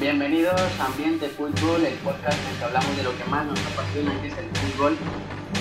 Bienvenidos 0.00 0.60
a 0.80 0.86
Ambiente 0.86 1.28
Fútbol, 1.28 1.84
el 1.84 1.94
podcast 1.98 2.36
en 2.36 2.50
el 2.50 2.58
que 2.58 2.64
hablamos 2.64 2.96
de 2.96 3.02
lo 3.04 3.16
que 3.16 3.24
más 3.30 3.46
nos 3.46 3.58
apasiona, 3.64 4.20
que 4.20 4.26
es 4.26 4.36
el 4.36 4.46
fútbol. 4.46 4.96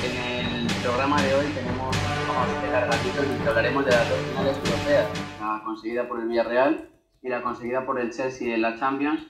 En 0.03 0.17
el 0.17 0.67
programa 0.81 1.21
de 1.21 1.35
hoy 1.35 1.45
tenemos, 1.53 1.95
vamos 2.27 2.49
a 2.49 2.65
dejar 2.65 2.87
ratitos 2.89 3.25
y 3.27 3.47
hablaremos 3.47 3.85
de 3.85 3.91
las 3.91 4.09
dos 4.09 4.17
finales 4.17 4.57
europeas, 4.57 5.07
la 5.39 5.61
conseguida 5.63 6.07
por 6.07 6.19
el 6.19 6.27
Villarreal 6.27 6.89
y 7.21 7.29
la 7.29 7.43
conseguida 7.43 7.85
por 7.85 7.99
el 7.99 8.11
Chelsea 8.11 8.55
en 8.55 8.63
la 8.63 8.79
Champions. 8.79 9.21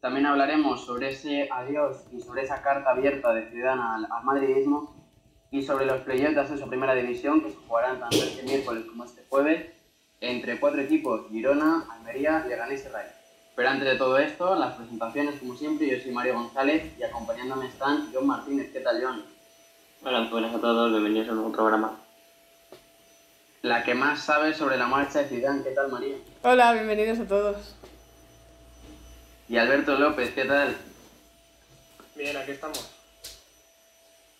También 0.00 0.26
hablaremos 0.26 0.84
sobre 0.84 1.10
ese 1.10 1.48
adiós 1.52 2.06
y 2.12 2.20
sobre 2.20 2.42
esa 2.42 2.60
carta 2.60 2.90
abierta 2.90 3.32
de 3.32 3.48
Zidane 3.50 3.80
al, 3.80 4.24
madridismo 4.24 5.08
y 5.52 5.62
sobre 5.62 5.86
los 5.86 6.00
playoffs 6.00 6.50
de 6.50 6.64
a 6.64 6.66
primera 6.66 6.96
división 6.96 7.42
que 7.42 7.50
se 7.50 7.56
jugarán 7.56 8.00
tanto 8.00 8.16
este 8.16 8.42
miércoles 8.42 8.86
como 8.86 9.04
este 9.04 9.22
jueves 9.28 9.66
entre 10.20 10.58
cuatro 10.58 10.80
equipos, 10.80 11.28
Girona, 11.30 11.84
Almería, 11.88 12.44
Leganés 12.48 12.84
y 12.84 12.88
Rayo. 12.88 13.17
Pero 13.58 13.70
antes 13.70 13.88
de 13.88 13.96
todo 13.96 14.16
esto, 14.18 14.54
las 14.54 14.76
presentaciones 14.76 15.40
como 15.40 15.56
siempre, 15.56 15.88
yo 15.88 16.00
soy 16.00 16.12
Mario 16.12 16.34
González 16.34 16.92
y 16.96 17.02
acompañándome 17.02 17.66
están 17.66 18.08
John 18.14 18.24
Martínez. 18.24 18.70
¿Qué 18.72 18.78
tal, 18.78 19.02
John? 19.02 19.24
Hola, 20.04 20.28
buenas 20.30 20.54
a 20.54 20.60
todos, 20.60 20.92
bienvenidos 20.92 21.26
a 21.26 21.32
un 21.32 21.38
nuevo 21.38 21.52
programa. 21.52 21.98
La 23.62 23.82
que 23.82 23.96
más 23.96 24.22
sabe 24.22 24.54
sobre 24.54 24.76
la 24.76 24.86
marcha 24.86 25.18
de 25.18 25.28
Zidane. 25.28 25.64
¿Qué 25.64 25.72
tal, 25.72 25.90
María? 25.90 26.14
Hola, 26.42 26.72
bienvenidos 26.72 27.18
a 27.18 27.26
todos. 27.26 27.74
Y 29.48 29.56
Alberto 29.56 29.98
López, 29.98 30.30
¿qué 30.34 30.44
tal? 30.44 30.76
Bien, 32.14 32.36
aquí 32.36 32.52
estamos. 32.52 32.88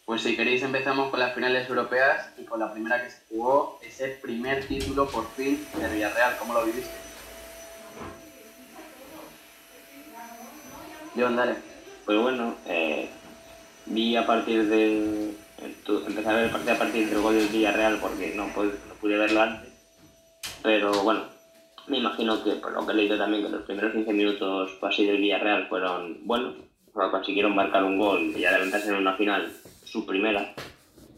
Pues 0.04 0.22
si 0.22 0.36
queréis 0.36 0.62
empezamos 0.62 1.10
con 1.10 1.18
las 1.18 1.34
finales 1.34 1.68
europeas 1.68 2.28
y 2.38 2.44
con 2.44 2.60
la 2.60 2.72
primera 2.72 3.02
que 3.02 3.10
se 3.10 3.22
jugó, 3.28 3.80
ese 3.82 4.10
primer 4.22 4.64
título 4.68 5.08
por 5.08 5.26
fin 5.32 5.66
de 5.76 5.88
Villarreal. 5.88 6.36
¿Cómo 6.38 6.54
lo 6.54 6.64
viviste? 6.64 7.07
John, 11.16 11.36
dale. 11.36 11.56
Pues 12.04 12.20
bueno, 12.20 12.54
eh, 12.66 13.08
vi 13.86 14.16
a 14.16 14.26
partir 14.26 14.66
de. 14.68 15.34
Empecé 16.06 16.28
a 16.28 16.32
ver 16.34 16.44
el 16.44 16.50
partido 16.50 16.72
a 16.74 16.78
partir 16.78 17.08
del 17.08 17.20
gol 17.20 17.34
del 17.36 17.48
Villarreal 17.48 17.98
porque 18.00 18.32
no, 18.36 18.46
pude- 18.48 19.18
verlo 19.18 19.40
antes. 19.42 19.70
Pero 20.62 20.92
bueno, 21.02 21.22
me 21.88 21.98
imagino 21.98 22.42
que 22.44 22.52
por 22.52 22.72
lo 22.72 22.86
que 22.86 22.92
he 22.92 22.96
leído 22.96 23.18
también 23.18 23.42
que 23.42 23.48
los 23.48 23.62
primeros 23.62 23.92
15 23.92 24.12
minutos 24.12 24.70
así 24.82 25.04
del 25.06 25.18
Villarreal 25.20 25.68
fueron 25.68 26.26
buenos. 26.26 26.54
Consiguieron 26.92 27.54
marcar 27.54 27.84
un 27.84 27.98
gol 27.98 28.32
y 28.36 28.44
adelantarse 28.44 28.88
en 28.88 28.96
una 28.96 29.14
final, 29.16 29.52
su 29.84 30.04
primera 30.04 30.52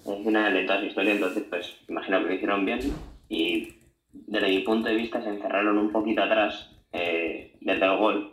en 0.07 0.25
final 0.25 0.53
de 0.53 0.65
toda 0.65 0.81
su 0.81 0.87
historia. 0.87 1.13
Entonces, 1.15 1.45
pues 1.49 1.75
imagino 1.89 2.21
que 2.21 2.27
lo 2.27 2.35
hicieron 2.35 2.65
bien. 2.65 2.81
Y 3.29 3.75
desde 4.13 4.49
mi 4.49 4.59
punto 4.61 4.89
de 4.89 4.95
vista 4.97 5.23
se 5.23 5.29
encerraron 5.29 5.79
un 5.79 5.91
poquito 5.93 6.23
atrás 6.23 6.69
eh, 6.93 7.57
desde 7.61 7.85
el 7.85 7.97
gol 7.97 8.33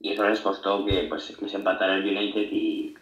y 0.00 0.12
eso 0.12 0.28
les 0.28 0.40
costó 0.40 0.84
que 0.84 1.06
pues 1.08 1.36
que 1.36 1.48
se 1.48 1.56
empatara 1.56 1.96
el 1.96 2.04
United 2.04 2.48
y 2.50 2.94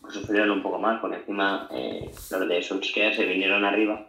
pues, 0.00 0.14
sufrieron 0.14 0.50
un 0.50 0.62
poco 0.62 0.78
más 0.78 1.00
porque 1.00 1.16
encima 1.16 1.68
eh, 1.70 2.10
los 2.30 2.48
de 2.48 2.62
Solskjaer 2.62 3.14
se 3.14 3.26
vinieron 3.26 3.64
arriba 3.64 4.06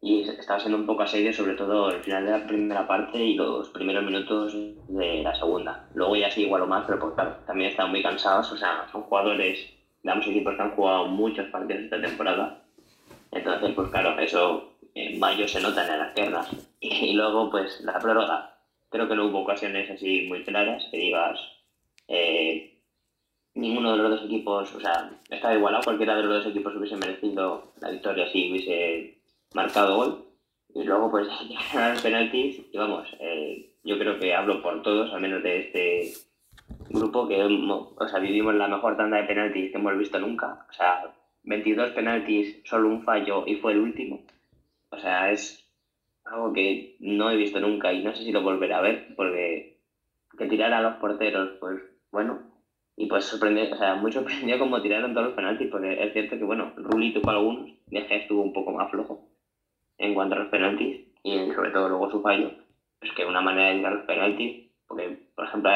y 0.00 0.28
estaba 0.28 0.60
siendo 0.60 0.78
un 0.78 0.86
poco 0.86 1.02
asedio 1.02 1.32
sobre 1.32 1.54
todo 1.54 1.90
el 1.90 2.02
final 2.02 2.26
de 2.26 2.30
la 2.32 2.46
primera 2.46 2.86
parte 2.86 3.18
y 3.18 3.34
los 3.34 3.70
primeros 3.70 4.04
minutos 4.04 4.54
de 4.88 5.22
la 5.22 5.34
segunda. 5.34 5.88
Luego 5.94 6.14
ya 6.16 6.30
sí 6.30 6.42
igualó 6.42 6.66
más 6.66 6.84
pero 6.86 6.98
pues 7.00 7.14
claro 7.14 7.36
también 7.46 7.70
están 7.70 7.90
muy 7.90 8.02
cansados 8.02 8.52
o 8.52 8.56
sea 8.56 8.86
son 8.92 9.02
jugadores 9.02 9.70
de 10.02 10.10
ambos 10.10 10.26
equipos 10.26 10.54
que 10.54 10.62
han 10.62 10.76
jugado 10.76 11.06
muchos 11.06 11.48
partidos 11.48 11.84
esta 11.84 12.00
temporada. 12.00 12.62
Entonces 13.32 13.72
pues 13.74 13.90
claro 13.90 14.18
eso 14.18 14.74
en 14.94 15.18
mayo 15.18 15.48
se 15.48 15.60
nota 15.60 15.90
en 15.92 15.98
las 15.98 16.12
piernas. 16.12 16.48
Y 16.80 17.14
luego 17.14 17.50
pues 17.50 17.80
la 17.80 17.98
prórroga 17.98 18.53
creo 18.90 19.08
que 19.08 19.14
no 19.14 19.26
hubo 19.26 19.40
ocasiones 19.40 19.90
así 19.90 20.26
muy 20.28 20.44
claras 20.44 20.84
que 20.90 20.96
digas 20.96 21.38
eh, 22.08 22.78
ninguno 23.54 23.92
de 23.92 23.98
los 23.98 24.10
dos 24.10 24.24
equipos, 24.26 24.74
o 24.74 24.80
sea, 24.80 25.10
estaba 25.30 25.54
igualado, 25.54 25.84
cualquiera 25.84 26.16
de 26.16 26.24
los 26.24 26.44
dos 26.44 26.52
equipos 26.52 26.74
hubiese 26.76 26.96
merecido 26.96 27.72
la 27.80 27.90
victoria 27.90 28.30
si 28.30 28.50
hubiese 28.50 29.18
marcado 29.54 29.96
gol. 29.96 30.24
Y 30.74 30.82
luego 30.82 31.10
pues 31.10 31.28
los 31.74 32.02
penaltis 32.02 32.60
y 32.72 32.76
vamos, 32.76 33.08
eh, 33.20 33.74
yo 33.84 33.98
creo 33.98 34.18
que 34.18 34.34
hablo 34.34 34.62
por 34.62 34.82
todos, 34.82 35.12
al 35.12 35.20
menos 35.20 35.42
de 35.42 35.58
este 35.60 36.12
grupo, 36.88 37.28
que 37.28 37.42
o 37.42 38.08
sea, 38.08 38.18
vivimos 38.18 38.54
la 38.54 38.68
mejor 38.68 38.96
tanda 38.96 39.18
de 39.18 39.24
penaltis 39.24 39.70
que 39.70 39.78
hemos 39.78 39.96
visto 39.96 40.18
nunca. 40.18 40.66
O 40.68 40.72
sea, 40.72 41.14
22 41.44 41.92
penaltis, 41.92 42.60
solo 42.64 42.88
un 42.88 43.02
fallo 43.04 43.44
y 43.46 43.56
fue 43.56 43.72
el 43.72 43.80
último. 43.80 44.22
O 44.90 44.98
sea, 44.98 45.30
es 45.30 45.63
algo 46.24 46.52
que 46.52 46.96
no 47.00 47.30
he 47.30 47.36
visto 47.36 47.60
nunca 47.60 47.92
y 47.92 48.02
no 48.02 48.14
sé 48.14 48.24
si 48.24 48.32
lo 48.32 48.42
volveré 48.42 48.74
a 48.74 48.80
ver, 48.80 49.14
porque 49.16 49.78
que 50.36 50.46
tirar 50.46 50.72
a 50.72 50.82
los 50.82 50.96
porteros, 50.96 51.58
pues 51.60 51.80
bueno, 52.10 52.40
y 52.96 53.06
pues 53.06 53.24
sorprende, 53.24 53.72
o 53.72 53.76
sea, 53.76 53.94
muy 53.94 54.12
sorprendido 54.12 54.58
como 54.58 54.82
tiraron 54.82 55.14
todos 55.14 55.28
los 55.28 55.36
penaltis, 55.36 55.70
porque 55.70 56.02
es 56.02 56.12
cierto 56.12 56.36
que 56.36 56.44
bueno, 56.44 56.72
Rulli 56.76 57.12
tuvo 57.12 57.30
algunos, 57.30 57.70
Deje 57.86 58.16
estuvo 58.16 58.42
un 58.42 58.52
poco 58.52 58.72
más 58.72 58.90
flojo 58.90 59.28
en 59.98 60.14
cuanto 60.14 60.34
a 60.34 60.38
los 60.40 60.48
penaltis, 60.48 61.06
y 61.22 61.50
sobre 61.52 61.70
todo 61.70 61.88
luego 61.88 62.10
su 62.10 62.20
fallo, 62.20 62.50
es 63.00 63.12
que 63.12 63.24
una 63.24 63.40
manera 63.40 63.68
de 63.68 63.76
tirar 63.76 63.92
los 63.92 64.06
penaltis, 64.06 64.70
porque 64.86 65.18
por 65.34 65.46
ejemplo, 65.46 65.70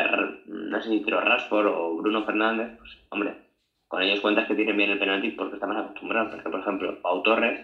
no 0.46 0.80
sé 0.80 0.88
si 0.88 1.00
tiró 1.00 1.20
Rashford 1.20 1.66
o 1.66 1.96
Bruno 1.96 2.24
Fernández, 2.24 2.78
pues 2.78 2.98
hombre, 3.10 3.34
con 3.86 4.02
ellos 4.02 4.20
cuentas 4.20 4.46
que 4.46 4.54
tienen 4.54 4.76
bien 4.76 4.90
el 4.90 4.98
penalti 4.98 5.30
porque 5.30 5.54
estamos 5.54 5.76
acostumbrados, 5.76 6.34
porque 6.34 6.50
por 6.50 6.60
ejemplo, 6.60 7.02
Pau 7.02 7.22
Torres, 7.22 7.60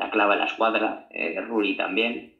la 0.00 0.10
clava 0.10 0.36
la 0.36 0.44
escuadra, 0.46 1.06
eh, 1.10 1.40
Rulli 1.42 1.76
también, 1.76 2.30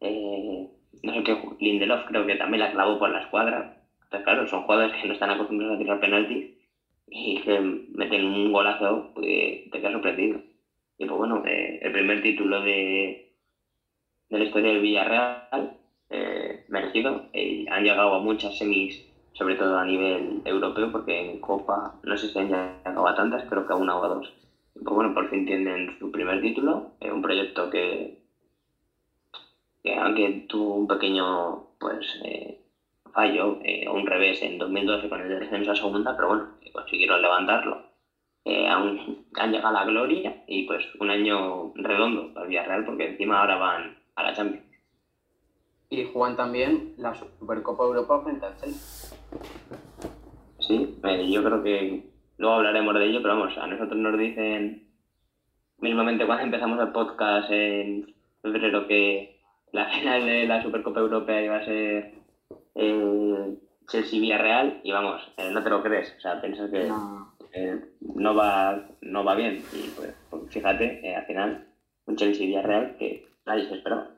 eh, 0.00 0.68
no 1.02 1.14
sé 1.14 1.22
qué, 1.24 1.36
Lindelof 1.60 2.04
creo 2.06 2.26
que 2.26 2.36
también 2.36 2.60
la 2.60 2.70
clavó 2.72 2.98
por 2.98 3.10
la 3.10 3.20
escuadra. 3.20 3.72
Entonces, 4.04 4.24
claro, 4.24 4.46
son 4.46 4.62
jugadores 4.62 4.92
que 5.00 5.06
no 5.08 5.14
están 5.14 5.30
acostumbrados 5.30 5.76
a 5.76 5.78
tirar 5.78 6.00
penaltis 6.00 6.46
y 7.08 7.40
que 7.40 7.60
meten 7.88 8.24
un 8.24 8.52
golazo, 8.52 9.10
pues 9.14 9.62
te 9.70 9.80
quedas 9.80 9.92
sorprendido. 9.92 10.40
Y 10.98 11.06
pues 11.06 11.18
bueno, 11.18 11.42
eh, 11.46 11.78
el 11.82 11.92
primer 11.92 12.22
título 12.22 12.60
de, 12.62 13.22
de 14.30 14.38
la 14.38 14.44
historia 14.44 14.70
del 14.70 14.80
Villarreal, 14.80 15.72
eh, 16.10 16.62
merecido. 16.68 17.28
Han 17.70 17.82
llegado 17.84 18.14
a 18.14 18.20
muchas 18.20 18.56
semis, 18.56 19.02
sobre 19.32 19.56
todo 19.56 19.76
a 19.76 19.84
nivel 19.84 20.42
europeo, 20.44 20.90
porque 20.92 21.18
en 21.18 21.38
Copa 21.40 21.92
no 22.02 22.16
sé 22.16 22.28
si 22.28 22.38
han 22.38 22.48
llegado 22.48 23.06
a 23.08 23.14
tantas, 23.14 23.44
creo 23.46 23.64
que 23.66 23.72
a 23.72 23.76
una 23.76 23.96
o 23.96 24.04
a 24.04 24.08
dos. 24.08 24.32
Pues 24.82 24.94
bueno, 24.94 25.14
por 25.14 25.28
fin 25.28 25.46
tienen 25.46 25.98
su 25.98 26.10
primer 26.10 26.40
título, 26.40 26.92
eh, 27.00 27.10
un 27.10 27.22
proyecto 27.22 27.70
que, 27.70 28.22
que 29.82 29.94
aunque 29.94 30.46
tuvo 30.48 30.74
un 30.74 30.86
pequeño 30.86 31.66
pues 31.78 32.06
eh, 32.24 32.60
fallo 33.12 33.58
eh, 33.62 33.88
un 33.88 34.06
revés 34.06 34.42
en 34.42 34.58
2012 34.58 35.08
con 35.08 35.20
el 35.20 35.40
descenso 35.40 35.70
a 35.70 35.76
segunda, 35.76 36.14
pero 36.14 36.28
bueno, 36.28 36.48
consiguieron 36.72 37.22
levantarlo. 37.22 37.86
Eh, 38.44 38.68
han, 38.68 39.24
han 39.34 39.50
llegado 39.50 39.76
a 39.76 39.80
la 39.80 39.84
gloria 39.86 40.44
y 40.46 40.66
pues 40.66 40.84
un 41.00 41.10
año 41.10 41.72
redondo 41.74 42.32
para 42.32 42.46
Villarreal 42.46 42.84
porque 42.84 43.08
encima 43.08 43.40
ahora 43.40 43.56
van 43.56 43.98
a 44.14 44.22
la 44.22 44.34
Champions. 44.34 44.66
Y 45.88 46.04
juegan 46.04 46.36
también 46.36 46.94
la 46.98 47.14
Supercopa 47.14 47.84
Europa 47.84 48.22
frente 48.22 48.46
al 48.46 48.56
Chelsea. 48.56 49.18
Sí, 50.58 50.96
yo 51.30 51.44
creo 51.44 51.62
que 51.62 52.10
luego 52.38 52.56
hablaremos 52.56 52.94
de 52.94 53.06
ello, 53.06 53.22
pero 53.22 53.36
vamos, 53.38 53.56
a 53.58 53.66
nosotros 53.66 53.96
nos 53.96 54.18
dicen 54.18 54.88
mismamente 55.78 56.26
cuando 56.26 56.44
empezamos 56.44 56.80
el 56.80 56.92
podcast 56.92 57.50
en 57.50 58.14
febrero 58.42 58.86
que 58.86 59.40
la 59.72 59.88
final 59.90 60.24
de 60.24 60.46
la 60.46 60.62
Supercopa 60.62 61.00
Europea 61.00 61.42
iba 61.42 61.56
a 61.56 61.64
ser 61.64 62.14
eh, 62.74 63.54
Chelsea-Villarreal 63.88 64.80
y 64.82 64.92
vamos, 64.92 65.22
eh, 65.36 65.50
no 65.52 65.62
te 65.62 65.70
lo 65.70 65.82
crees, 65.82 66.14
o 66.16 66.20
sea, 66.20 66.40
piensas 66.40 66.70
que 66.70 66.84
No. 66.84 67.34
eh, 67.52 67.80
no, 68.00 68.34
va, 68.34 68.88
no 69.00 69.24
va 69.24 69.34
bien 69.34 69.62
y 69.72 69.88
pues, 69.96 70.14
pues 70.30 70.42
fíjate, 70.52 71.06
eh, 71.06 71.14
al 71.16 71.26
final 71.26 71.66
un 72.06 72.16
Chelsea-Villarreal 72.16 72.96
que 72.98 73.26
nadie 73.44 73.68
se 73.68 73.74
esperaba. 73.74 74.10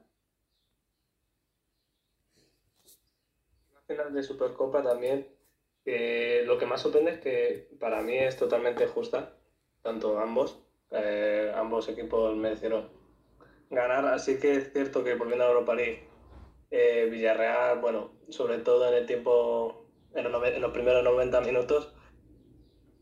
Final 3.87 4.13
de 4.13 4.23
Supercopa 4.23 4.83
también, 4.83 5.27
eh, 5.91 6.43
lo 6.45 6.59
que 6.59 6.67
más 6.67 6.83
sorprende 6.83 7.13
es 7.13 7.19
que 7.19 7.71
para 7.81 8.03
mí 8.03 8.15
es 8.15 8.37
totalmente 8.37 8.87
justa, 8.87 9.37
tanto 9.83 10.19
ambos, 10.19 10.63
eh, 10.91 11.51
ambos 11.57 11.89
equipos 11.89 12.37
merecieron 12.37 12.91
ganar, 13.71 14.05
así 14.05 14.39
que 14.39 14.57
es 14.57 14.73
cierto 14.73 15.03
que 15.03 15.15
volviendo 15.15 15.45
a 15.45 15.49
Europa 15.49 15.75
League, 15.75 16.07
eh, 16.71 17.09
Villarreal, 17.11 17.79
bueno, 17.81 18.13
sobre 18.29 18.59
todo 18.59 18.87
en 18.89 18.95
el 18.97 19.07
tiempo, 19.07 19.87
en 20.15 20.31
los, 20.31 20.47
en 20.47 20.73
primeros 20.75 21.03
90 21.03 21.41
minutos, 21.41 21.95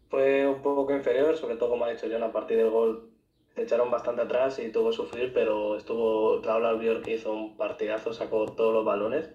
fue 0.08 0.46
un 0.46 0.62
poco 0.62 0.94
inferior, 0.94 1.36
sobre 1.36 1.56
todo 1.56 1.70
como 1.70 1.86
ha 1.86 1.90
dicho 1.90 2.06
yo, 2.06 2.24
a 2.24 2.32
partir 2.32 2.56
del 2.56 2.70
gol 2.70 3.10
se 3.56 3.62
echaron 3.62 3.90
bastante 3.90 4.22
atrás 4.22 4.60
y 4.60 4.70
tuvo 4.70 4.90
que 4.90 4.96
sufrir, 4.96 5.32
pero 5.32 5.76
estuvo 5.76 6.40
Raúl 6.40 6.66
Albiol 6.66 7.02
que 7.02 7.14
hizo 7.14 7.32
un 7.32 7.56
partidazo, 7.56 8.12
sacó 8.12 8.46
todos 8.46 8.72
los 8.72 8.84
balones, 8.84 9.34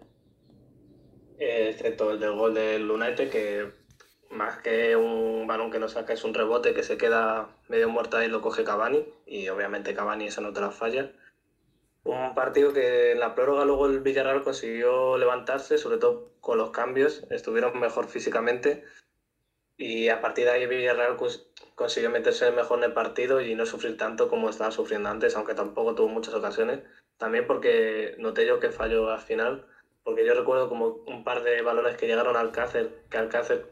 eh, 1.41 1.69
excepto 1.71 2.11
el 2.11 2.19
del 2.19 2.33
gol 2.33 2.53
del 2.53 2.89
United, 2.89 3.31
que 3.31 3.71
más 4.29 4.59
que 4.59 4.95
un 4.95 5.47
balón 5.47 5.71
que 5.71 5.79
no 5.79 5.89
saca 5.89 6.13
es 6.13 6.23
un 6.23 6.33
rebote 6.35 6.73
que 6.75 6.83
se 6.83 6.97
queda 6.97 7.49
medio 7.67 7.89
muerta 7.89 8.23
y 8.23 8.27
lo 8.29 8.41
coge 8.41 8.63
Cavani, 8.63 9.05
y 9.25 9.49
obviamente 9.49 9.95
Cavani 9.95 10.27
esa 10.27 10.41
no 10.41 10.53
te 10.53 10.61
la 10.61 10.71
falla. 10.71 11.11
un 12.03 12.35
partido 12.35 12.73
que 12.73 13.11
en 13.13 13.19
la 13.19 13.35
prórroga 13.35 13.65
luego 13.65 13.87
el 13.87 14.01
Villarreal 14.01 14.43
consiguió 14.43 15.17
levantarse, 15.17 15.77
sobre 15.79 15.97
todo 15.97 16.31
con 16.41 16.57
los 16.59 16.71
cambios, 16.71 17.23
estuvieron 17.31 17.79
mejor 17.79 18.07
físicamente 18.07 18.83
y 19.77 20.09
a 20.09 20.21
partir 20.21 20.45
de 20.45 20.51
ahí 20.51 20.67
Villarreal 20.67 21.17
consiguió 21.75 22.11
meterse 22.11 22.51
mejor 22.51 22.77
en 22.79 22.85
el 22.85 22.93
partido 22.93 23.41
y 23.41 23.55
no 23.55 23.65
sufrir 23.65 23.97
tanto 23.97 24.29
como 24.29 24.49
estaba 24.49 24.69
sufriendo 24.71 25.09
antes, 25.09 25.35
aunque 25.35 25.55
tampoco 25.55 25.95
tuvo 25.95 26.07
muchas 26.07 26.35
ocasiones. 26.35 26.81
También 27.17 27.47
porque 27.47 28.15
noté 28.19 28.45
yo 28.45 28.59
que 28.59 28.69
falló 28.69 29.09
al 29.09 29.21
final, 29.21 29.65
porque 30.03 30.25
yo 30.25 30.33
recuerdo 30.33 30.69
como 30.69 30.87
un 31.05 31.23
par 31.23 31.43
de 31.43 31.61
balones 31.61 31.97
que 31.97 32.07
llegaron 32.07 32.35
al 32.35 32.47
Alcácer, 32.47 32.89
que 33.09 33.17
Alcácer 33.17 33.65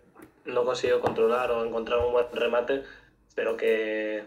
no 0.45 0.65
consiguió 0.65 0.99
controlar 0.99 1.51
o 1.51 1.65
encontrar 1.65 1.99
un 1.99 2.13
buen 2.13 2.25
remate, 2.31 2.83
pero 3.35 3.57
que 3.57 4.25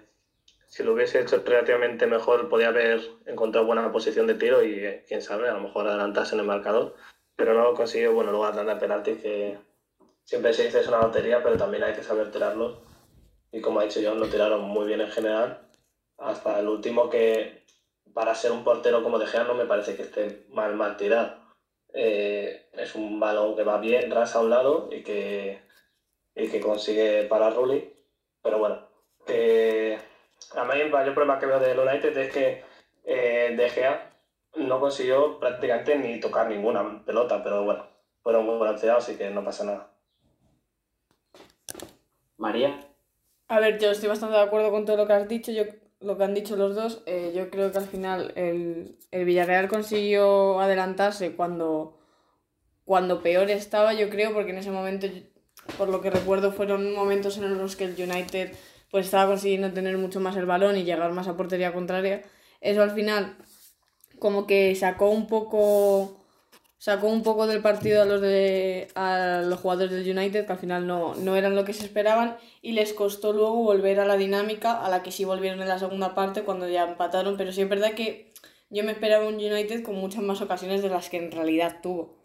si 0.69 0.83
lo 0.83 0.95
hubiese 0.95 1.21
hecho 1.21 1.43
relativamente 1.45 2.07
mejor 2.07 2.49
podía 2.49 2.69
haber 2.69 3.01
encontrado 3.27 3.67
buena 3.67 3.93
posición 3.93 4.27
de 4.27 4.35
tiro 4.35 4.63
y 4.63 4.73
eh, 4.73 5.05
quién 5.07 5.23
sabe, 5.23 5.49
a 5.49 5.55
lo 5.55 5.61
mejor 5.61 5.87
adelantarse 5.87 6.35
en 6.35 6.41
el 6.41 6.47
marcador, 6.47 6.95
pero 7.37 7.55
no 7.55 7.63
lo 7.63 7.75
consiguió, 7.75 8.13
bueno, 8.15 8.31
luego 8.31 8.47
a 8.47 8.53
tanda 8.53 8.75
de 8.75 8.81
penalti 8.81 9.15
que 9.17 9.59
siempre 10.25 10.53
se 10.55 10.65
dice 10.65 10.81
es 10.81 10.89
una 10.89 11.03
lotería, 11.03 11.43
pero 11.43 11.57
también 11.57 11.83
hay 11.83 11.95
que 11.95 12.03
saber 12.03 12.31
tirarlo. 12.31 12.81
Y 13.51 13.61
como 13.61 13.81
ha 13.81 13.85
dicho 13.85 14.01
John, 14.03 14.19
lo 14.19 14.29
tiraron 14.29 14.63
muy 14.63 14.87
bien 14.87 15.03
en 15.03 15.11
general, 15.11 15.69
hasta 16.17 16.59
el 16.59 16.69
último 16.69 17.11
que 17.11 17.65
para 18.15 18.35
ser 18.35 18.53
un 18.53 18.65
portero 18.65 19.03
como 19.03 19.19
De 19.19 19.27
Gea 19.27 19.45
no 19.45 19.55
me 19.55 19.67
parece 19.67 19.97
que 19.97 20.03
esté 20.03 20.47
mal, 20.51 20.75
mal 20.75 20.97
tirado. 20.97 21.42
Eh, 21.95 22.69
es 22.73 22.95
un 22.95 23.21
balón 23.21 23.55
que 23.55 23.65
va 23.65 23.79
bien, 23.79 24.11
rasa 24.11 24.39
a 24.39 24.43
un 24.43 24.51
lado 24.51 24.89
y 24.91 25.03
que, 25.03 25.61
y 26.35 26.49
que 26.49 26.61
consigue 26.61 27.25
parar 27.25 27.55
Rulli, 27.55 27.93
pero 28.43 28.59
bueno, 28.59 28.89
que 29.27 29.99
a 30.55 30.65
mí 30.65 30.81
el 30.81 30.91
mayor 30.91 31.15
problema 31.15 31.39
que 31.39 31.47
veo 31.47 31.61
del 31.61 31.79
United 31.79 32.17
es 32.17 32.33
que 32.33 32.65
eh, 33.05 33.55
De 33.57 33.69
Gea 33.69 34.11
no 34.57 34.81
consiguió 34.81 35.39
prácticamente 35.39 35.97
ni 35.97 36.21
tocar 36.21 36.49
ninguna 36.49 37.05
pelota, 37.05 37.43
pero 37.43 37.65
bueno, 37.65 37.87
fueron 38.23 38.47
muy 38.47 38.59
balanceados, 38.59 39.05
así 39.05 39.17
que 39.17 39.31
no 39.31 39.45
pasa 39.45 39.65
nada. 39.65 39.93
María. 42.37 42.81
A 43.49 43.61
ver, 43.61 43.79
yo 43.79 43.91
estoy 43.91 44.09
bastante 44.09 44.37
de 44.37 44.43
acuerdo 44.43 44.71
con 44.71 44.85
todo 44.85 44.97
lo 44.97 45.07
que 45.07 45.13
has 45.13 45.29
dicho, 45.29 45.53
yo, 45.53 45.65
lo 46.05 46.17
que 46.17 46.25
han 46.25 46.35
dicho 46.35 46.57
los 46.57 46.75
dos. 46.75 47.03
Eh, 47.07 47.33
yo 47.35 47.51
creo 47.51 47.73
que 47.73 47.79
al 47.79 47.87
final 47.87 48.33
el, 48.37 48.97
el, 49.11 49.25
Villarreal 49.25 49.69
consiguió 49.69 50.61
adelantarse 50.61 51.35
cuando, 51.35 51.99
cuando 52.85 53.23
peor 53.23 53.51
estaba, 53.51 53.95
yo 53.95 54.11
creo, 54.11 54.33
porque 54.33 54.51
en 54.51 54.59
ese 54.59 54.71
momento, 54.71 55.07
por 55.79 55.89
lo 55.89 56.01
que 56.01 56.11
recuerdo, 56.11 56.53
fueron 56.53 56.95
momentos 56.95 57.39
en 57.39 57.59
los 57.59 57.77
que 57.77 57.85
el 57.85 57.95
United 57.99 58.53
pues 58.91 59.07
estaba 59.07 59.27
consiguiendo 59.27 59.73
tener 59.73 59.97
mucho 59.97 60.21
más 60.21 60.37
el 60.37 60.45
balón 60.45 60.77
y 60.77 60.85
llegar 60.85 61.11
más 61.13 61.27
a 61.27 61.37
portería 61.37 61.73
contraria. 61.73 62.23
Eso 62.61 62.83
al 62.83 62.91
final 62.91 63.37
como 64.19 64.47
que 64.47 64.75
sacó 64.77 65.11
un 65.11 65.27
poco 65.27 66.22
sacó 66.83 67.07
un 67.07 67.23
poco 67.23 67.47
del 67.47 67.63
partido 67.63 68.03
a 68.03 68.05
los 68.05 68.21
de 68.21 68.89
a 68.97 69.43
los 69.45 69.61
jugadores 69.61 69.93
del 69.93 70.19
United 70.19 70.47
que 70.47 70.53
al 70.53 70.59
final 70.59 70.85
no, 70.85 71.15
no 71.15 71.37
eran 71.37 71.55
lo 71.55 71.65
que 71.65 71.75
se 71.75 71.85
esperaban 71.85 72.39
y 72.61 72.73
les 72.73 72.93
costó 72.93 73.33
luego 73.33 73.63
volver 73.63 74.01
a 74.01 74.05
la 74.05 74.17
dinámica 74.17 74.85
a 74.85 74.91
la 74.91 75.05
que 75.05 75.13
sí 75.13 75.25
volvieron 75.25 75.63
en 75.63 75.69
la 75.69 75.79
segunda 75.79 76.17
parte 76.17 76.43
cuando 76.43 76.69
ya 76.69 76.83
empataron, 76.89 77.37
pero 77.37 77.53
sí 77.53 77.63
es 77.63 77.69
verdad 77.69 77.95
que 77.95 78.33
yo 78.69 78.83
me 78.83 78.91
esperaba 78.91 79.29
un 79.29 79.37
United 79.37 79.85
con 79.85 79.95
muchas 79.95 80.25
más 80.25 80.41
ocasiones 80.41 80.83
de 80.83 80.89
las 80.89 81.09
que 81.09 81.19
en 81.19 81.31
realidad 81.31 81.79
tuvo. 81.85 82.17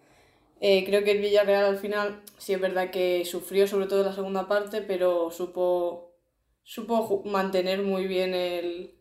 Eh, 0.60 0.83
creo 0.88 1.03
que 1.03 1.12
el 1.12 1.21
Villarreal 1.21 1.65
al 1.65 1.77
final 1.77 2.24
sí 2.39 2.53
es 2.53 2.60
verdad 2.60 2.89
que 2.89 3.25
sufrió 3.25 3.68
sobre 3.68 3.86
todo 3.86 4.03
la 4.03 4.15
segunda 4.15 4.48
parte, 4.48 4.81
pero 4.81 5.30
supo 5.30 6.15
supo 6.63 7.21
mantener 7.25 7.83
muy 7.83 8.07
bien 8.07 8.33
el, 8.33 8.95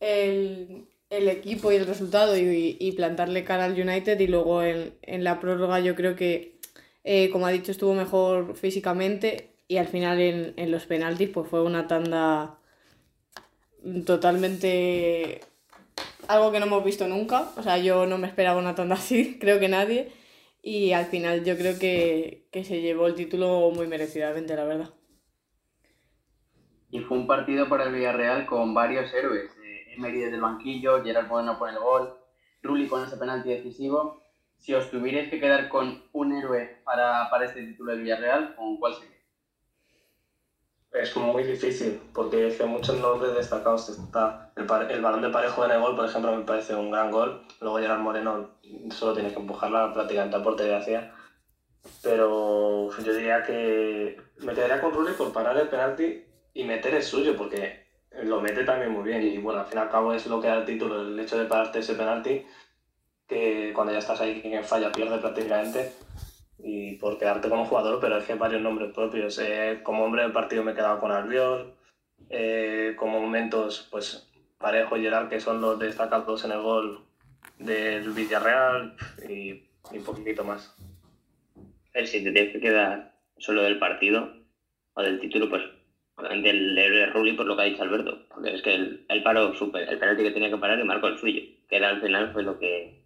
el, 0.00 0.88
equipo 1.28 1.72
y 1.72 1.76
el 1.76 1.86
resultado 1.86 2.36
y, 2.36 2.92
plantarle 2.96 3.44
cara 3.44 3.64
al 3.64 3.80
United 3.80 4.18
y 4.20 4.26
luego 4.26 4.62
en, 4.62 5.24
la 5.24 5.40
prórroga 5.40 5.80
yo 5.80 5.94
creo 5.94 6.16
que, 6.16 6.58
eh, 7.04 7.30
como 7.30 7.46
ha 7.46 7.50
dicho, 7.50 7.72
estuvo 7.72 7.94
mejor 7.94 8.56
físicamente 8.56 9.54
y 9.68 9.78
al 9.78 9.88
final 9.88 10.20
en, 10.20 10.70
los 10.70 10.86
penaltis 10.86 11.28
pues 11.30 11.48
fue 11.48 11.62
una 11.62 11.86
tanda 11.86 12.58
totalmente 14.06 15.40
algo 16.28 16.52
que 16.52 16.60
no 16.60 16.66
hemos 16.66 16.84
visto 16.84 17.06
nunca, 17.06 17.50
o 17.56 17.62
sea, 17.62 17.78
yo 17.78 18.06
no 18.06 18.18
me 18.18 18.26
esperaba 18.26 18.58
una 18.58 18.74
tanda 18.74 18.94
así, 18.96 19.38
creo 19.40 19.60
que 19.60 19.68
nadie, 19.68 20.12
y 20.62 20.92
al 20.92 21.06
final 21.06 21.44
yo 21.44 21.56
creo 21.56 21.78
que, 21.78 22.46
que 22.50 22.64
se 22.64 22.80
llevó 22.80 23.06
el 23.06 23.14
título 23.14 23.70
muy 23.74 23.86
merecidamente, 23.86 24.56
la 24.56 24.64
verdad. 24.64 24.90
Y 26.90 27.00
fue 27.00 27.18
un 27.18 27.26
partido 27.26 27.68
para 27.68 27.84
el 27.84 27.92
Villarreal 27.92 28.46
con 28.46 28.72
varios 28.72 29.12
héroes. 29.12 29.50
Emery 29.96 30.20
desde 30.20 30.36
el 30.36 30.42
banquillo, 30.42 31.02
Gerard 31.02 31.28
Moreno 31.28 31.58
con 31.58 31.70
el 31.70 31.78
gol, 31.78 32.14
Rulli 32.62 32.88
con 32.88 33.04
ese 33.04 33.16
penalti 33.16 33.50
decisivo. 33.50 34.22
Si 34.58 34.72
os 34.74 34.90
tuvierais 34.90 35.28
que 35.28 35.40
quedar 35.40 35.68
con 35.68 36.02
un 36.12 36.32
héroe 36.32 36.80
para, 36.84 37.28
para 37.30 37.44
este 37.44 37.62
título 37.62 37.92
del 37.92 38.02
Villarreal, 38.02 38.54
¿con 38.56 38.78
cuál 38.78 38.94
sería? 38.94 39.14
Es 40.94 41.16
muy 41.16 41.42
difícil, 41.42 42.00
porque 42.14 42.46
es 42.46 42.56
que 42.56 42.64
muchos 42.64 42.96
nombres 43.00 43.34
destacados 43.34 43.88
está. 43.88 44.52
El, 44.54 44.62
el, 44.90 45.02
balón 45.02 45.22
de 45.22 45.28
parejo 45.28 45.64
en 45.64 45.72
el 45.72 45.80
gol, 45.80 45.96
por 45.96 46.06
ejemplo, 46.06 46.36
me 46.36 46.44
parece 46.44 46.76
un 46.76 46.92
gran 46.92 47.10
gol. 47.10 47.44
Luego 47.60 47.78
Gerard 47.78 47.98
Moreno 47.98 48.50
solo 48.90 49.12
tiene 49.12 49.32
que 49.32 49.40
empujarla 49.40 49.92
prácticamente 49.92 50.36
a 50.36 50.42
portería 50.42 50.78
hacia. 50.78 51.12
Pero 52.00 52.96
yo 52.96 53.12
diría 53.12 53.42
que 53.42 54.22
me 54.38 54.54
quedaría 54.54 54.80
con 54.80 54.92
Rulli 54.92 55.14
por 55.14 55.32
parar 55.32 55.58
el 55.58 55.68
penalti 55.68 56.24
y 56.54 56.62
meter 56.62 56.94
el 56.94 57.02
suyo, 57.02 57.36
porque 57.36 57.83
lo 58.22 58.40
mete 58.40 58.64
también 58.64 58.92
muy 58.92 59.04
bien. 59.04 59.22
Y 59.22 59.38
bueno, 59.38 59.60
al 59.60 59.66
fin 59.66 59.78
y 59.78 59.82
al 59.82 59.90
cabo 59.90 60.12
es 60.12 60.26
lo 60.26 60.40
que 60.40 60.48
da 60.48 60.58
el 60.58 60.64
título, 60.64 61.00
el 61.00 61.18
hecho 61.18 61.38
de 61.38 61.46
pararte 61.46 61.80
ese 61.80 61.94
penalti, 61.94 62.44
que 63.26 63.72
cuando 63.74 63.92
ya 63.92 63.98
estás 63.98 64.20
ahí, 64.20 64.40
quien 64.40 64.64
falla 64.64 64.92
pierde 64.92 65.18
prácticamente. 65.18 65.92
Y 66.58 66.96
por 66.96 67.18
quedarte 67.18 67.48
como 67.48 67.66
jugador, 67.66 68.00
pero 68.00 68.16
es 68.16 68.24
que 68.24 68.32
hay 68.32 68.38
varios 68.38 68.62
nombres 68.62 68.92
propios. 68.92 69.38
Eh, 69.38 69.80
como 69.82 70.04
hombre 70.04 70.22
del 70.22 70.32
partido 70.32 70.62
me 70.62 70.72
he 70.72 70.74
quedado 70.74 71.00
con 71.00 71.12
Albiol. 71.12 71.74
Eh, 72.30 72.94
como 72.98 73.20
momentos, 73.20 73.88
pues 73.90 74.30
Parejo 74.58 74.96
y 74.96 75.02
Gerard, 75.02 75.28
que 75.28 75.40
son 75.40 75.60
los 75.60 75.78
destacados 75.78 76.44
en 76.44 76.52
el 76.52 76.62
gol 76.62 77.04
del 77.58 78.10
Villarreal 78.10 78.96
y, 79.28 79.68
un 79.92 80.04
poquito 80.04 80.44
más. 80.44 80.74
Si 82.06 82.24
te 82.24 82.32
que 82.32 82.60
quedar 82.60 83.14
solo 83.36 83.62
del 83.62 83.78
partido 83.78 84.32
o 84.94 85.02
del 85.02 85.20
título, 85.20 85.48
pues 85.50 85.62
del 86.16 86.78
héroe 86.78 86.98
de 86.98 87.06
Rulli 87.06 87.32
por 87.32 87.46
lo 87.46 87.56
que 87.56 87.62
ha 87.62 87.66
dicho 87.66 87.82
Alberto, 87.82 88.26
porque 88.28 88.54
es 88.54 88.62
que 88.62 88.74
el, 88.74 89.04
el 89.08 89.22
paró 89.22 89.54
super, 89.54 89.88
el 89.88 89.98
penalti 89.98 90.22
que 90.22 90.30
tenía 90.30 90.50
que 90.50 90.56
parar 90.56 90.78
y 90.78 90.84
marcó 90.84 91.08
el 91.08 91.18
suyo, 91.18 91.40
que 91.68 91.76
era 91.76 91.90
al 91.90 92.00
final 92.00 92.32
fue 92.32 92.42
lo 92.42 92.58
que 92.58 93.04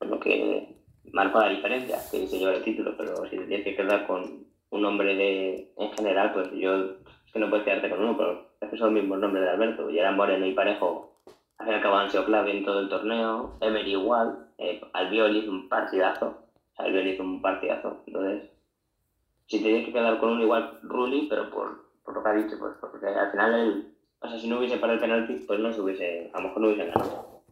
lo 0.00 0.20
que 0.20 0.76
marcó 1.12 1.40
la 1.40 1.50
diferencia, 1.50 1.98
que 2.10 2.26
se 2.26 2.38
lleva 2.38 2.54
el 2.54 2.62
título, 2.62 2.94
pero 2.96 3.24
si 3.28 3.36
te 3.36 3.46
tienes 3.46 3.64
que 3.64 3.76
quedar 3.76 4.06
con 4.06 4.46
un 4.70 4.82
nombre 4.82 5.14
de 5.14 5.72
en 5.76 5.92
general, 5.92 6.32
pues 6.32 6.50
yo 6.52 6.96
es 7.26 7.32
que 7.32 7.38
no 7.38 7.50
puedes 7.50 7.64
quedarte 7.64 7.90
con 7.90 8.02
uno, 8.02 8.16
pero 8.16 8.50
es 8.60 8.70
que 8.70 8.76
son 8.76 8.94
los 8.94 9.02
mismos 9.02 9.18
nombres 9.18 9.44
de 9.44 9.50
Alberto, 9.50 9.90
y 9.90 9.98
eran 9.98 10.16
Moreno 10.16 10.46
y 10.46 10.52
Parejo, 10.52 11.20
al 11.58 11.66
fin 11.66 11.74
han 11.74 12.10
sido 12.10 12.24
clave 12.24 12.56
en 12.56 12.64
todo 12.64 12.80
el 12.80 12.88
torneo, 12.88 13.56
Emery 13.60 13.92
igual, 13.92 14.48
eh, 14.58 14.80
Albiol 14.92 15.36
hizo 15.36 15.50
un 15.50 15.68
partidazo, 15.68 16.46
Albiol 16.76 17.06
hizo 17.06 17.22
un 17.22 17.40
partidazo, 17.40 18.02
entonces 18.06 18.50
si 19.46 19.60
tienes 19.60 19.86
que 19.86 19.92
quedar 19.92 20.18
con 20.18 20.30
uno 20.30 20.42
igual 20.42 20.80
Rulli, 20.82 21.26
pero 21.28 21.50
por, 21.50 21.86
por 22.04 22.14
lo 22.14 22.22
que 22.22 22.28
ha 22.28 22.34
dicho, 22.34 22.58
pues 22.58 22.74
porque 22.80 23.06
al 23.06 23.30
final 23.30 23.54
él, 23.54 23.94
o 24.20 24.28
sea, 24.28 24.38
si 24.38 24.48
no 24.48 24.58
hubiese 24.58 24.76
parado 24.76 24.94
el 24.94 25.00
penalti, 25.00 25.44
pues 25.46 25.60
no 25.60 25.72
se 25.72 25.80
hubiese, 25.80 26.30
a 26.32 26.40
lo 26.40 26.48
mejor 26.48 26.62
no 26.62 26.68
hubiese 26.68 26.86
ganado. 26.86 27.42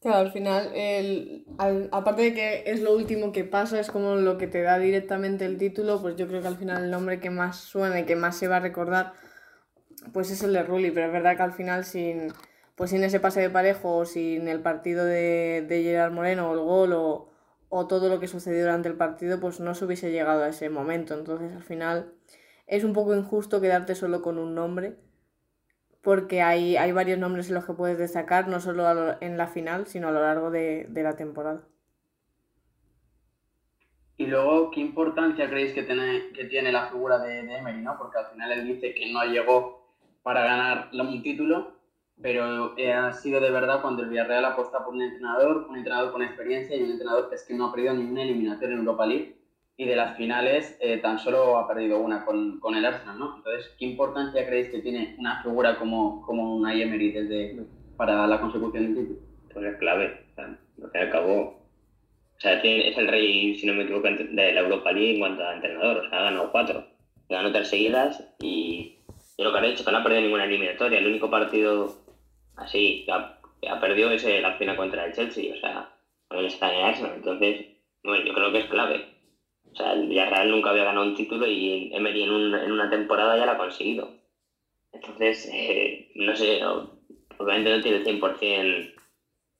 Claro, 0.00 0.18
al 0.18 0.30
final, 0.30 0.70
el, 0.74 1.46
aparte 1.90 2.22
de 2.22 2.34
que 2.34 2.62
es 2.66 2.82
lo 2.82 2.94
último 2.94 3.32
que 3.32 3.44
pasa, 3.44 3.80
es 3.80 3.90
como 3.90 4.14
lo 4.14 4.38
que 4.38 4.46
te 4.46 4.62
da 4.62 4.78
directamente 4.78 5.46
el 5.46 5.58
título, 5.58 6.00
pues 6.00 6.16
yo 6.16 6.28
creo 6.28 6.42
que 6.42 6.48
al 6.48 6.58
final 6.58 6.84
el 6.84 6.90
nombre 6.90 7.18
que 7.18 7.30
más 7.30 7.56
suena 7.56 7.98
y 7.98 8.04
que 8.04 8.14
más 8.14 8.36
se 8.36 8.46
va 8.46 8.56
a 8.56 8.60
recordar, 8.60 9.14
pues 10.12 10.30
es 10.30 10.42
el 10.42 10.52
de 10.52 10.62
Rulli, 10.62 10.90
pero 10.90 11.06
es 11.06 11.12
verdad 11.12 11.36
que 11.36 11.42
al 11.42 11.52
final 11.52 11.84
sin, 11.84 12.28
pues 12.76 12.90
sin 12.90 13.02
ese 13.02 13.20
pase 13.20 13.40
de 13.40 13.50
parejo 13.50 13.96
o 13.96 14.04
sin 14.04 14.48
el 14.48 14.60
partido 14.60 15.04
de, 15.04 15.64
de 15.66 15.82
Gerard 15.82 16.12
Moreno 16.12 16.50
o 16.50 16.52
el 16.52 16.60
gol 16.60 16.92
o, 16.92 17.30
o 17.68 17.86
todo 17.86 18.08
lo 18.08 18.20
que 18.20 18.28
sucedió 18.28 18.62
durante 18.62 18.88
el 18.88 18.96
partido, 18.96 19.40
pues 19.40 19.60
no 19.60 19.74
se 19.74 19.84
hubiese 19.84 20.10
llegado 20.10 20.44
a 20.44 20.48
ese 20.48 20.70
momento. 20.70 21.14
Entonces, 21.14 21.52
al 21.52 21.62
final, 21.62 22.12
es 22.66 22.84
un 22.84 22.92
poco 22.92 23.14
injusto 23.14 23.60
quedarte 23.60 23.94
solo 23.94 24.22
con 24.22 24.38
un 24.38 24.54
nombre, 24.54 24.96
porque 26.02 26.42
hay, 26.42 26.76
hay 26.76 26.92
varios 26.92 27.18
nombres 27.18 27.48
en 27.48 27.54
los 27.54 27.64
que 27.64 27.72
puedes 27.72 27.98
destacar, 27.98 28.48
no 28.48 28.60
solo 28.60 29.16
en 29.20 29.36
la 29.36 29.48
final, 29.48 29.86
sino 29.86 30.08
a 30.08 30.12
lo 30.12 30.20
largo 30.20 30.50
de, 30.50 30.88
la 30.94 31.16
temporada. 31.16 31.62
Y 34.16 34.26
luego, 34.26 34.70
¿qué 34.70 34.80
importancia 34.80 35.48
creéis 35.48 35.74
que 35.74 35.82
tiene, 35.82 36.30
que 36.32 36.44
tiene 36.44 36.72
la 36.72 36.88
figura 36.88 37.18
de, 37.18 37.42
de 37.42 37.56
Emery? 37.56 37.82
¿no? 37.82 37.98
Porque 37.98 38.18
al 38.18 38.26
final 38.26 38.52
él 38.52 38.66
dice 38.66 38.94
que 38.94 39.12
no 39.12 39.24
llegó 39.24 39.86
para 40.22 40.42
ganar 40.42 40.88
un 40.92 41.22
título, 41.22 41.75
pero 42.20 42.76
eh, 42.78 42.92
ha 42.92 43.12
sido 43.12 43.40
de 43.40 43.50
verdad 43.50 43.82
cuando 43.82 44.02
el 44.02 44.08
Villarreal 44.08 44.44
apuesta 44.44 44.84
por 44.84 44.94
un 44.94 45.02
entrenador, 45.02 45.66
un 45.68 45.76
entrenador 45.76 46.12
con 46.12 46.22
experiencia 46.22 46.76
y 46.76 46.82
un 46.82 46.92
entrenador 46.92 47.28
que 47.28 47.34
es 47.34 47.44
que 47.44 47.54
no 47.54 47.66
ha 47.66 47.72
perdido 47.72 47.94
ninguna 47.94 48.22
eliminatoria 48.22 48.74
en 48.74 48.80
Europa 48.80 49.06
League 49.06 49.36
y 49.76 49.84
de 49.84 49.96
las 49.96 50.16
finales 50.16 50.78
eh, 50.80 50.98
tan 50.98 51.18
solo 51.18 51.58
ha 51.58 51.68
perdido 51.68 51.98
una 51.98 52.24
con, 52.24 52.58
con, 52.60 52.74
el 52.74 52.86
Arsenal, 52.86 53.18
¿no? 53.18 53.36
Entonces, 53.36 53.74
¿qué 53.78 53.84
importancia 53.84 54.46
creéis 54.46 54.70
que 54.70 54.80
tiene 54.80 55.14
una 55.18 55.42
figura 55.42 55.78
como, 55.78 56.22
como 56.22 56.56
una 56.56 56.74
Emery 56.74 57.12
desde, 57.12 57.66
para 57.96 58.26
la 58.26 58.40
consecución 58.40 58.94
del 58.94 59.02
título. 59.02 59.20
Pues 59.52 59.66
es 59.66 59.76
clave. 59.78 60.26
O 60.32 60.34
sea, 60.34 60.44
al 60.44 61.24
o 61.24 61.54
sea, 62.38 62.60
es 62.62 62.98
el 62.98 63.08
rey, 63.08 63.56
si 63.56 63.66
no 63.66 63.74
me 63.74 63.84
equivoco, 63.84 64.08
de 64.08 64.52
la 64.52 64.60
Europa 64.60 64.92
League 64.92 65.14
en 65.14 65.20
cuanto 65.20 65.42
a 65.42 65.54
entrenador. 65.54 65.98
O 65.98 66.08
sea, 66.08 66.18
ha 66.18 66.24
ganado 66.24 66.52
cuatro. 66.52 66.86
Ganó 67.28 67.50
tres 67.50 67.68
seguidas 67.68 68.22
y, 68.40 68.98
y 69.36 69.42
lo 69.42 69.52
que 69.52 69.58
ha 69.58 69.66
hecho, 69.66 69.84
que 69.84 69.90
no 69.90 69.98
ha 69.98 70.02
perdido 70.02 70.22
ninguna 70.22 70.44
eliminatoria. 70.44 70.98
El 70.98 71.06
único 71.06 71.30
partido 71.30 72.05
así 72.56 73.06
ha, 73.08 73.38
ha 73.68 73.80
perdido 73.80 74.10
es 74.10 74.24
la 74.24 74.56
final 74.56 74.76
contra 74.76 75.06
el 75.06 75.12
Chelsea. 75.12 75.54
O 75.54 75.60
sea, 75.60 75.90
el 76.30 76.46
está 76.46 76.74
en 76.74 76.84
Arsenal. 76.84 77.12
Entonces, 77.16 77.66
bueno, 78.02 78.24
yo 78.24 78.34
creo 78.34 78.52
que 78.52 78.58
es 78.58 78.66
clave. 78.66 79.06
O 79.72 79.74
sea, 79.74 79.92
el 79.92 80.08
Villarreal 80.08 80.50
nunca 80.50 80.70
había 80.70 80.84
ganado 80.84 81.06
un 81.06 81.14
título 81.14 81.46
y 81.46 81.90
Emery 81.94 82.22
en, 82.22 82.30
un, 82.30 82.54
en 82.54 82.72
una 82.72 82.88
temporada 82.88 83.36
ya 83.36 83.46
lo 83.46 83.52
ha 83.52 83.58
conseguido. 83.58 84.08
Entonces, 84.92 85.50
eh, 85.52 86.10
no 86.14 86.34
sé, 86.34 86.60
obviamente 87.38 87.70
no 87.70 87.82
tiene 87.82 87.98
el 87.98 88.04
100%, 88.04 88.94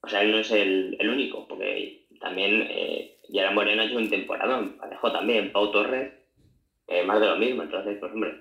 o 0.01 0.07
sea, 0.07 0.21
él 0.21 0.31
no 0.31 0.39
es 0.39 0.51
el, 0.51 0.97
el 0.99 1.09
único, 1.09 1.47
porque 1.47 2.07
también 2.19 2.65
eh, 2.69 3.17
Gerard 3.31 3.53
Moreno 3.53 3.81
ha 3.81 3.85
hecho 3.85 3.97
un 3.97 4.09
temporada, 4.09 4.67
dejó 4.89 5.11
también, 5.11 5.51
Pau 5.51 5.71
Torres, 5.71 6.13
eh, 6.87 7.03
más 7.03 7.19
de 7.19 7.27
lo 7.27 7.35
mismo. 7.35 7.63
Entonces, 7.63 7.97
pues 7.99 8.11
hombre, 8.11 8.33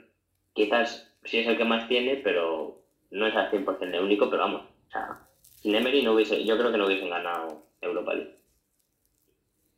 quizás 0.55 1.13
sí 1.25 1.39
es 1.39 1.47
el 1.47 1.59
que 1.59 1.65
más 1.65 1.89
tiene, 1.89 2.17
pero 2.17 2.86
no 3.17 3.27
es 3.27 3.35
al 3.35 3.51
100% 3.51 3.81
el 3.81 4.05
único, 4.05 4.29
pero 4.29 4.43
vamos, 4.43 4.63
o 4.63 4.91
sea, 4.91 5.19
sin 5.57 5.75
Emery 5.75 6.03
no 6.03 6.13
hubiese, 6.13 6.45
yo 6.45 6.59
creo 6.59 6.71
que 6.71 6.79
no 6.79 6.87
hubiesen 6.87 7.11
ganado 7.11 7.63
Europa 7.81 8.15
League. 8.15 8.37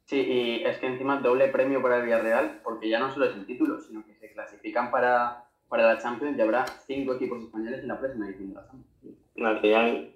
Sí, 0.04 0.16
y 0.20 0.64
es 0.64 0.78
que 0.78 0.86
encima 0.86 1.20
doble 1.20 1.48
premio 1.48 1.80
para 1.82 1.98
el 1.98 2.04
Villarreal, 2.04 2.60
porque 2.64 2.88
ya 2.88 2.98
no 2.98 3.12
solo 3.12 3.26
es 3.26 3.36
el 3.36 3.46
título, 3.46 3.78
sino 3.78 4.04
que 4.04 4.14
se 4.14 4.32
clasifican 4.32 4.90
para, 4.90 5.44
para 5.68 5.94
la 5.94 5.98
Champions 6.00 6.36
y 6.36 6.40
habrá 6.40 6.66
cinco 6.86 7.14
equipos 7.14 7.42
españoles 7.42 7.80
en 7.80 7.88
la 7.88 7.98
próxima 7.98 8.26
edición 8.26 8.48
de 8.48 8.54
la 8.54 8.66
Champions. 8.66 9.18
Al 9.44 9.60
final 9.60 10.10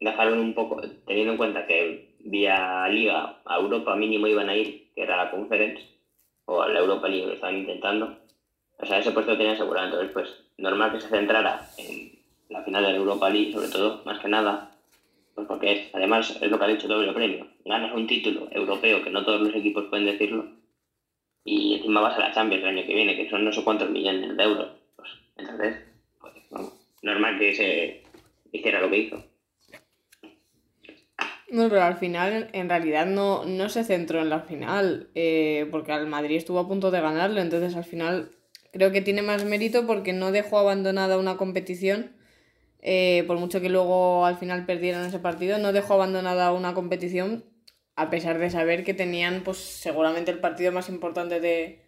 dejaron 0.00 0.38
un 0.38 0.54
poco, 0.54 0.80
teniendo 1.06 1.32
en 1.32 1.36
cuenta 1.36 1.66
que 1.66 2.14
vía 2.20 2.88
Liga 2.88 3.40
a 3.44 3.58
Europa 3.58 3.94
mínimo 3.96 4.26
iban 4.26 4.48
a 4.48 4.56
ir, 4.56 4.90
que 4.94 5.02
era 5.02 5.16
la 5.16 5.30
Conference, 5.30 5.82
o 6.46 6.62
a 6.62 6.68
la 6.68 6.78
Europa 6.78 7.08
League, 7.08 7.26
lo 7.26 7.34
estaban 7.34 7.56
intentando. 7.56 8.16
O 8.78 8.86
sea, 8.86 8.98
ese 8.98 9.12
puesto 9.12 9.32
lo 9.32 9.36
tenían 9.36 9.56
asegurado. 9.56 9.86
Entonces, 9.86 10.10
pues, 10.12 10.44
normal 10.58 10.92
que 10.92 11.00
se 11.00 11.08
centrara 11.08 11.68
en 11.76 12.13
la 12.48 12.62
final 12.62 12.84
de 12.84 12.92
la 12.92 12.96
Europa 12.96 13.30
League, 13.30 13.52
sobre 13.52 13.68
todo, 13.68 14.02
más 14.04 14.20
que 14.20 14.28
nada, 14.28 14.70
pues 15.34 15.46
porque 15.46 15.72
es, 15.72 15.94
además 15.94 16.38
es 16.40 16.50
lo 16.50 16.58
que 16.58 16.64
ha 16.64 16.68
dicho 16.68 16.88
doble 16.88 17.12
premio. 17.12 17.46
Ganas 17.64 17.94
un 17.94 18.06
título 18.06 18.48
europeo, 18.50 19.02
que 19.02 19.10
no 19.10 19.24
todos 19.24 19.40
los 19.40 19.54
equipos 19.54 19.86
pueden 19.90 20.06
decirlo, 20.06 20.46
y 21.44 21.74
encima 21.74 22.00
vas 22.00 22.16
a 22.16 22.20
la 22.20 22.32
Champions 22.32 22.62
el 22.62 22.70
año 22.70 22.86
que 22.86 22.94
viene, 22.94 23.16
que 23.16 23.28
son 23.28 23.44
no 23.44 23.52
sé 23.52 23.62
cuántos 23.64 23.90
millones 23.90 24.36
de 24.36 24.42
euros. 24.42 24.68
Pues, 24.96 25.10
entonces, 25.36 25.76
pues, 26.20 26.34
vamos, 26.50 26.72
normal 27.02 27.38
que 27.38 27.54
se 27.54 28.02
hiciera 28.52 28.80
lo 28.80 28.90
que 28.90 28.98
hizo. 28.98 29.24
No, 31.50 31.68
pero 31.68 31.82
al 31.82 31.96
final 31.96 32.48
en 32.52 32.68
realidad 32.68 33.06
no, 33.06 33.44
no 33.44 33.68
se 33.68 33.84
centró 33.84 34.20
en 34.20 34.30
la 34.30 34.40
final, 34.40 35.08
eh, 35.14 35.68
porque 35.70 35.92
al 35.92 36.06
Madrid 36.06 36.36
estuvo 36.36 36.58
a 36.58 36.66
punto 36.66 36.90
de 36.90 37.00
ganarlo, 37.00 37.40
entonces 37.40 37.76
al 37.76 37.84
final 37.84 38.30
creo 38.72 38.90
que 38.90 39.02
tiene 39.02 39.22
más 39.22 39.44
mérito 39.44 39.86
porque 39.86 40.12
no 40.12 40.32
dejó 40.32 40.58
abandonada 40.58 41.16
una 41.18 41.36
competición, 41.36 42.10
eh, 42.84 43.24
por 43.26 43.38
mucho 43.38 43.60
que 43.60 43.68
luego 43.68 44.26
al 44.26 44.36
final 44.36 44.66
perdieron 44.66 45.04
ese 45.04 45.18
partido, 45.18 45.58
no 45.58 45.72
dejó 45.72 45.94
abandonada 45.94 46.52
una 46.52 46.74
competición 46.74 47.44
a 47.96 48.10
pesar 48.10 48.38
de 48.38 48.50
saber 48.50 48.84
que 48.84 48.94
tenían 48.94 49.42
pues 49.42 49.58
seguramente 49.58 50.30
el 50.30 50.38
partido 50.38 50.70
más 50.70 50.88
importante 50.88 51.40
de, 51.40 51.82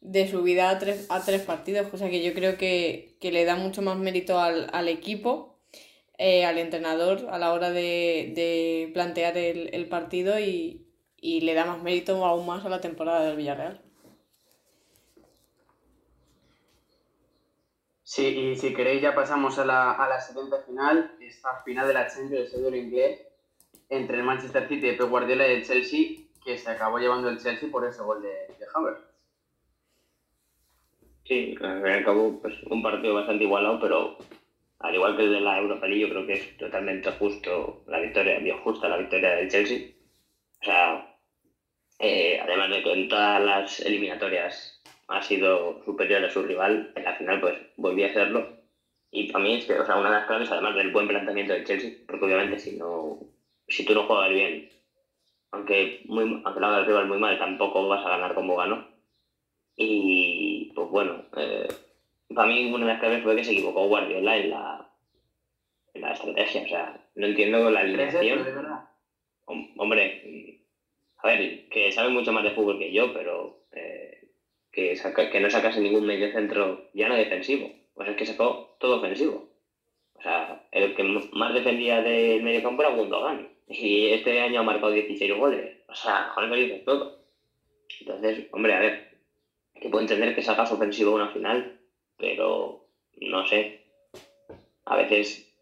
de 0.00 0.28
su 0.28 0.42
vida 0.42 0.70
a 0.70 0.78
tres, 0.78 1.06
a 1.10 1.20
tres 1.24 1.42
partidos, 1.42 1.88
cosa 1.88 2.08
que 2.08 2.22
yo 2.22 2.34
creo 2.34 2.56
que, 2.56 3.16
que 3.20 3.32
le 3.32 3.44
da 3.44 3.56
mucho 3.56 3.82
más 3.82 3.98
mérito 3.98 4.38
al, 4.38 4.68
al 4.72 4.88
equipo 4.88 5.52
eh, 6.18 6.44
al 6.44 6.58
entrenador 6.58 7.26
a 7.30 7.38
la 7.38 7.52
hora 7.52 7.70
de, 7.70 8.32
de 8.36 8.90
plantear 8.94 9.36
el, 9.36 9.70
el 9.72 9.88
partido 9.88 10.38
y, 10.38 10.86
y, 11.20 11.40
le 11.40 11.54
da 11.54 11.64
más 11.64 11.82
mérito 11.82 12.24
aún 12.24 12.46
más 12.46 12.64
a 12.64 12.68
la 12.68 12.80
temporada 12.80 13.24
del 13.24 13.36
Villarreal. 13.36 13.82
Sí, 18.14 18.26
y 18.26 18.56
si 18.56 18.74
queréis 18.74 19.00
ya 19.00 19.14
pasamos 19.14 19.58
a 19.58 19.64
la, 19.64 19.92
a 19.92 20.06
la 20.06 20.20
siguiente 20.20 20.56
final, 20.66 21.14
esta 21.18 21.62
final 21.64 21.88
de 21.88 21.94
la 21.94 22.06
Champions, 22.06 22.52
el 22.52 22.74
inglés, 22.74 23.26
entre 23.88 24.18
el 24.18 24.24
Manchester 24.24 24.68
City 24.68 24.88
de 24.88 24.92
Pep 24.92 25.08
Guardiola 25.08 25.48
y 25.48 25.52
el 25.52 25.64
Chelsea, 25.64 26.08
que 26.44 26.58
se 26.58 26.70
acabó 26.70 26.98
llevando 26.98 27.30
el 27.30 27.38
Chelsea 27.38 27.70
por 27.70 27.86
ese 27.86 28.02
gol 28.02 28.20
de, 28.20 28.28
de 28.28 28.66
Havertz. 28.74 29.00
Sí, 31.24 31.54
cabo, 32.04 32.38
pues 32.38 32.54
un 32.64 32.82
partido 32.82 33.14
bastante 33.14 33.44
igualado, 33.44 33.80
pero 33.80 34.18
al 34.80 34.94
igual 34.94 35.16
que 35.16 35.22
el 35.22 35.32
de 35.32 35.40
la 35.40 35.56
Europa 35.56 35.86
League, 35.86 36.02
yo 36.02 36.10
creo 36.10 36.26
que 36.26 36.34
es 36.34 36.56
totalmente 36.58 37.10
justo 37.12 37.80
la 37.86 37.98
victoria, 37.98 38.38
bien 38.40 38.58
justa 38.58 38.90
la 38.90 38.98
victoria 38.98 39.36
del 39.36 39.48
Chelsea. 39.48 39.86
O 40.60 40.64
sea, 40.66 41.02
eh, 41.98 42.38
además 42.42 42.68
de 42.68 42.82
que 42.82 42.92
en 42.92 43.08
todas 43.08 43.42
las 43.42 43.80
eliminatorias 43.80 44.82
ha 45.12 45.22
sido 45.22 45.82
superior 45.84 46.24
a 46.24 46.30
su 46.30 46.42
rival, 46.42 46.92
en 46.94 47.04
la 47.04 47.14
final 47.14 47.40
pues 47.40 47.58
volvió 47.76 48.06
a 48.06 48.12
serlo. 48.12 48.62
Y 49.10 49.30
para 49.30 49.44
mí 49.44 49.54
es 49.54 49.66
que, 49.66 49.78
o 49.78 49.84
sea, 49.84 49.98
una 49.98 50.10
de 50.10 50.16
las 50.16 50.26
claves, 50.26 50.50
además 50.50 50.74
del 50.74 50.90
buen 50.90 51.06
planteamiento 51.06 51.52
del 51.52 51.64
Chelsea, 51.64 51.92
porque 52.06 52.24
obviamente 52.24 52.58
si 52.58 52.76
no, 52.78 53.18
si 53.68 53.84
tú 53.84 53.94
no 53.94 54.04
juegas 54.04 54.30
bien, 54.30 54.70
aunque, 55.50 56.00
muy, 56.06 56.40
aunque 56.44 56.60
lo 56.60 56.66
haga 56.66 56.78
el 56.78 56.86
rival 56.86 57.08
muy 57.08 57.18
mal, 57.18 57.38
tampoco 57.38 57.88
vas 57.88 58.04
a 58.04 58.10
ganar 58.10 58.34
como 58.34 58.56
ganó. 58.56 58.86
Y 59.76 60.72
pues 60.74 60.88
bueno, 60.88 61.24
eh, 61.36 61.68
para 62.34 62.48
mí 62.48 62.72
una 62.72 62.86
de 62.86 62.92
las 62.92 63.00
claves 63.00 63.22
fue 63.22 63.36
que 63.36 63.44
se 63.44 63.52
equivocó 63.52 63.86
Guardiola 63.86 64.36
en 64.36 64.50
la, 64.50 64.90
en 65.94 66.02
la 66.02 66.12
estrategia. 66.12 66.62
O 66.62 66.68
sea, 66.68 67.00
no 67.14 67.26
entiendo 67.26 67.70
la 67.70 67.80
alineación. 67.80 68.46
Hombre, 69.76 70.62
a 71.18 71.26
ver, 71.26 71.68
que 71.68 71.92
sabe 71.92 72.08
mucho 72.08 72.32
más 72.32 72.44
de 72.44 72.52
fútbol 72.52 72.78
que 72.78 72.92
yo, 72.92 73.12
pero 73.12 73.61
que, 74.72 74.96
saca, 74.96 75.30
que 75.30 75.40
no 75.40 75.50
sacase 75.50 75.80
ningún 75.80 76.06
medio 76.06 76.32
centro 76.32 76.90
ya 76.94 77.08
no 77.08 77.14
defensivo. 77.14 77.70
Pues 77.94 78.08
es 78.08 78.16
que 78.16 78.26
sacó 78.26 78.76
todo 78.80 78.98
ofensivo. 78.98 79.50
O 80.14 80.22
sea, 80.22 80.66
el 80.72 80.94
que 80.94 81.02
más 81.04 81.54
defendía 81.54 82.00
del 82.00 82.42
medio 82.42 82.62
campo 82.62 82.82
era 82.82 82.94
Gundogan. 82.94 83.48
Y 83.68 84.08
este 84.08 84.40
año 84.40 84.60
ha 84.60 84.64
marcado 84.64 84.92
16 84.92 85.36
goles. 85.36 85.78
O 85.88 85.94
sea, 85.94 86.30
con 86.34 86.44
eso 86.44 86.54
dices 86.54 86.84
todo. 86.84 87.22
Entonces, 88.00 88.46
hombre, 88.52 88.74
a 88.74 88.80
ver, 88.80 89.18
que 89.80 89.88
puedo 89.88 90.02
entender 90.02 90.34
que 90.34 90.42
sacas 90.42 90.72
ofensivo 90.72 91.14
una 91.14 91.28
final, 91.28 91.78
pero 92.16 92.86
no 93.20 93.46
sé. 93.46 93.84
A 94.84 94.96
veces, 94.96 95.52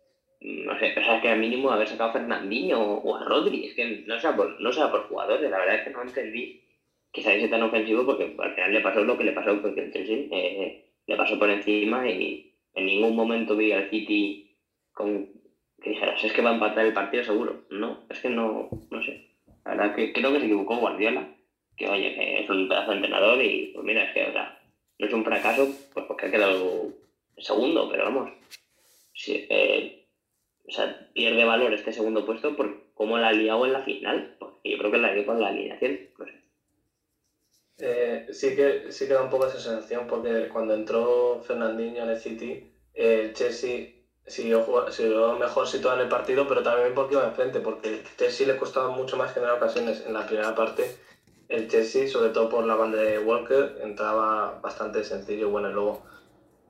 no 0.41 0.79
sé, 0.79 0.91
pensaba 0.91 1.21
que 1.21 1.29
al 1.29 1.39
mínimo 1.39 1.71
haber 1.71 1.89
sacado 1.89 2.11
a 2.11 2.13
Fernandinho 2.13 2.81
o 2.81 3.17
a 3.17 3.25
Rodri, 3.25 3.67
es 3.67 3.75
que 3.75 4.05
no 4.07 4.19
sea 4.21 4.37
por, 4.37 4.61
no 4.61 4.73
sea 4.73 4.91
por 4.91 5.09
jugadores, 5.09 5.51
la 5.51 5.59
verdad 5.59 5.77
es 5.77 5.85
que 5.85 5.91
no 5.91 6.03
entendí 6.03 6.63
que 7.13 7.23
saliese 7.23 7.49
tan 7.49 7.63
ofensivo 7.63 8.05
porque 8.07 8.35
al 8.39 8.55
final 8.55 8.73
le 8.73 8.81
pasó 8.81 9.03
lo 9.03 9.19
que 9.19 9.25
le 9.25 9.33
pasó, 9.33 9.61
porque 9.61 9.81
el 9.81 9.93
Chelsea 9.93 10.27
eh, 10.31 10.93
le 11.07 11.17
pasó 11.17 11.39
por 11.39 11.51
encima 11.51 12.09
y 12.09 12.55
en 12.75 12.87
ningún 12.87 13.17
momento 13.17 13.57
vi 13.57 13.73
al 13.73 13.91
City 13.91 14.57
con 14.93 15.29
que 15.83 15.91
dijeras, 15.91 16.23
es 16.23 16.33
que 16.33 16.43
va 16.43 16.51
a 16.51 16.55
empatar 16.55 16.85
el 16.85 16.93
partido 16.93 17.25
seguro. 17.25 17.65
No, 17.71 18.05
es 18.11 18.21
que 18.21 18.29
no, 18.29 18.69
no 18.91 19.03
sé. 19.03 19.31
La 19.65 19.73
verdad 19.73 19.95
que 19.95 20.13
creo 20.13 20.33
que 20.33 20.41
se 20.41 20.47
equivocó 20.47 20.77
Guardiola, 20.77 21.29
que 21.77 21.89
oye, 21.89 22.43
es 22.43 22.51
un 22.51 22.69
pedazo 22.69 22.91
de 22.91 22.97
entrenador 22.97 23.43
y 23.43 23.71
pues 23.75 23.85
mira, 23.85 24.05
es 24.05 24.13
que, 24.13 24.25
o 24.25 24.33
sea, 24.33 24.61
no 24.99 25.07
es 25.07 25.13
un 25.13 25.25
fracaso, 25.25 25.69
pues 25.95 26.07
porque 26.07 26.27
ha 26.27 26.31
quedado 26.31 26.93
segundo, 27.39 27.89
pero 27.91 28.05
vamos, 28.05 28.31
eh, 29.27 30.07
o 30.67 30.71
sea, 30.71 31.09
pierde 31.15 31.45
valor 31.45 31.73
este 31.73 31.93
segundo 31.93 32.27
puesto 32.27 32.55
por 32.55 32.93
cómo 32.95 33.19
la 33.19 33.29
ha 33.29 33.33
liado 33.33 33.65
en 33.65 33.73
la 33.73 33.83
final, 33.83 34.37
porque 34.39 34.71
yo 34.71 34.79
creo 34.79 34.91
que 34.91 34.99
la 34.99 35.13
liado 35.13 35.27
con 35.27 35.41
la 35.41 35.49
alineación, 35.49 35.99
no. 36.17 36.33
Eh, 37.81 38.27
sí, 38.33 38.55
que, 38.55 38.93
sí 38.93 39.07
que 39.07 39.15
da 39.15 39.23
un 39.23 39.31
poco 39.31 39.47
esa 39.47 39.59
sensación, 39.59 40.07
porque 40.07 40.49
cuando 40.53 40.75
entró 40.75 41.41
Fernandinho 41.47 42.03
en 42.05 42.11
el 42.11 42.19
City, 42.19 42.73
el 42.95 43.33
Chelsea 43.33 43.95
siguió, 44.27 44.91
siguió 44.91 45.37
mejor 45.37 45.67
situado 45.67 45.97
en 45.97 46.03
el 46.03 46.09
partido, 46.09 46.47
pero 46.47 46.63
también 46.63 46.95
porque 46.95 47.15
iba 47.15 47.25
enfrente, 47.27 47.61
porque 47.61 47.89
el 47.89 48.17
Chelsea 48.17 48.47
le 48.47 48.57
costaba 48.57 48.89
mucho 48.91 49.17
más 49.17 49.33
generar 49.33 49.57
ocasiones 49.57 50.05
en 50.07 50.13
la 50.13 50.27
primera 50.27 50.55
parte 50.55 50.85
el 51.51 51.69
Chelsea, 51.69 52.07
sobre 52.07 52.31
todo 52.31 52.49
por 52.49 52.65
la 52.65 52.77
banda 52.77 52.99
de 52.99 53.19
Walker, 53.19 53.79
entraba 53.83 54.61
bastante 54.63 55.03
sencillo. 55.03 55.51
Bueno, 55.51 55.69
y 55.69 55.73
luego 55.73 56.03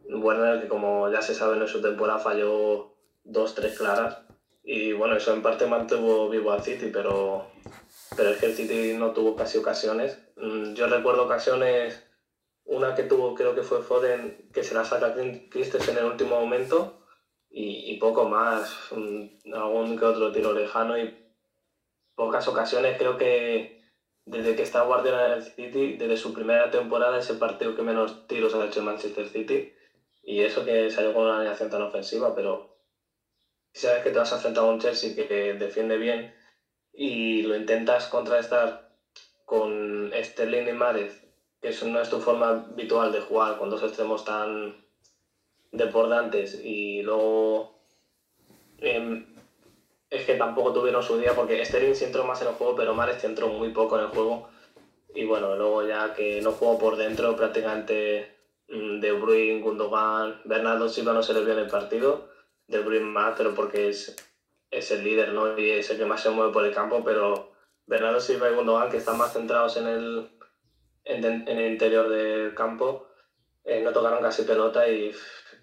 Werner, 0.09 0.62
que 0.62 0.69
como 0.69 1.11
ya 1.11 1.21
se 1.21 1.35
sabe 1.35 1.59
en 1.59 1.69
su 1.69 1.83
temporada 1.83 2.19
falló 2.19 2.95
dos, 3.23 3.55
tres 3.55 3.76
claras. 3.76 4.23
Y 4.64 4.93
bueno, 4.93 5.17
eso 5.17 5.35
en 5.35 5.43
parte 5.43 5.67
mantuvo 5.67 6.31
vivo 6.31 6.50
al 6.50 6.62
City, 6.62 6.90
pero, 6.90 7.45
pero 8.17 8.31
es 8.31 8.38
que 8.38 8.47
el 8.47 8.55
City 8.55 8.95
no 8.95 9.12
tuvo 9.12 9.37
casi 9.37 9.59
ocasiones. 9.59 10.19
Mm, 10.37 10.75
yo 10.75 10.87
recuerdo 10.88 11.25
ocasiones, 11.25 12.02
una 12.64 12.95
que 12.95 13.05
tuvo, 13.05 13.35
creo 13.35 13.55
que 13.55 13.62
fue 13.62 13.83
Foden, 13.83 14.50
que 14.52 14.64
se 14.64 14.75
la 14.75 14.85
saca 14.85 15.14
Christensen 15.50 15.97
en 15.97 16.05
el 16.05 16.11
último 16.11 16.40
momento, 16.40 17.00
y, 17.50 17.97
poco 17.99 18.29
más, 18.29 18.93
algún 18.93 19.99
que 19.99 20.05
otro 20.05 20.31
tiro 20.31 20.52
lejano 20.52 20.97
y 20.99 21.12
pocas 22.14 22.47
ocasiones. 22.47 22.97
Creo 22.97 23.19
que 23.19 23.83
desde 24.25 24.55
que 24.55 24.62
está 24.62 24.83
Guardiola 24.83 25.26
en 25.26 25.33
el 25.33 25.43
City, 25.43 25.97
desde 25.97 26.17
su 26.17 26.33
primera 26.33 26.71
temporada, 26.71 27.19
es 27.19 27.29
el 27.31 27.38
partido 27.38 27.75
que 27.75 27.83
menos 27.83 28.26
tiros 28.29 28.55
ha 28.55 28.64
hecho 28.64 28.81
el 28.81 28.87
Manchester 28.87 29.29
City. 29.29 29.73
Y 30.23 30.43
eso 30.43 30.64
que 30.64 30.90
salió 30.90 31.12
con 31.12 31.25
una 31.25 31.38
alineación 31.38 31.71
tan 31.71 31.83
ofensiva, 31.83 32.35
pero 32.35 32.76
si 33.73 33.87
sabes 33.87 34.02
que 34.05 34.11
te 34.11 34.19
vas 34.19 34.33
a 34.33 34.37
enfrentar 34.37 34.64
a 34.64 34.69
un 34.69 34.81
Chelsea 34.81 35.14
que 35.14 35.55
defiende 35.55 35.97
bien 35.97 36.35
y 36.93 37.43
lo 37.43 37.57
intentas 37.57 38.07
contrastar 38.09 38.91
con 39.45 40.13
Sterling 40.15 40.69
y 40.69 40.73
Márez, 40.73 41.27
que 41.61 41.69
eso 41.69 41.87
no 41.87 42.01
es 42.01 42.09
tu 42.09 42.21
forma 42.21 42.49
habitual 42.51 43.13
de 43.13 43.21
jugar 43.21 43.59
con 43.59 43.71
dos 43.71 43.83
extremos 43.83 44.25
tan 44.25 44.77
desbordantes 45.73 46.61
y 46.63 47.03
luego 47.03 47.81
em, 48.79 49.27
es 50.11 50.25
que 50.25 50.35
tampoco 50.35 50.73
tuvieron 50.73 51.03
su 51.03 51.19
día 51.19 51.35
porque 51.35 51.65
Sterling 51.65 51.95
sí 51.95 52.05
entró 52.05 52.25
más 52.25 52.43
en 52.43 52.49
el 52.49 52.55
juego, 52.55 52.75
pero 52.75 52.95
Mares 52.95 53.23
entró 53.25 53.49
muy 53.49 53.71
poco 53.71 53.97
en 53.97 54.05
el 54.05 54.11
juego. 54.11 54.49
Y 55.15 55.25
bueno, 55.25 55.57
luego 55.57 55.85
ya 55.85 56.15
que 56.15 56.41
no 56.41 56.53
jugó 56.53 56.79
por 56.79 56.97
dentro, 56.97 57.37
prácticamente 57.37 58.37
mm, 58.69 59.01
De 59.01 59.13
Bruyne, 59.13 59.61
Gundogan, 59.61 60.41
Bernardo 60.45 60.89
Silva 60.89 61.13
no 61.13 61.23
se 61.23 61.33
les 61.35 61.45
vio 61.45 61.55
en 61.55 61.61
el 61.61 61.69
partido. 61.69 62.29
De 62.67 62.81
Bruyne 62.81 63.07
más, 63.07 63.35
pero 63.37 63.55
porque 63.55 63.89
es, 63.89 64.17
es 64.71 64.91
el 64.91 65.05
líder, 65.05 65.33
¿no? 65.33 65.59
Y 65.59 65.71
es 65.71 65.91
el 65.91 65.99
que 65.99 66.07
más 66.07 66.23
se 66.23 66.31
mueve 66.31 66.53
por 66.53 66.65
el 66.65 66.75
campo, 66.75 67.03
pero 67.05 67.53
Bernardo 67.87 68.21
Silva 68.21 68.50
y 68.50 68.55
Gundogan, 68.55 68.91
que 68.91 68.99
están 68.99 69.19
más 69.19 69.33
centrados 69.33 69.77
en 69.77 69.87
el, 69.87 70.31
en, 71.05 71.49
el 71.49 71.73
interior 71.73 72.09
del 72.09 72.55
campo, 72.55 73.09
eh, 73.65 73.81
no 73.83 73.93
tocaron 73.93 74.23
casi 74.23 74.43
pelota 74.43 74.89
y, 74.89 75.12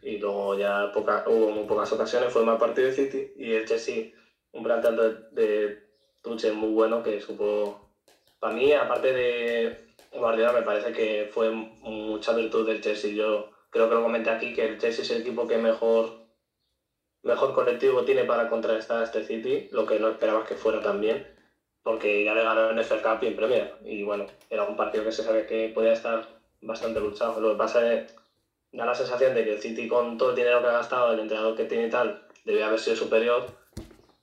y 0.02 0.18
luego 0.18 0.58
ya 0.58 0.92
poca, 0.94 1.24
hubo 1.28 1.52
muy 1.52 1.66
pocas 1.66 1.92
ocasiones. 1.94 2.32
Fue 2.32 2.44
más 2.44 2.60
partido 2.60 2.88
de 2.88 2.94
City 2.94 3.34
y 3.38 3.54
el 3.54 3.66
Chelsea 3.66 4.12
un 4.52 4.64
planteamiento 4.64 5.30
de, 5.32 5.42
de 5.42 5.88
Tuchel 6.22 6.54
muy 6.54 6.70
bueno 6.70 7.04
que 7.04 7.22
supo. 7.22 7.92
Para 8.40 8.54
mí, 8.54 8.74
aparte 8.74 9.14
de 9.14 9.88
Guardiola, 10.12 10.54
me 10.54 10.62
parece 10.62 10.92
que 10.92 11.30
fue 11.32 11.52
mucha 11.52 12.34
virtud 12.34 12.68
del 12.68 12.82
Chelsea. 12.82 13.14
Yo 13.14 13.52
creo 13.70 13.90
que 13.90 13.96
lo 13.96 14.04
comenté 14.04 14.30
aquí 14.30 14.54
que 14.54 14.66
el 14.66 14.78
Chelsea 14.80 15.04
es 15.04 15.12
el 15.12 15.22
equipo 15.22 15.48
que 15.48 15.58
mejor, 15.58 16.27
mejor 17.24 17.54
colectivo 17.54 18.04
tiene 18.04 18.24
para 18.24 18.50
contrarrestar 18.50 19.02
a 19.02 19.04
este 19.04 19.24
City, 19.24 19.70
lo 19.72 19.86
que 19.86 20.00
no 20.00 20.10
esperabas 20.10 20.48
que 20.48 20.56
fuera 20.56 20.82
también, 20.82 21.28
porque 21.84 22.24
ya 22.24 22.34
le 22.34 22.44
ganó 22.44 22.70
en 22.70 22.84
FA 22.84 23.02
Cup 23.02 23.24
y 23.24 23.28
en 23.28 23.36
Premier. 23.36 23.76
Y 23.84 24.04
bueno, 24.04 24.26
era 24.50 24.64
un 24.64 24.76
partido 24.76 25.04
que 25.04 25.12
se 25.12 25.24
sabe 25.24 25.46
que 25.46 25.70
podía 25.70 25.94
estar 25.94 26.28
bastante 26.62 27.00
luchado. 27.00 27.40
Lo 27.40 27.52
que 27.52 27.58
pasa 27.58 27.94
es 27.94 28.16
da 28.72 28.86
la 28.86 28.96
sensación 28.96 29.34
de 29.34 29.46
que 29.46 29.54
el 29.54 29.62
City, 29.62 29.88
con 29.88 30.18
todo 30.18 30.32
el 30.32 30.36
dinero 30.36 30.62
que 30.62 30.68
ha 30.68 30.74
gastado, 30.74 31.14
el 31.14 31.20
entrenador 31.20 31.56
que 31.56 31.66
tiene 31.66 31.88
y 31.88 31.90
tal, 31.90 32.28
debía 32.46 32.68
haber 32.68 32.80
sido 32.80 32.96
superior 32.96 33.46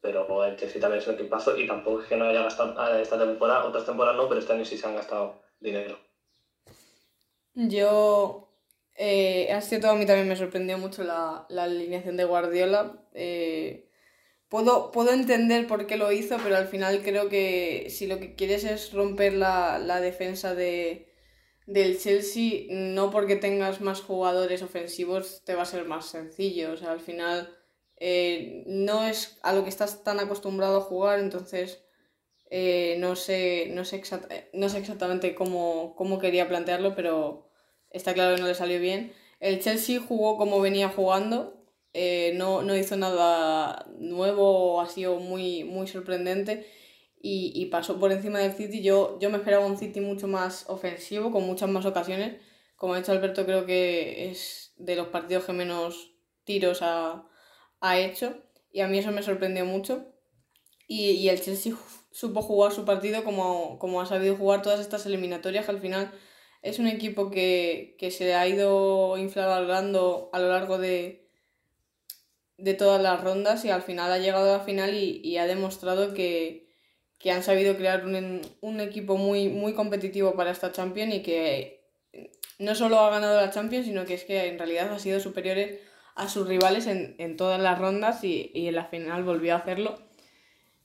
pero 0.05 0.45
el 0.45 0.55
Chelsea 0.59 0.83
también 0.83 1.01
es 1.01 1.09
un 1.09 1.15
equipazo 1.15 1.57
y 1.57 1.67
tampoco 1.67 2.03
es 2.03 2.09
que 2.09 2.17
no 2.17 2.27
haya 2.27 2.43
gastado 2.43 2.75
ah, 2.79 3.01
esta 3.01 3.19
temporada, 3.19 3.65
otras 3.65 3.87
temporadas 3.87 4.19
no, 4.19 4.29
pero 4.29 4.39
este 4.39 4.53
año 4.53 4.63
sí 4.63 4.77
se 4.77 4.87
han 4.87 4.97
gastado 4.97 5.41
dinero. 5.61 5.99
Yo, 7.55 8.44
eh, 8.97 9.53
ha 9.53 9.61
sido 9.61 9.91
a 9.91 9.95
mí 9.95 10.07
también 10.07 10.29
me 10.29 10.37
sorprendió 10.37 10.79
mucho 10.79 11.05
la, 11.05 11.47
alineación 11.51 12.17
de 12.17 12.25
Guardiola. 12.25 13.05
Eh, 13.15 13.89
puedo, 14.49 14.91
puedo 14.93 15.13
entender 15.13 15.67
por 15.67 15.87
qué 15.87 15.97
lo 15.97 16.13
hizo, 16.13 16.37
pero 16.43 16.57
al 16.57 16.69
final 16.69 17.03
creo 17.03 17.29
que 17.29 17.89
si 17.91 18.07
lo 18.07 18.19
que 18.19 18.35
quieres 18.35 18.65
es 18.65 18.93
romper 18.93 19.35
la, 19.35 20.01
defensa 20.01 20.55
de, 20.55 21.13
del 21.67 21.99
Chelsea, 21.99 22.67
no 22.71 23.11
porque 23.11 23.37
tengas 23.37 23.81
más 23.81 24.01
jugadores 24.01 24.63
ofensivos 24.63 25.43
te 25.45 25.55
va 25.55 25.63
a 25.63 25.67
ser 25.67 25.87
más 25.87 26.07
sencillo. 26.07 26.73
O 26.73 26.77
sea, 26.77 26.93
al 26.93 27.01
final 27.01 27.57
eh, 27.97 28.65
no 28.67 29.05
es 29.05 29.39
a 29.43 29.53
lo 29.53 29.65
que 29.65 29.71
estás 29.71 30.05
tan 30.05 30.21
acostumbrado 30.21 30.79
a 30.79 30.83
jugar, 30.83 31.21
entonces 31.21 31.85
eh, 32.51 32.97
no, 32.99 33.17
sé, 33.17 33.69
no, 33.71 33.85
sé 33.85 34.01
no 34.53 34.69
sé 34.69 34.79
exactamente 34.79 35.35
cómo, 35.35 36.19
quería 36.21 36.49
plantearlo, 36.49 36.95
pero 36.95 37.49
está 37.95 38.13
claro 38.13 38.35
que 38.37 38.43
no 38.43 38.49
le 38.49 38.55
salió 38.55 38.79
bien. 38.81 39.15
El 39.41 39.61
Chelsea 39.61 40.01
jugó 40.01 40.37
como 40.37 40.61
venía 40.61 40.89
jugando, 40.91 41.65
eh, 41.95 42.33
no, 42.37 42.77
hizo 42.77 42.97
nada 42.97 43.87
nuevo, 43.99 44.81
ha 44.81 44.89
sido 44.89 45.19
muy, 45.21 45.65
muy 45.65 45.87
sorprendente 45.87 46.67
y, 47.21 47.67
pasó 47.67 47.99
por 47.99 48.13
encima 48.13 48.39
del 48.41 48.53
City. 48.53 48.83
Yo, 48.83 49.19
yo 49.21 49.31
me 49.31 49.39
esperaba 49.39 49.65
un 49.65 49.79
City 49.79 50.01
mucho 50.01 50.29
más 50.29 50.69
ofensivo, 50.69 51.31
con 51.33 51.47
muchas 51.47 51.71
más 51.71 51.87
ocasiones. 51.87 52.41
Como 52.77 52.95
ha 52.95 52.99
dicho 52.99 53.13
Alberto, 53.13 53.47
creo 53.47 53.65
que 53.65 54.31
es 54.31 54.75
de 54.77 54.97
los 54.97 55.09
partidos 55.09 55.45
que 55.45 55.53
menos 55.53 56.13
tiros 56.45 56.83
a 56.83 57.27
ha 57.81 57.99
hecho 57.99 58.35
y 58.73 58.81
a 58.81 58.89
mí 58.89 58.99
eso 58.99 59.13
me 59.13 59.23
sorprendió 59.23 59.65
mucho. 59.65 60.07
Y, 60.87 61.29
el 61.29 61.41
Chelsea 61.41 61.75
supo 62.11 62.43
jugar 62.43 62.73
su 62.73 62.85
partido 62.85 63.25
como, 63.25 63.79
como, 63.79 64.01
ha 64.01 64.07
sabido 64.07 64.37
jugar 64.37 64.63
todas 64.63 64.81
estas 64.81 65.07
eliminatorias, 65.07 65.65
que 65.65 65.71
al 65.71 65.81
final 65.81 66.13
es 66.65 66.79
un 66.79 66.89
equipo 66.89 67.31
que, 67.31 67.95
se 68.11 68.35
ha 68.35 68.49
ido 68.49 69.19
inflagrando 69.19 70.31
a 70.33 70.39
lo 70.39 70.49
largo 70.49 70.79
de, 70.79 71.29
de 72.57 72.73
todas 72.73 73.03
las 73.03 73.23
rondas 73.23 73.65
y 73.67 73.71
al 73.71 73.83
final 73.83 74.11
ha 74.11 74.19
llegado 74.19 74.55
a 74.55 74.59
la 74.59 74.65
final 74.65 74.95
y, 74.95 75.37
ha 75.37 75.47
demostrado 75.47 76.15
que, 76.15 76.65
han 77.31 77.43
sabido 77.43 77.77
crear 77.77 78.05
un, 78.05 78.41
un, 78.61 78.81
equipo 78.81 79.17
muy, 79.17 79.49
muy 79.49 79.75
competitivo 79.75 80.35
para 80.35 80.51
esta 80.51 80.73
Champions 80.73 81.15
y 81.15 81.23
que 81.23 81.85
no 82.59 82.75
solo 82.75 82.99
ha 82.99 83.11
ganado 83.11 83.41
la 83.41 83.51
Champions, 83.51 83.87
sino 83.87 84.07
que 84.07 84.15
es 84.15 84.25
que 84.25 84.47
en 84.47 84.59
realidad 84.59 84.93
ha 84.93 84.99
sido 84.99 85.21
superiores 85.21 85.81
a 86.15 86.29
sus 86.29 86.49
rivales 86.49 86.87
en, 86.87 87.37
todas 87.37 87.61
las 87.61 87.79
rondas 87.79 88.25
y, 88.25 88.51
en 88.55 88.75
la 88.75 88.87
final 88.87 89.23
volvió 89.23 89.55
a 89.55 89.59
hacerlo. 89.59 89.99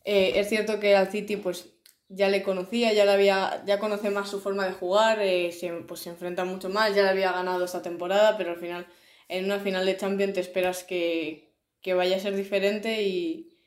Eh, 0.04 0.34
es 0.36 0.50
cierto 0.50 0.80
que 0.80 0.96
al 0.96 1.10
City 1.10 1.38
pues 1.38 1.70
ya 2.10 2.28
le 2.30 2.44
conocía, 2.44 2.92
ya, 2.94 3.06
le 3.06 3.12
había, 3.12 3.64
ya 3.66 3.80
conoce 3.80 4.10
más 4.10 4.30
su 4.30 4.42
forma 4.42 4.66
de 4.66 4.74
jugar, 4.74 5.22
eh, 5.22 5.52
se, 5.52 5.72
pues 5.72 6.02
se 6.02 6.10
enfrenta 6.10 6.44
mucho 6.44 6.70
más, 6.70 6.96
ya 6.96 7.04
le 7.04 7.10
había 7.10 7.32
ganado 7.32 7.64
esta 7.64 7.82
temporada, 7.82 8.38
pero 8.38 8.52
al 8.52 8.58
final 8.58 8.88
en 9.28 9.46
una 9.46 9.60
final 9.60 9.86
de 9.86 9.96
Champions 9.96 10.34
te 10.34 10.40
esperas 10.42 10.84
que, 10.84 11.48
vaya 11.96 12.18
a 12.18 12.20
ser 12.20 12.36
diferente 12.36 13.04
y, 13.04 13.58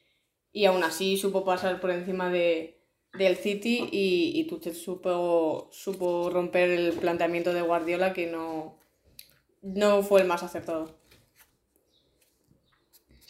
y, 0.52 0.64
aún 0.66 0.84
así 0.84 1.16
supo 1.16 1.44
pasar 1.44 1.80
por 1.80 1.90
encima 1.90 2.30
de, 2.30 2.80
del 3.14 3.36
City 3.36 3.88
y, 3.90 4.32
y 4.34 4.44
Tuchel 4.48 4.74
supo, 4.74 5.68
supo 5.72 6.30
romper 6.30 6.70
el 6.70 6.92
planteamiento 6.92 7.52
de 7.52 7.62
Guardiola 7.62 8.12
que 8.12 8.26
no, 8.26 8.78
no 9.62 10.02
fue 10.02 10.20
el 10.22 10.26
más 10.26 10.42
acertado. 10.42 10.98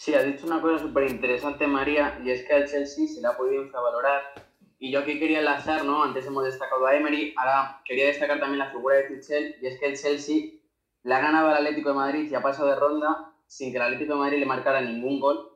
Sí, 0.03 0.15
has 0.15 0.25
dicho 0.25 0.47
una 0.47 0.61
cosa 0.61 0.83
súper 0.83 1.09
interesante, 1.09 1.67
María, 1.67 2.21
y 2.25 2.31
es 2.31 2.45
que 2.45 2.55
al 2.55 2.69
Chelsea 2.69 3.07
se 3.07 3.21
le 3.21 3.29
ha 3.29 3.37
podido 3.37 3.63
infravalorar. 3.63 4.52
Y 4.83 4.91
yo 4.91 4.99
aquí 4.99 5.21
quería 5.21 5.39
enlazar, 5.39 5.85
¿no? 5.85 6.03
Antes 6.03 6.27
hemos 6.27 6.43
destacado 6.43 6.85
a 6.85 6.97
Emery, 6.97 7.33
ahora 7.37 7.81
quería 7.85 8.07
destacar 8.07 8.41
también 8.41 8.59
la 8.59 8.73
figura 8.73 8.97
de 8.97 9.05
Tuchel, 9.05 9.55
y 9.63 9.69
es 9.69 9.79
que 9.79 9.87
el 9.87 9.97
Chelsea 9.97 10.55
le 11.05 11.15
ha 11.15 11.21
ganado 11.21 11.51
al 11.51 11.59
Atlético 11.59 11.91
de 11.91 11.95
Madrid 11.95 12.29
y 12.29 12.35
ha 12.35 12.43
pasado 12.43 12.69
de 12.69 12.75
ronda 12.75 13.33
sin 13.47 13.71
que 13.71 13.77
el 13.77 13.85
Atlético 13.85 14.15
de 14.15 14.19
Madrid 14.19 14.41
le 14.41 14.47
marcara 14.47 14.81
ningún 14.81 15.21
gol. 15.21 15.53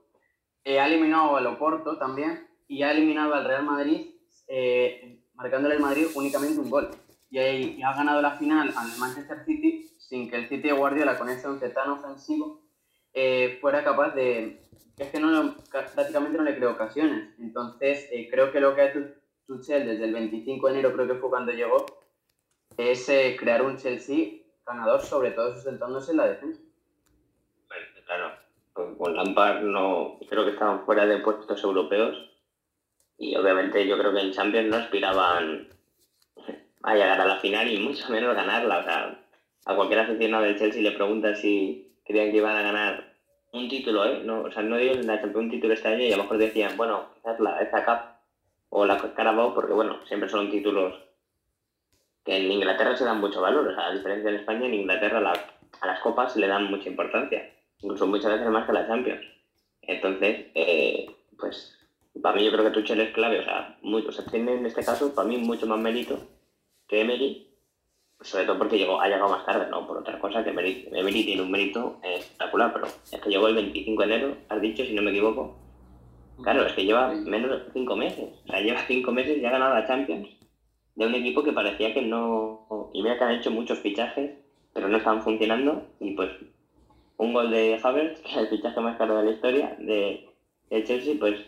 Eh, 0.63 0.79
ha 0.79 0.87
eliminado 0.87 1.37
al 1.37 1.47
Oporto 1.49 1.99
también 1.99 2.47
y 2.69 2.85
ha 2.85 2.93
eliminado 2.93 3.35
al 3.35 3.45
Real 3.45 3.65
Madrid, 3.65 4.13
eh, 4.47 5.21
marcándole 5.35 5.75
al 5.75 5.81
Madrid 5.81 6.07
únicamente 6.15 6.61
un 6.61 6.71
gol. 6.71 6.91
Y, 7.29 7.41
y, 7.41 7.83
ha 7.83 7.95
ganado 7.95 8.23
la 8.23 8.39
final 8.39 8.73
al 8.77 8.97
Manchester 8.97 9.45
City 9.45 9.91
sin 9.99 10.31
que 10.31 10.37
el 10.37 10.49
City 10.49 10.69
de 10.69 10.73
Guardiola 10.73 11.19
con 11.19 11.29
ese 11.29 11.49
once 11.49 11.69
tan 11.71 11.91
ofensivo 11.91 12.63
eh, 13.13 13.59
fuera 13.61 13.83
capaz 13.83 14.15
de... 14.15 14.63
Es 14.97 15.11
que 15.11 15.19
no, 15.19 15.57
prácticamente 15.95 16.39
no 16.39 16.45
le 16.45 16.57
creo 16.57 16.71
ocasiones. 16.71 17.35
Entonces, 17.39 18.09
eh, 18.13 18.29
creo 18.31 18.53
que 18.53 18.61
lo 18.61 18.75
que 18.75 18.81
ha 18.83 18.91
hecho 18.91 19.01
Tuchel 19.47 19.87
desde 19.87 20.05
el 20.05 20.13
25 20.13 20.67
de 20.67 20.73
enero, 20.73 20.93
creo 20.93 21.07
que 21.07 21.15
fue 21.15 21.31
cuando 21.31 21.53
llegó, 21.53 21.87
es 22.77 23.09
eh, 23.09 23.37
crear 23.39 23.63
un 23.63 23.77
Chelsea 23.77 24.43
ganador, 24.67 25.01
sobre 25.01 25.31
todo 25.31 25.55
sustentándose 25.55 26.11
en 26.11 26.17
la 26.17 26.29
defensa. 26.29 26.61
Bueno, 27.69 27.87
claro, 28.05 28.33
con 28.99 29.17
Lampard 29.17 29.63
no, 29.63 30.19
creo 30.29 30.45
que 30.45 30.51
estaban 30.51 30.85
fuera 30.85 31.07
de 31.07 31.19
puestos 31.19 31.63
europeos 31.63 32.17
y 33.19 33.37
obviamente 33.37 33.87
yo 33.87 33.99
creo 33.99 34.13
que 34.13 34.21
en 34.21 34.33
Champions 34.33 34.69
no 34.69 34.77
aspiraban 34.77 35.69
a 36.83 36.95
llegar 36.95 37.21
a 37.21 37.27
la 37.27 37.37
final 37.37 37.71
y 37.71 37.79
mucho 37.79 38.09
menos 38.11 38.35
ganarla. 38.35 38.79
O 38.79 38.83
sea, 38.85 39.25
a 39.65 39.75
cualquier 39.75 40.01
aficionado 40.01 40.45
del 40.45 40.59
Chelsea 40.59 40.83
le 40.83 40.93
pregunta 40.93 41.35
si 41.35 41.97
creían 42.05 42.31
que 42.31 42.39
iban 42.39 42.57
a 42.57 42.63
ganar 42.63 43.15
un 43.53 43.69
título, 43.69 44.05
¿eh? 44.05 44.21
No, 44.23 44.43
o 44.43 44.51
sea, 44.51 44.63
no 44.63 44.77
digo 44.77 44.95
la 44.95 45.21
Champions 45.21 45.45
un 45.47 45.51
título 45.51 45.75
este 45.75 45.89
año 45.89 46.05
y 46.05 46.13
a 46.13 46.17
lo 46.17 46.25
mejor 46.25 46.39
decían, 46.39 46.77
bueno, 46.77 47.07
quizás 47.15 47.41
la 47.41 47.59
FA 47.71 47.85
Cup 47.85 48.16
o 48.79 48.85
la 48.85 48.99
Carabao, 49.15 49.55
porque 49.55 49.73
bueno, 49.73 49.97
siempre 50.07 50.29
son 50.29 50.51
títulos 50.51 50.95
que 52.27 52.37
en 52.37 52.53
Inglaterra 52.53 52.95
se 52.95 53.05
dan 53.05 53.21
mucho 53.21 53.41
valor, 53.41 53.67
o 53.67 53.75
sea, 53.75 53.87
a 53.87 53.95
diferencia 53.95 54.31
de 54.31 54.37
España, 54.37 54.67
en 54.67 54.75
Inglaterra 54.75 55.33
a 55.81 55.87
las 55.87 56.01
copas 56.01 56.37
le 56.37 56.47
dan 56.47 56.71
mucha 56.71 56.91
importancia, 56.91 57.51
incluso 57.81 58.07
muchas 58.07 58.33
veces 58.33 58.49
más 58.49 58.67
que 58.67 58.73
a 58.73 58.75
la 58.75 58.87
Champions. 58.87 59.25
Entonces, 59.81 60.49
eh, 60.55 61.07
pues 61.39 61.79
para 62.21 62.37
mí 62.37 62.45
yo 62.45 62.53
creo 62.53 62.65
que 62.65 62.71
Tuchel 62.73 63.01
es 63.01 63.15
clave, 63.15 63.41
o 63.41 63.45
sea, 63.45 63.79
o 63.83 64.13
sea, 64.13 64.25
tiene 64.27 64.53
en 64.53 64.67
este 64.67 64.85
caso 64.85 65.15
para 65.15 65.27
mí 65.27 65.39
mucho 65.39 65.67
más 65.67 65.79
mérito 65.79 66.19
que 66.87 67.01
Emery 67.01 67.47
sobre 68.21 68.45
todo 68.45 68.59
porque 68.59 68.79
llegó, 68.79 69.01
ha 69.01 69.09
llegado 69.09 69.29
más 69.29 69.45
tarde, 69.45 69.71
no 69.71 69.87
por 69.87 69.99
otra 69.99 70.19
cosa, 70.19 70.43
que 70.43 70.51
Emery, 70.51 71.25
tiene 71.25 71.43
un 71.43 71.51
mérito 71.51 71.99
espectacular, 72.03 72.73
pero 72.73 72.87
es 72.87 73.21
que 73.21 73.31
llegó 73.31 73.49
el 73.49 73.55
25 73.55 74.03
de 74.03 74.15
enero, 74.15 74.37
has 74.49 74.61
dicho, 74.61 74.85
si 74.85 74.95
no 74.95 75.03
me 75.03 75.11
equivoco. 75.11 75.66
Claro, 76.43 76.67
es 76.67 76.73
que 76.75 76.85
lleva 76.85 77.13
menos 77.13 77.51
de 77.51 77.73
5 77.73 77.97
meses, 77.97 78.31
o 78.45 78.47
sea, 78.49 78.61
lleva 78.61 78.87
5 78.87 79.11
meses 79.13 79.39
y 79.39 79.45
ha 79.45 79.51
ganado 79.51 79.75
la 79.75 79.87
Champions 79.87 80.29
de 80.95 81.07
un 81.07 81.15
equipo 81.15 81.43
que 81.43 81.53
parecía 81.53 81.93
que 81.93 82.03
no... 82.03 82.91
Y 82.93 83.03
mira 83.03 83.19
que 83.19 83.25
han 83.25 83.35
hecho 83.35 83.51
muchos 83.51 83.79
fichajes, 83.81 84.33
pero 84.73 84.89
no 84.89 84.97
estaban 84.99 85.23
funcionando, 85.23 85.87
y 86.01 86.13
pues 86.13 86.31
un 87.19 87.33
gol 87.33 87.51
de 87.51 87.81
Havertz, 87.83 88.21
que 88.21 88.31
es 88.31 88.37
el 88.37 88.49
fichaje 88.49 88.81
más 88.81 88.97
caro 88.97 89.17
de 89.17 89.25
la 89.25 89.31
historia, 89.31 89.77
de 89.79 90.29
el 90.71 90.85
Chelsea, 90.85 91.17
pues 91.19 91.41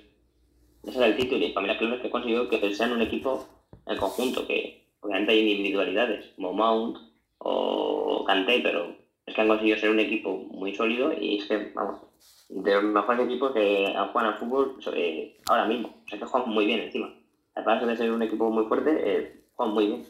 ese 0.85 0.99
era 0.99 1.07
el 1.07 1.17
título. 1.17 1.45
Y 1.45 1.53
para 1.53 1.67
mí 1.67 1.73
la 1.73 1.79
clave 1.79 1.97
es 1.97 2.03
que 2.03 2.11
consiguió 2.11 2.49
que 2.49 2.75
sean 2.75 2.93
un 2.93 3.03
equipo 3.03 3.47
en 3.87 3.97
conjunto, 3.99 4.47
que 4.47 4.87
obviamente 5.01 5.33
hay 5.33 5.51
individualidades 5.53 6.33
como 6.37 6.53
Mount 6.53 6.99
o 7.39 8.25
Kanté, 8.27 8.61
pero 8.61 8.95
es 9.29 9.35
que 9.35 9.41
han 9.43 9.49
conseguido 9.49 9.77
ser 9.77 9.91
un 9.91 10.01
equipo 10.01 10.37
muy 10.37 10.75
sólido 10.75 11.13
y 11.13 11.39
es 11.39 11.45
que, 11.45 11.71
vamos, 11.75 12.01
de 12.49 12.75
los 12.75 12.85
mejores 12.85 13.27
equipos 13.27 13.53
que 13.53 13.95
juegan 14.13 14.33
al 14.33 14.39
fútbol 14.39 14.77
eh, 14.95 15.37
ahora 15.47 15.67
mismo. 15.67 15.89
O 16.05 16.09
sea 16.09 16.19
que 16.19 16.25
juegan 16.25 16.51
muy 16.51 16.65
bien 16.65 16.81
encima. 16.81 17.15
Además 17.55 17.87
de 17.87 17.97
ser 17.97 18.11
un 18.11 18.23
equipo 18.23 18.51
muy 18.51 18.65
fuerte, 18.65 18.91
eh, 19.05 19.45
juegan 19.55 19.75
muy 19.75 19.87
bien. 19.87 20.07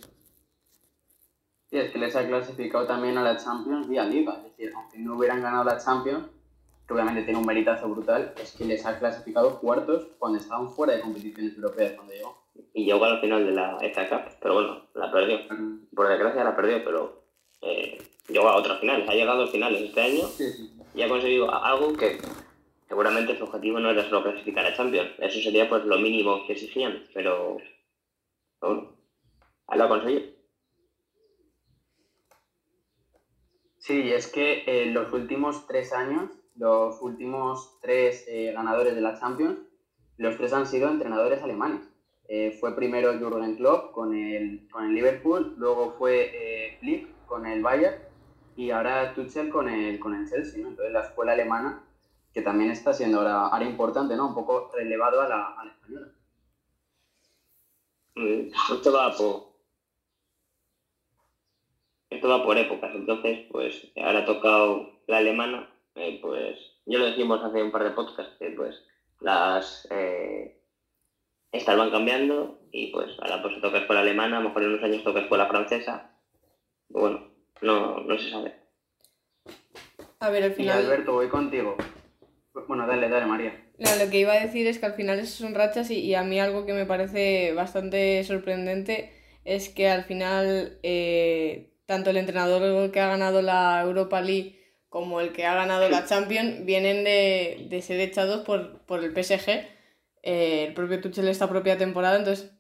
Y 1.71 1.79
es 1.79 1.91
que 1.91 1.99
les 1.99 2.15
ha 2.15 2.27
clasificado 2.27 2.87
también 2.87 3.19
a 3.19 3.23
la 3.23 3.37
Champions 3.37 3.89
vía 3.89 4.05
Liga. 4.05 4.35
Es 4.37 4.57
decir, 4.57 4.73
aunque 4.75 4.99
no 4.99 5.17
hubieran 5.17 5.43
ganado 5.43 5.65
la 5.65 5.79
Champions, 5.79 6.27
que 6.87 6.95
obviamente 6.95 7.25
tiene 7.25 7.41
un 7.41 7.47
meritazo 7.47 7.89
brutal, 7.89 8.33
es 8.41 8.53
que 8.53 8.65
les 8.65 8.87
ha 8.87 8.99
clasificado 8.99 9.59
cuartos 9.59 10.07
cuando 10.19 10.39
estaban 10.39 10.71
fuera 10.71 10.95
de 10.95 11.01
competiciones 11.01 11.57
europeas 11.57 11.93
cuando 11.95 12.15
llegó. 12.15 12.39
Y 12.73 12.85
llegó 12.85 13.05
al 13.05 13.21
final 13.21 13.45
de 13.45 13.53
la 13.53 13.79
FA 13.79 14.09
Cup, 14.09 14.33
pero 14.41 14.55
bueno, 14.55 14.83
la 14.95 15.11
perdió. 15.11 15.39
Por 15.95 16.09
desgracia 16.09 16.45
la 16.45 16.55
perdió, 16.55 16.85
pero 16.85 17.18
eh, 17.63 17.99
llegó 18.29 18.49
a 18.49 18.57
otras 18.57 18.81
finales. 18.81 19.09
Ha 19.09 19.15
llegado 19.15 19.45
a 19.45 19.49
finales 19.49 19.83
este 19.83 20.01
año 20.01 20.25
y 20.95 21.03
ha 21.03 21.09
conseguido 21.09 21.53
algo 21.53 21.93
que 21.95 22.19
seguramente 22.89 23.37
su 23.37 23.45
objetivo 23.45 23.79
no 23.81 23.91
era 23.91 24.05
solo 24.05 24.23
clasificar 24.23 24.67
a 24.67 24.75
Champions. 24.75 25.11
Eso 25.19 25.41
sería 25.41 25.69
pues 25.69 25.85
lo 25.85 25.99
mínimo 25.99 26.47
que 26.47 26.55
exigían, 26.55 27.05
pero, 27.15 27.59
bueno, 28.61 28.97
lo 29.75 29.85
ha 29.85 29.89
conseguido. 29.89 30.39
Sí, 33.79 34.13
es 34.13 34.27
que 34.27 34.65
en 34.67 34.93
los 34.93 35.13
últimos 35.13 35.67
tres 35.67 35.93
años, 35.93 36.31
los 36.57 37.01
últimos 37.01 37.79
tres 37.81 38.27
eh, 38.29 38.53
ganadores 38.53 38.95
de 38.95 39.01
la 39.01 39.19
Champions, 39.19 39.61
los 40.17 40.37
tres 40.37 40.53
han 40.53 40.67
sido 40.67 40.91
entrenadores 40.91 41.43
alemanes. 41.43 41.89
Eh, 42.29 42.51
fue 42.61 42.77
primero 42.77 43.19
Jürgen 43.19 43.57
Klopp 43.57 43.93
con 43.93 44.15
el, 44.15 44.69
con 44.69 44.85
el 44.85 44.95
Liverpool, 44.95 45.55
luego 45.57 45.95
fue 45.97 46.31
eh, 46.35 46.77
Flick 46.81 47.09
con 47.29 47.47
el 47.47 47.63
Bayern 47.63 47.97
y 48.57 48.71
ahora 48.71 49.15
Tuchel 49.15 49.51
con 49.51 49.69
el, 49.69 50.01
con 50.01 50.15
el 50.15 50.29
Chelsea. 50.29 50.67
Entonces 50.67 50.93
la 50.93 51.03
escuela 51.03 51.33
alemana, 51.33 51.85
que 52.35 52.43
también 52.43 52.71
está 52.71 52.93
siendo 52.93 53.19
ahora, 53.19 53.47
ahora 53.47 53.65
importante, 53.65 54.17
¿no? 54.17 54.29
un 54.29 54.35
poco 54.35 54.71
relevado 54.75 55.21
a 55.21 55.29
la, 55.29 55.55
española. 55.71 56.09
Esto 58.17 58.93
va 58.93 59.17
por, 59.17 59.53
esto 62.11 62.29
va 62.29 62.43
por 62.43 62.59
épocas, 62.59 62.93
entonces 62.97 63.47
pues 63.53 63.93
ahora 63.97 64.21
ha 64.21 64.27
tocado 64.27 64.91
la 65.07 65.19
alemana, 65.19 65.71
eh, 65.95 66.19
pues 66.21 66.59
yo 66.85 66.99
lo 66.99 67.05
decimos 67.05 67.41
hace 67.45 67.63
un 67.63 67.71
par 67.71 67.85
de 67.85 67.93
podcasts, 67.93 68.35
que 68.41 68.51
pues 68.51 68.83
las 69.21 69.87
eh, 69.93 70.61
estas 71.53 71.77
van 71.79 71.93
cambiando 71.93 72.59
y 72.73 72.89
pues 72.89 73.17
ahora 73.21 73.41
pues 73.41 73.61
toca 73.61 73.79
escuela 73.79 74.01
alemana, 74.01 74.39
a 74.39 74.41
lo 74.41 74.49
mejor 74.49 74.65
en 74.65 74.71
unos 74.71 74.83
años 74.83 75.05
toca 75.05 75.21
escuela 75.21 75.47
francesa, 75.47 76.18
bueno, 76.89 77.31
no, 77.63 78.01
no 78.01 78.19
se 78.19 78.31
sabe. 78.31 78.55
A 80.21 80.31
ver, 80.31 80.45
al 80.45 80.53
final... 80.53 80.81
Y 80.81 80.85
Alberto, 80.85 81.13
voy 81.13 81.29
contigo. 81.29 81.77
Bueno, 82.67 82.87
dale, 82.87 83.09
dale, 83.09 83.27
María. 83.27 83.53
lo 83.79 84.11
que 84.11 84.19
iba 84.19 84.33
a 84.33 84.41
decir 84.41 84.67
es 84.67 84.79
que 84.79 84.87
al 84.87 84.95
final 84.95 85.19
esos 85.19 85.37
son 85.37 85.55
rachas 85.55 85.91
y, 85.91 86.15
a 86.15 86.23
mí 86.23 86.41
algo 86.41 86.67
que 86.67 86.73
me 86.73 86.87
parece 86.87 87.53
bastante 87.55 88.23
sorprendente 88.25 89.13
es 89.45 89.69
que 89.69 89.89
al 89.89 90.05
final 90.05 90.79
eh, 90.83 91.71
tanto 91.87 92.11
el 92.11 92.17
entrenador 92.17 92.91
que 92.91 93.01
ha 93.01 93.09
ganado 93.09 93.43
la 93.43 93.81
Europa 93.83 94.21
League 94.21 94.59
como 94.89 95.21
el 95.21 95.33
que 95.33 95.47
ha 95.47 95.55
ganado 95.55 95.89
la 95.89 96.07
Champions 96.07 96.65
vienen 96.65 97.05
de, 97.05 97.81
ser 97.83 98.01
echados 98.01 98.45
por, 98.45 98.81
por 98.81 99.05
el 99.05 99.13
PSG, 99.13 99.51
eh, 100.23 100.65
el 100.69 100.75
propio 100.75 101.01
Tuchel 101.01 101.29
esta 101.29 101.49
propia 101.49 101.79
temporada, 101.79 102.19
entonces 102.19 102.51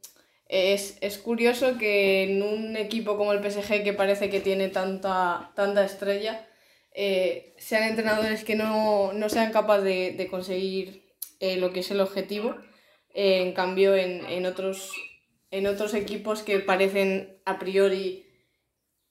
es, 0.48 1.18
curioso 1.18 1.76
que 1.78 2.22
en 2.22 2.42
un 2.42 2.76
equipo 2.76 3.16
como 3.16 3.32
el 3.32 3.42
PSG, 3.42 3.84
que 3.84 3.92
parece 3.92 4.30
que 4.30 4.40
tiene 4.40 4.68
tanta, 4.68 5.52
tanta 5.54 5.84
estrella, 5.84 6.46
eh, 6.94 7.54
sean 7.58 7.84
entrenadores 7.84 8.44
que 8.44 8.54
no, 8.54 9.12
sean 9.28 9.52
capaces 9.52 10.16
de, 10.16 10.28
conseguir 10.30 11.04
eh, 11.40 11.58
lo 11.58 11.72
que 11.72 11.80
es 11.80 11.90
el 11.90 12.00
objetivo. 12.00 12.56
Eh, 13.10 13.42
en 13.42 13.52
cambio, 13.52 13.94
en, 13.94 14.46
otros, 14.46 14.92
en 15.50 15.66
otros 15.66 15.92
equipos 15.94 16.42
que 16.42 16.60
parecen 16.60 17.40
a 17.44 17.58
priori 17.58 18.24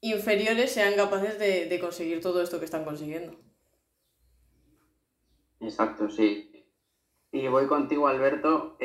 inferiores, 0.02 0.72
sean 0.72 0.96
capaces 0.96 1.38
de, 1.38 1.66
de 1.66 1.80
conseguir 1.80 2.20
todo 2.22 2.42
esto 2.42 2.60
que 2.60 2.66
están 2.66 2.84
consiguiendo. 2.84 3.36
Exacto, 5.60 6.10
sí. 6.10 6.66
Y 7.32 7.48
voy 7.48 7.68
contigo, 7.68 8.08
Alberto 8.08 8.78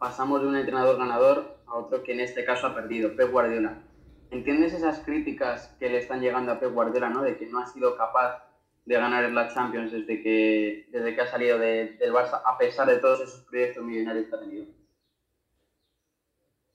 pasamos 0.00 0.40
de 0.40 0.48
un 0.48 0.56
entrenador 0.56 0.96
ganador 0.96 1.58
a 1.66 1.74
otro 1.74 2.02
que 2.02 2.12
en 2.12 2.20
este 2.20 2.42
caso 2.42 2.66
ha 2.66 2.74
perdido, 2.74 3.14
Pep 3.14 3.30
Guardiola. 3.30 3.82
¿Entiendes 4.30 4.72
esas 4.72 5.00
críticas 5.00 5.76
que 5.78 5.90
le 5.90 5.98
están 5.98 6.22
llegando 6.22 6.52
a 6.52 6.58
Pep 6.58 6.72
Guardiola, 6.72 7.10
¿no? 7.10 7.22
de 7.22 7.36
que 7.36 7.46
no 7.46 7.60
ha 7.60 7.66
sido 7.66 7.96
capaz 7.98 8.42
de 8.86 8.94
ganar 8.94 9.30
la 9.30 9.52
Champions 9.52 9.92
desde 9.92 10.22
que, 10.22 10.88
desde 10.90 11.14
que 11.14 11.20
ha 11.20 11.26
salido 11.26 11.58
del 11.58 12.12
Barça, 12.14 12.40
a 12.44 12.56
pesar 12.56 12.88
de 12.88 12.96
todos 12.96 13.20
esos 13.20 13.40
proyectos 13.42 13.84
millonarios 13.84 14.26
que 14.26 14.34
ha 14.34 14.40
tenido? 14.40 14.66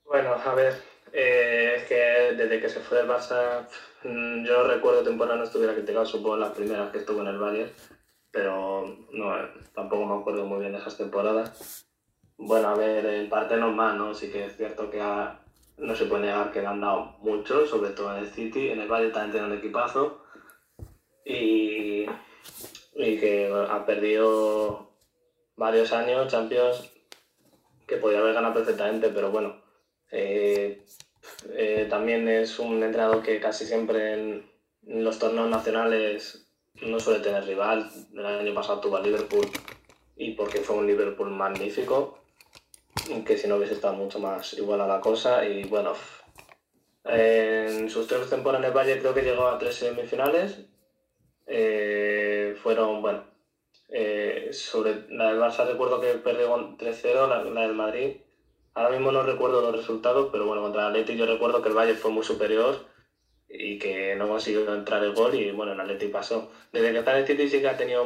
Bueno, 0.04 0.34
a 0.34 0.54
ver, 0.54 0.80
eh, 1.12 1.74
es 1.78 1.84
que 1.88 1.94
desde 2.36 2.60
que 2.60 2.68
se 2.68 2.78
fue 2.78 2.98
del 2.98 3.08
Barça, 3.08 3.66
yo 4.04 4.68
recuerdo 4.68 5.02
temporada 5.02 5.36
no 5.36 5.44
estuviera 5.44 5.74
criticado, 5.74 6.06
supongo 6.06 6.36
las 6.36 6.52
primeras 6.52 6.92
que 6.92 6.98
estuvo 6.98 7.22
en 7.22 7.26
el 7.26 7.38
Bayern, 7.38 7.72
pero 8.30 8.86
no, 9.10 9.34
tampoco 9.74 10.06
me 10.06 10.20
acuerdo 10.20 10.46
muy 10.46 10.60
bien 10.60 10.72
de 10.72 10.78
esas 10.78 10.96
temporadas. 10.96 11.85
Bueno, 12.38 12.68
a 12.68 12.74
ver, 12.74 13.06
en 13.06 13.28
parte 13.28 13.56
normal, 13.56 13.98
¿no? 13.98 14.14
Sí 14.14 14.30
que 14.30 14.46
es 14.46 14.56
cierto 14.56 14.90
que 14.90 15.02
no 15.78 15.94
se 15.94 16.06
puede 16.06 16.22
negar 16.22 16.52
que 16.52 16.60
le 16.60 16.66
han 16.66 16.80
dado 16.80 17.16
mucho, 17.20 17.66
sobre 17.66 17.90
todo 17.90 18.16
en 18.16 18.24
el 18.24 18.30
City, 18.30 18.70
en 18.70 18.80
el 18.80 18.88
Valle 18.88 19.10
también 19.10 19.32
tiene 19.32 19.46
un 19.46 19.58
equipazo 19.58 20.22
y, 21.24 22.06
y 22.94 23.18
que 23.18 23.52
ha 23.68 23.84
perdido 23.84 24.90
varios 25.56 25.92
años 25.92 26.28
Champions 26.30 26.92
que 27.86 27.96
podía 27.96 28.18
haber 28.18 28.34
ganado 28.34 28.54
perfectamente, 28.54 29.08
pero 29.10 29.30
bueno, 29.30 29.62
eh, 30.10 30.84
eh, 31.50 31.86
también 31.88 32.28
es 32.28 32.58
un 32.58 32.82
entrenador 32.82 33.22
que 33.22 33.40
casi 33.40 33.64
siempre 33.64 34.14
en, 34.14 34.56
los 34.82 35.18
torneos 35.18 35.48
nacionales 35.50 36.48
no 36.82 37.00
suele 37.00 37.20
tener 37.20 37.44
rival. 37.44 37.90
El 38.12 38.24
año 38.24 38.54
pasado 38.54 38.80
tuvo 38.80 38.96
a 38.96 39.02
Liverpool 39.02 39.46
y 40.16 40.32
porque 40.32 40.58
fue 40.58 40.76
un 40.76 40.86
Liverpool 40.86 41.30
magnífico 41.30 42.20
que 43.24 43.38
si 43.38 43.48
no 43.48 43.56
hubiese 43.56 43.74
estado 43.74 43.94
mucho 43.94 44.18
más 44.18 44.54
igual 44.54 44.80
a 44.80 44.86
la 44.86 45.00
cosa. 45.00 45.46
Y 45.46 45.64
bueno, 45.64 45.92
en 47.04 47.88
sus 47.88 48.06
tres 48.06 48.28
temporadas 48.28 48.64
en 48.64 48.70
el 48.70 48.76
Valle 48.76 48.98
creo 48.98 49.14
que 49.14 49.22
llegó 49.22 49.48
a 49.48 49.58
tres 49.58 49.76
semifinales. 49.76 50.66
Eh, 51.46 52.56
fueron, 52.62 53.02
bueno, 53.02 53.24
eh, 53.88 54.48
sobre 54.52 55.06
la 55.10 55.28
del 55.30 55.40
Barça 55.40 55.66
recuerdo 55.66 56.00
que 56.00 56.14
perdió 56.14 56.48
con 56.48 56.76
3-0, 56.76 57.28
la, 57.28 57.62
del 57.62 57.74
Madrid. 57.74 58.16
Ahora 58.74 58.90
mismo 58.90 59.12
no 59.12 59.22
recuerdo 59.22 59.62
los 59.62 59.76
resultados, 59.76 60.28
pero 60.32 60.46
bueno, 60.46 60.62
contra 60.62 60.82
el 60.82 60.88
Atleti 60.88 61.16
yo 61.16 61.26
recuerdo 61.26 61.62
que 61.62 61.68
el 61.68 61.76
Valle 61.76 61.94
fue 61.94 62.10
muy 62.10 62.24
superior 62.24 62.86
y 63.48 63.78
que 63.78 64.16
no 64.16 64.28
consiguió 64.28 64.74
entrar 64.74 65.02
el 65.02 65.14
gol 65.14 65.34
y 65.34 65.50
bueno, 65.52 65.72
el 65.72 65.80
Atleti 65.80 66.08
pasó. 66.08 66.50
Desde 66.72 66.92
que 66.92 66.98
está 66.98 67.12
en 67.12 67.18
el 67.18 67.26
City 67.26 67.48
sí 67.48 67.60
que 67.60 67.68
ha 67.68 67.76
tenido 67.76 68.04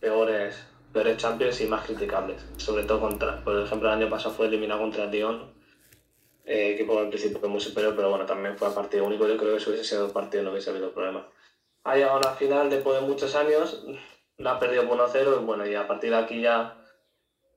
peores 0.00 0.66
peores 0.94 1.16
Champions 1.16 1.60
y 1.60 1.66
más 1.66 1.84
criticables. 1.84 2.40
Sobre 2.56 2.84
todo 2.84 3.00
contra, 3.00 3.42
por 3.42 3.58
ejemplo, 3.58 3.88
el 3.88 4.02
año 4.02 4.08
pasado 4.08 4.34
fue 4.34 4.46
eliminado 4.46 4.80
contra 4.80 5.04
el 5.04 5.10
Lyon, 5.10 5.52
eh, 6.44 6.74
equipo 6.74 7.00
en 7.02 7.08
principio 7.08 7.40
fue 7.40 7.48
muy 7.48 7.60
superior, 7.60 7.94
pero 7.96 8.10
bueno, 8.10 8.26
también 8.26 8.56
fue 8.56 8.68
a 8.68 8.74
partido 8.74 9.04
único. 9.04 9.26
Yo 9.26 9.36
creo 9.36 9.54
que 9.54 9.60
si 9.60 9.70
hubiese 9.70 9.84
sido 9.84 10.12
partido 10.12 10.44
no 10.44 10.52
hubiese 10.52 10.70
habido 10.70 10.92
problema. 10.92 11.26
Ha 11.82 11.96
llegado 11.96 12.14
a 12.14 12.18
una 12.18 12.30
final 12.30 12.70
después 12.70 13.00
de 13.00 13.06
muchos 13.06 13.34
años, 13.34 13.84
la 14.38 14.52
ha 14.52 14.60
perdido 14.60 14.88
por 14.88 14.98
1-0 14.98 15.40
y 15.40 15.44
bueno, 15.44 15.66
y 15.66 15.74
a 15.74 15.86
partir 15.86 16.10
de 16.10 16.16
aquí 16.16 16.40
ya 16.40 16.76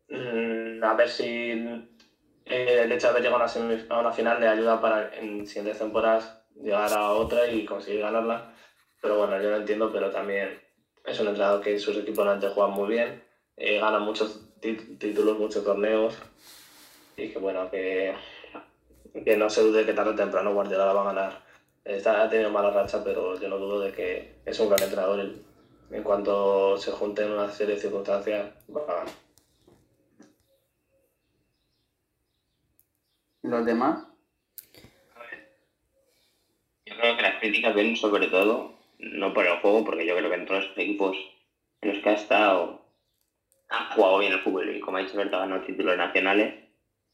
mm, 0.09 0.83
a 0.83 0.93
ver 0.95 1.09
si 1.09 1.51
eh, 2.45 2.81
el 2.83 2.91
hecho 2.91 3.07
de 3.07 3.11
haber 3.11 3.23
llegado 3.23 3.43
a 3.89 3.99
una, 3.99 4.11
final 4.11 4.39
le 4.39 4.47
ayuda 4.47 4.81
para 4.81 5.15
en 5.15 5.45
siguientes 5.45 5.79
temporadas 5.79 6.43
llegar 6.55 6.91
a 6.93 7.11
otra 7.11 7.47
y 7.47 7.65
conseguir 7.65 8.01
ganarla. 8.01 8.53
Pero 9.01 9.17
bueno, 9.19 9.41
yo 9.41 9.51
lo 9.51 9.57
entiendo, 9.57 9.91
pero 9.91 10.09
también 10.11 10.59
es 11.05 11.19
un 11.19 11.27
entrenador 11.27 11.61
que 11.61 11.77
sus 11.79 11.97
equipos 11.97 12.27
antes 12.27 12.51
juegan 12.53 12.73
muy 12.73 12.89
bien 12.89 13.26
eh, 13.57 13.79
gana 13.79 13.99
muchos 13.99 14.39
títulos, 14.61 15.39
muchos 15.39 15.63
torneos 15.63 16.15
y 17.17 17.29
que 17.29 17.39
bueno, 17.39 17.69
que, 17.71 18.13
que 19.25 19.35
no 19.35 19.49
se 19.49 19.61
dude 19.61 19.85
que 19.85 19.93
tarde 19.93 20.11
o 20.11 20.15
temprano 20.15 20.53
Guardiola 20.53 20.85
la 20.85 20.93
va 20.93 21.01
a 21.01 21.13
ganar. 21.13 21.41
Está, 21.83 22.23
ha 22.23 22.29
tenido 22.29 22.51
mala 22.51 22.69
racha, 22.69 23.03
pero 23.03 23.39
yo 23.39 23.49
no 23.49 23.57
dudo 23.57 23.79
de 23.79 23.91
que 23.91 24.35
es 24.45 24.59
un 24.59 24.69
gran 24.69 24.83
entrenador. 24.83 25.33
En 25.89 26.03
cuanto 26.03 26.77
se 26.77 26.91
junten 26.91 27.31
una 27.31 27.49
serie 27.49 27.75
de 27.75 27.81
circunstancias, 27.81 28.53
va 28.69 28.81
a 28.81 28.85
ganar. 28.85 29.07
¿Los 33.41 33.65
demás? 33.65 34.05
Yo 36.85 36.95
creo 36.95 37.15
que 37.15 37.21
las 37.21 37.39
críticas 37.39 37.73
vienen 37.73 37.95
sobre 37.95 38.27
todo, 38.27 38.73
no 38.99 39.33
por 39.33 39.47
el 39.47 39.59
juego, 39.59 39.85
porque 39.85 40.05
yo 40.05 40.15
creo 40.17 40.29
que 40.29 40.35
en 40.35 40.45
todos 40.45 40.67
los 40.67 40.77
equipos 40.77 41.17
en 41.81 41.93
los 41.93 42.03
que 42.03 42.09
ha 42.09 42.13
estado 42.13 42.86
ha, 43.69 43.93
jugado 43.93 44.19
bien 44.19 44.33
el 44.33 44.39
fútbol 44.39 44.75
y 44.75 44.79
como 44.79 44.97
ha 44.97 45.01
dicho 45.01 45.17
Berto, 45.17 45.37
ha 45.37 45.41
ganado 45.41 45.61
títulos 45.63 45.97
nacionales. 45.97 46.55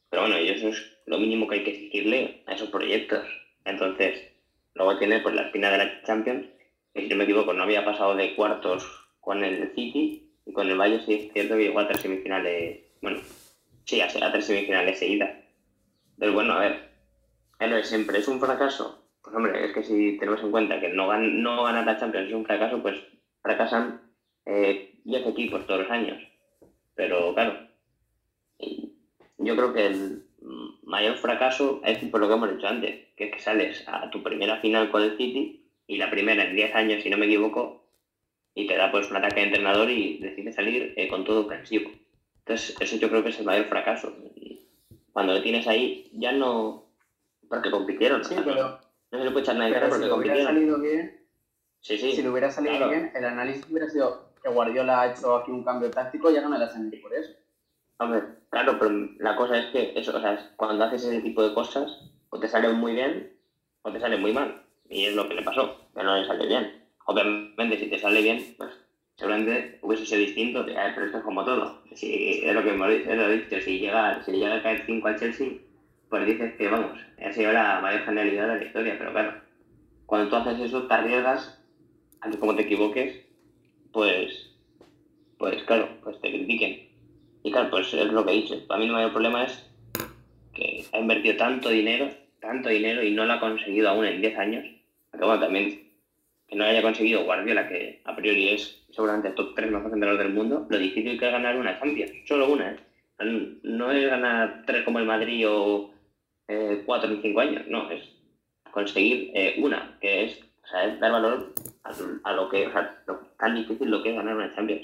Pero 0.09 0.23
bueno, 0.23 0.39
y 0.39 0.49
eso 0.49 0.69
es 0.69 0.97
lo 1.05 1.17
mínimo 1.17 1.47
que 1.47 1.55
hay 1.55 1.63
que 1.63 1.71
exigirle 1.71 2.43
a 2.45 2.53
esos 2.53 2.69
proyectos. 2.69 3.25
Entonces, 3.65 4.21
luego 4.75 4.97
tiene 4.97 5.19
pues 5.21 5.35
la 5.35 5.47
espina 5.47 5.71
de 5.71 5.77
la 5.79 6.03
Champions, 6.03 6.47
que 6.93 7.01
si 7.01 7.09
no 7.09 7.15
me 7.15 7.23
equivoco 7.23 7.53
no 7.53 7.63
había 7.63 7.85
pasado 7.85 8.15
de 8.15 8.35
cuartos 8.35 8.85
con 9.19 9.43
el 9.43 9.73
City 9.73 10.31
y 10.45 10.53
con 10.53 10.69
el 10.69 10.77
Valle 10.77 11.01
sí 11.05 11.13
es 11.13 11.33
cierto 11.33 11.55
que 11.55 11.63
llegó 11.63 11.79
a 11.79 11.87
tres 11.87 12.01
semifinales, 12.01 12.81
bueno, 13.01 13.19
sí, 13.85 14.01
a, 14.01 14.05
a 14.05 14.31
tres 14.31 14.45
semifinales 14.45 14.99
seguidas. 14.99 15.31
Pero 16.19 16.33
bueno, 16.33 16.53
a 16.53 16.59
ver, 16.59 16.93
es 17.59 17.87
siempre, 17.87 18.19
¿es 18.19 18.27
un 18.27 18.39
fracaso? 18.39 19.07
Pues 19.23 19.35
hombre, 19.35 19.65
es 19.65 19.73
que 19.73 19.83
si 19.83 20.17
tenemos 20.17 20.41
en 20.41 20.51
cuenta 20.51 20.79
que 20.79 20.89
no, 20.89 21.07
gan 21.07 21.41
no 21.41 21.63
ganar 21.63 21.85
la 21.85 21.97
Champions 21.97 22.27
es 22.27 22.33
un 22.33 22.45
fracaso, 22.45 22.81
pues 22.81 22.97
fracasan 23.41 24.01
eh, 24.45 24.99
10 25.05 25.27
equipos 25.27 25.65
todos 25.65 25.81
los 25.81 25.89
años. 25.91 26.21
Pero 26.95 27.33
claro, 27.33 27.67
yo 29.37 29.55
creo 29.55 29.73
que 29.73 29.85
el 29.87 30.23
mayor 30.83 31.17
fracaso 31.17 31.81
es 31.83 31.97
por 32.09 32.19
lo 32.21 32.27
que 32.27 32.33
hemos 32.33 32.51
dicho 32.53 32.67
antes, 32.67 33.07
que 33.15 33.25
es 33.25 33.31
que 33.33 33.39
sales 33.39 33.83
a 33.87 34.09
tu 34.09 34.21
primera 34.21 34.59
final 34.59 34.91
con 34.91 35.01
el 35.01 35.17
City 35.17 35.65
y 35.87 35.97
la 35.97 36.09
primera 36.09 36.43
en 36.45 36.55
10 36.55 36.75
años, 36.75 37.03
si 37.03 37.09
no 37.09 37.17
me 37.17 37.25
equivoco, 37.25 37.83
y 38.55 38.67
te 38.67 38.75
da 38.77 38.91
pues 38.91 39.09
un 39.09 39.17
ataque 39.17 39.41
de 39.41 39.47
entrenador 39.47 39.89
y 39.89 40.19
decides 40.19 40.55
salir 40.55 40.93
eh, 40.95 41.07
con 41.07 41.23
todo 41.25 41.45
ofensivo. 41.45 41.89
Entonces, 42.39 42.75
eso 42.79 42.97
yo 42.97 43.09
creo 43.09 43.23
que 43.23 43.29
es 43.29 43.39
el 43.39 43.45
mayor 43.45 43.65
fracaso. 43.65 44.13
Cuando 45.11 45.33
lo 45.33 45.41
tienes 45.41 45.65
ahí, 45.67 46.09
ya 46.13 46.31
no. 46.31 46.85
Porque 47.47 47.71
compitieron. 47.71 48.23
Sí, 48.23 48.35
pero. 48.43 48.79
No 49.11 49.19
se 49.19 49.25
le 49.25 49.31
puede 49.31 49.43
echar 49.43 49.55
nada 49.55 49.69
pero 49.71 49.89
porque 49.89 50.05
si 50.05 50.11
hubiera 50.11 50.13
compitieron. 50.15 50.45
salido 50.53 50.79
bien, 50.79 51.19
Sí, 51.81 51.97
sí. 51.97 52.13
si 52.13 52.21
le 52.23 52.29
hubiera 52.29 52.49
salido 52.51 52.77
claro. 52.77 52.91
bien, 52.91 53.11
el 53.15 53.25
análisis 53.25 53.65
hubiera 53.69 53.89
sido 53.89 54.32
que 54.43 54.49
Guardiola 54.49 55.01
ha 55.01 55.11
hecho 55.11 55.37
aquí 55.37 55.51
un 55.51 55.63
cambio 55.63 55.89
táctico 55.89 56.29
ya 56.29 56.41
no 56.41 56.49
me 56.49 56.59
la 56.59 56.71
Champions 56.71 57.01
por 57.01 57.13
eso. 57.13 57.31
Hombre, 57.99 58.23
claro, 58.49 58.77
pero 58.77 58.91
la 59.19 59.35
cosa 59.35 59.57
es 59.57 59.67
que 59.67 59.93
eso, 59.95 60.15
o 60.15 60.19
sea, 60.19 60.51
cuando 60.57 60.83
haces 60.83 61.05
ese 61.05 61.21
tipo 61.21 61.47
de 61.47 61.53
cosas, 61.53 61.89
o 62.29 62.39
te 62.39 62.47
salen 62.47 62.75
muy 62.75 62.93
bien 62.93 63.33
o 63.83 63.91
te 63.91 63.99
salen 63.99 64.21
muy 64.21 64.33
mal. 64.33 64.63
Y 64.89 65.05
es 65.05 65.15
lo 65.15 65.27
que 65.27 65.35
le 65.35 65.43
pasó, 65.43 65.87
que 65.95 66.03
no 66.03 66.17
le 66.17 66.25
sale 66.25 66.47
bien. 66.47 66.83
Obviamente, 67.05 67.77
si 67.77 67.89
te 67.89 67.99
sale 67.99 68.21
bien, 68.21 68.55
pues 68.57 68.71
seguramente 69.15 69.79
hubiese 69.81 70.05
sido 70.05 70.19
distinto, 70.19 70.67
eh, 70.67 70.91
pero 70.93 71.05
esto 71.05 71.19
es 71.19 71.23
como 71.23 71.45
todo. 71.45 71.81
Si, 71.93 72.41
es 72.43 72.53
lo 72.53 72.63
que 72.63 72.71
hemos 72.71 72.89
dicho, 72.89 73.61
si 73.61 73.79
llega, 73.79 74.23
si 74.23 74.31
le 74.31 74.39
llega 74.39 74.55
a 74.55 74.63
caer 74.63 74.83
5 74.85 75.07
al 75.07 75.19
Chelsea, 75.19 75.49
pues 76.09 76.25
dices 76.25 76.55
que 76.55 76.67
vamos, 76.69 76.99
ha 77.23 77.31
sido 77.31 77.51
la 77.51 77.79
mayor 77.81 78.01
genialidad 78.01 78.47
de 78.47 78.57
la 78.57 78.65
historia, 78.65 78.95
pero 78.97 79.11
claro, 79.11 79.41
cuando 80.05 80.29
tú 80.29 80.35
haces 80.35 80.59
eso, 80.59 80.87
te 80.87 80.93
arriesgas 80.93 81.63
a 82.21 82.29
como 82.31 82.55
te 82.55 82.63
equivoques, 82.63 83.25
pues, 83.93 84.49
pues 85.37 85.63
claro, 85.63 85.87
pues 86.03 86.19
te 86.19 86.29
critiquen. 86.29 86.89
Y 87.43 87.51
claro, 87.51 87.69
pues 87.69 87.93
es 87.93 88.11
lo 88.11 88.25
que 88.25 88.31
he 88.31 88.41
dicho. 88.41 88.67
Para 88.67 88.79
mí 88.79 88.87
el 88.87 88.91
mayor 88.91 89.11
problema 89.11 89.45
es 89.45 89.69
que 90.53 90.85
ha 90.91 90.99
invertido 90.99 91.37
tanto 91.37 91.69
dinero, 91.69 92.09
tanto 92.41 92.69
dinero 92.69 93.03
y 93.03 93.11
no 93.11 93.25
lo 93.25 93.33
ha 93.33 93.39
conseguido 93.39 93.89
aún 93.89 94.05
en 94.05 94.21
10 94.21 94.37
años. 94.37 94.65
Porque 95.11 95.25
bueno, 95.25 95.41
también 95.41 95.83
que 96.47 96.55
no 96.55 96.65
haya 96.65 96.81
conseguido 96.81 97.23
Guardiola, 97.23 97.69
que 97.69 98.01
a 98.03 98.15
priori 98.15 98.49
es 98.49 98.83
seguramente 98.91 99.29
el 99.29 99.35
top 99.35 99.55
3 99.55 99.71
mejor 99.71 99.91
entrenador 99.93 100.23
del 100.23 100.33
mundo, 100.33 100.67
lo 100.69 100.77
difícil 100.77 101.19
que 101.19 101.25
es 101.25 101.31
ganar 101.31 101.55
una 101.57 101.79
Champions. 101.79 102.11
Solo 102.27 102.51
una, 102.51 102.71
¿eh? 102.71 102.77
No 103.63 103.91
es 103.91 104.09
ganar 104.09 104.63
tres 104.65 104.83
como 104.83 104.99
el 104.99 105.05
Madrid 105.05 105.47
o 105.47 105.91
eh, 106.47 106.83
cuatro 106.85 107.09
en 107.09 107.21
cinco 107.21 107.39
años, 107.39 107.65
no, 107.67 107.89
es 107.89 108.03
conseguir 108.71 109.31
eh, 109.33 109.55
una, 109.59 109.97
que 110.01 110.25
es, 110.25 110.39
dar 110.99 111.11
valor 111.11 111.53
a, 111.83 111.91
a 112.23 112.33
lo 112.33 112.49
que, 112.49 112.69
tan 113.43 113.55
difícil 113.55 113.91
lo 113.91 114.01
que 114.01 114.11
es 114.11 114.15
ganar 114.15 114.35
una 114.35 114.55
Champions. 114.55 114.83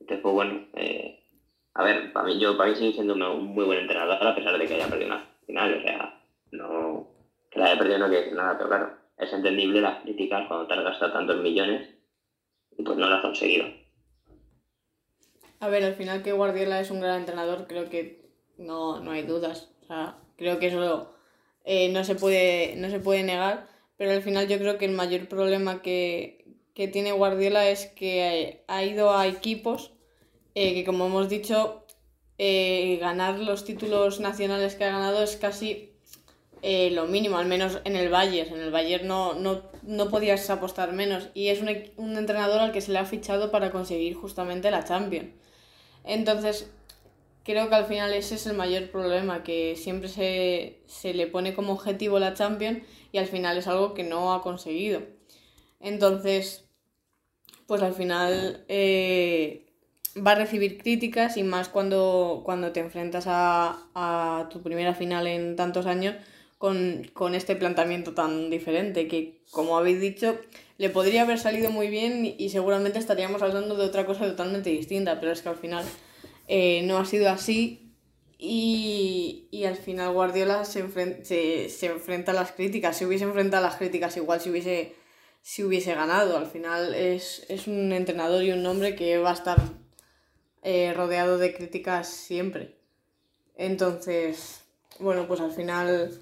Entonces, 0.00 0.22
pues 0.22 0.34
bueno, 0.34 0.66
eh, 0.74 1.20
a 1.74 1.84
ver, 1.84 2.12
para 2.12 2.26
mí, 2.26 2.40
yo, 2.40 2.56
para 2.56 2.70
mí 2.70 2.76
sigue 2.76 2.92
siendo 2.92 3.14
un 3.14 3.44
muy 3.44 3.64
buen 3.64 3.78
entrenador 3.78 4.26
a 4.26 4.34
pesar 4.34 4.58
de 4.58 4.66
que 4.66 4.74
haya 4.74 4.88
perdido 4.88 5.06
una 5.06 5.24
final. 5.46 5.78
O 5.78 5.82
sea, 5.82 6.20
no. 6.50 7.08
Que 7.48 7.60
la 7.60 7.66
haya 7.66 7.78
perdido 7.78 7.98
no 7.98 8.08
quiere 8.08 8.22
decir 8.22 8.36
nada, 8.36 8.56
pero 8.56 8.68
claro, 8.68 8.90
es 9.16 9.32
entendible 9.32 9.80
las 9.80 10.02
críticas 10.02 10.48
cuando 10.48 10.66
te 10.66 10.74
has 10.74 10.84
gastado 10.84 11.12
tantos 11.12 11.36
millones 11.42 11.88
y 12.76 12.82
pues 12.82 12.98
no 12.98 13.08
lo 13.08 13.14
has 13.14 13.22
conseguido. 13.22 13.66
A 15.60 15.68
ver, 15.68 15.84
al 15.84 15.94
final 15.94 16.24
que 16.24 16.32
Guardiola 16.32 16.80
es 16.80 16.90
un 16.90 17.00
gran 17.00 17.20
entrenador, 17.20 17.68
creo 17.68 17.88
que 17.88 18.32
no, 18.58 18.98
no 18.98 19.12
hay 19.12 19.22
dudas. 19.22 19.72
O 19.82 19.86
sea, 19.86 20.16
creo 20.36 20.58
que 20.58 20.66
eso 20.66 21.14
eh, 21.64 21.88
no, 21.92 22.02
se 22.02 22.16
puede, 22.16 22.74
no 22.78 22.90
se 22.90 22.98
puede 22.98 23.22
negar, 23.22 23.68
pero 23.96 24.10
al 24.10 24.22
final 24.22 24.48
yo 24.48 24.58
creo 24.58 24.76
que 24.76 24.86
el 24.86 24.92
mayor 24.92 25.28
problema 25.28 25.82
que, 25.82 26.41
que 26.74 26.88
tiene 26.88 27.12
Guardiola 27.12 27.68
es 27.68 27.86
que 27.86 28.62
ha 28.66 28.84
ido 28.84 29.16
a 29.16 29.26
equipos 29.26 29.92
eh, 30.54 30.74
que, 30.74 30.84
como 30.84 31.06
hemos 31.06 31.28
dicho, 31.28 31.84
eh, 32.38 32.98
ganar 33.00 33.38
los 33.38 33.64
títulos 33.64 34.20
nacionales 34.20 34.74
que 34.74 34.84
ha 34.84 34.92
ganado 34.92 35.22
es 35.22 35.36
casi 35.36 35.90
eh, 36.62 36.90
lo 36.92 37.06
mínimo, 37.06 37.38
al 37.38 37.46
menos 37.46 37.80
en 37.84 37.96
el 37.96 38.08
Bayern. 38.08 38.54
En 38.54 38.60
el 38.60 38.70
Bayern 38.70 39.06
no, 39.06 39.34
no, 39.34 39.62
no 39.82 40.08
podías 40.08 40.48
apostar 40.48 40.92
menos. 40.92 41.28
Y 41.34 41.48
es 41.48 41.60
un, 41.60 41.68
equ- 41.68 41.92
un 41.96 42.16
entrenador 42.16 42.60
al 42.60 42.72
que 42.72 42.80
se 42.80 42.92
le 42.92 42.98
ha 42.98 43.04
fichado 43.04 43.50
para 43.50 43.70
conseguir 43.70 44.14
justamente 44.14 44.70
la 44.70 44.84
Champions. 44.84 45.30
Entonces, 46.04 46.70
creo 47.44 47.68
que 47.68 47.74
al 47.74 47.86
final 47.86 48.12
ese 48.12 48.36
es 48.36 48.46
el 48.46 48.54
mayor 48.54 48.90
problema, 48.90 49.42
que 49.42 49.76
siempre 49.76 50.08
se, 50.08 50.80
se 50.86 51.14
le 51.14 51.26
pone 51.26 51.54
como 51.54 51.72
objetivo 51.72 52.18
la 52.18 52.34
Champions 52.34 52.82
y 53.12 53.18
al 53.18 53.26
final 53.26 53.58
es 53.58 53.66
algo 53.66 53.94
que 53.94 54.04
no 54.04 54.32
ha 54.32 54.42
conseguido. 54.42 55.02
Entonces, 55.80 56.61
pues 57.66 57.82
al 57.82 57.94
final 57.94 58.64
eh, 58.68 59.66
va 60.24 60.32
a 60.32 60.34
recibir 60.36 60.78
críticas 60.78 61.36
y 61.36 61.42
más 61.42 61.68
cuando, 61.68 62.42
cuando 62.44 62.72
te 62.72 62.80
enfrentas 62.80 63.24
a, 63.26 63.88
a 63.94 64.48
tu 64.50 64.62
primera 64.62 64.94
final 64.94 65.26
en 65.26 65.56
tantos 65.56 65.86
años 65.86 66.14
con, 66.58 67.10
con 67.12 67.34
este 67.34 67.56
planteamiento 67.56 68.14
tan 68.14 68.48
diferente 68.50 69.08
que, 69.08 69.40
como 69.50 69.76
habéis 69.76 70.00
dicho, 70.00 70.38
le 70.78 70.90
podría 70.90 71.22
haber 71.22 71.38
salido 71.38 71.70
muy 71.70 71.88
bien 71.88 72.34
y, 72.38 72.48
seguramente 72.50 72.98
estaríamos 72.98 73.42
hablando 73.42 73.76
de 73.76 73.84
otra 73.84 74.06
cosa 74.06 74.26
totalmente 74.26 74.70
distinta, 74.70 75.18
pero 75.18 75.32
es 75.32 75.42
que 75.42 75.48
al 75.48 75.56
final 75.56 75.84
eh, 76.48 76.82
no 76.84 76.98
ha 76.98 77.04
sido 77.04 77.28
así 77.30 77.92
y, 78.38 79.46
y 79.50 79.64
al 79.64 79.76
final 79.76 80.12
Guardiola 80.12 80.64
se, 80.64 80.84
enfren- 80.84 81.22
se, 81.24 81.68
se 81.68 81.86
enfrenta 81.86 82.32
a 82.32 82.34
las 82.34 82.52
críticas, 82.52 82.96
se 82.96 83.06
hubiese 83.06 83.24
enfrentado 83.24 83.64
a 83.64 83.68
las 83.68 83.76
críticas 83.78 84.16
igual 84.16 84.40
si 84.40 84.50
hubiese, 84.50 84.94
si 85.42 85.64
hubiese 85.64 85.94
ganado, 85.94 86.36
al 86.38 86.46
final 86.46 86.94
es, 86.94 87.44
es 87.48 87.66
un 87.66 87.92
entrenador 87.92 88.42
y 88.44 88.52
un 88.52 88.64
hombre 88.66 88.94
que 88.96 89.18
va 89.18 89.30
a 89.30 89.34
estar 89.34 89.58
eh, 90.62 90.92
rodeado 90.94 91.38
de 91.38 91.54
críticas 91.54 92.08
siempre. 92.08 92.76
Entonces, 93.56 94.64
bueno, 95.00 95.26
pues 95.26 95.40
al 95.40 95.52
final 95.52 96.20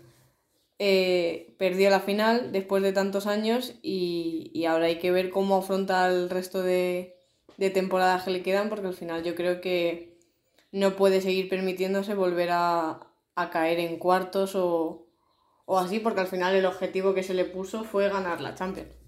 eh, 0.78 1.54
perdió 1.58 1.90
la 1.90 2.00
final 2.00 2.52
después 2.52 2.82
de 2.82 2.92
tantos 2.92 3.26
años 3.26 3.74
y, 3.82 4.50
y 4.54 4.64
ahora 4.64 4.86
hay 4.86 4.98
que 4.98 5.10
ver 5.12 5.30
cómo 5.30 5.58
afronta 5.58 6.08
el 6.08 6.30
resto 6.30 6.62
de, 6.62 7.16
de 7.58 7.70
temporadas 7.70 8.24
que 8.24 8.30
le 8.30 8.42
quedan 8.42 8.70
porque 8.70 8.86
al 8.86 8.94
final 8.94 9.22
yo 9.22 9.34
creo 9.34 9.60
que 9.60 10.18
no 10.72 10.96
puede 10.96 11.20
seguir 11.20 11.48
permitiéndose 11.48 12.14
volver 12.14 12.50
a, 12.52 13.00
a 13.34 13.50
caer 13.50 13.80
en 13.80 13.98
cuartos 13.98 14.54
o, 14.54 15.06
o 15.66 15.78
así 15.78 16.00
porque 16.00 16.20
al 16.20 16.28
final 16.28 16.54
el 16.54 16.66
objetivo 16.66 17.14
que 17.14 17.22
se 17.22 17.34
le 17.34 17.44
puso 17.44 17.84
fue 17.84 18.08
ganar 18.08 18.40
la 18.40 18.54
Champions. 18.54 18.99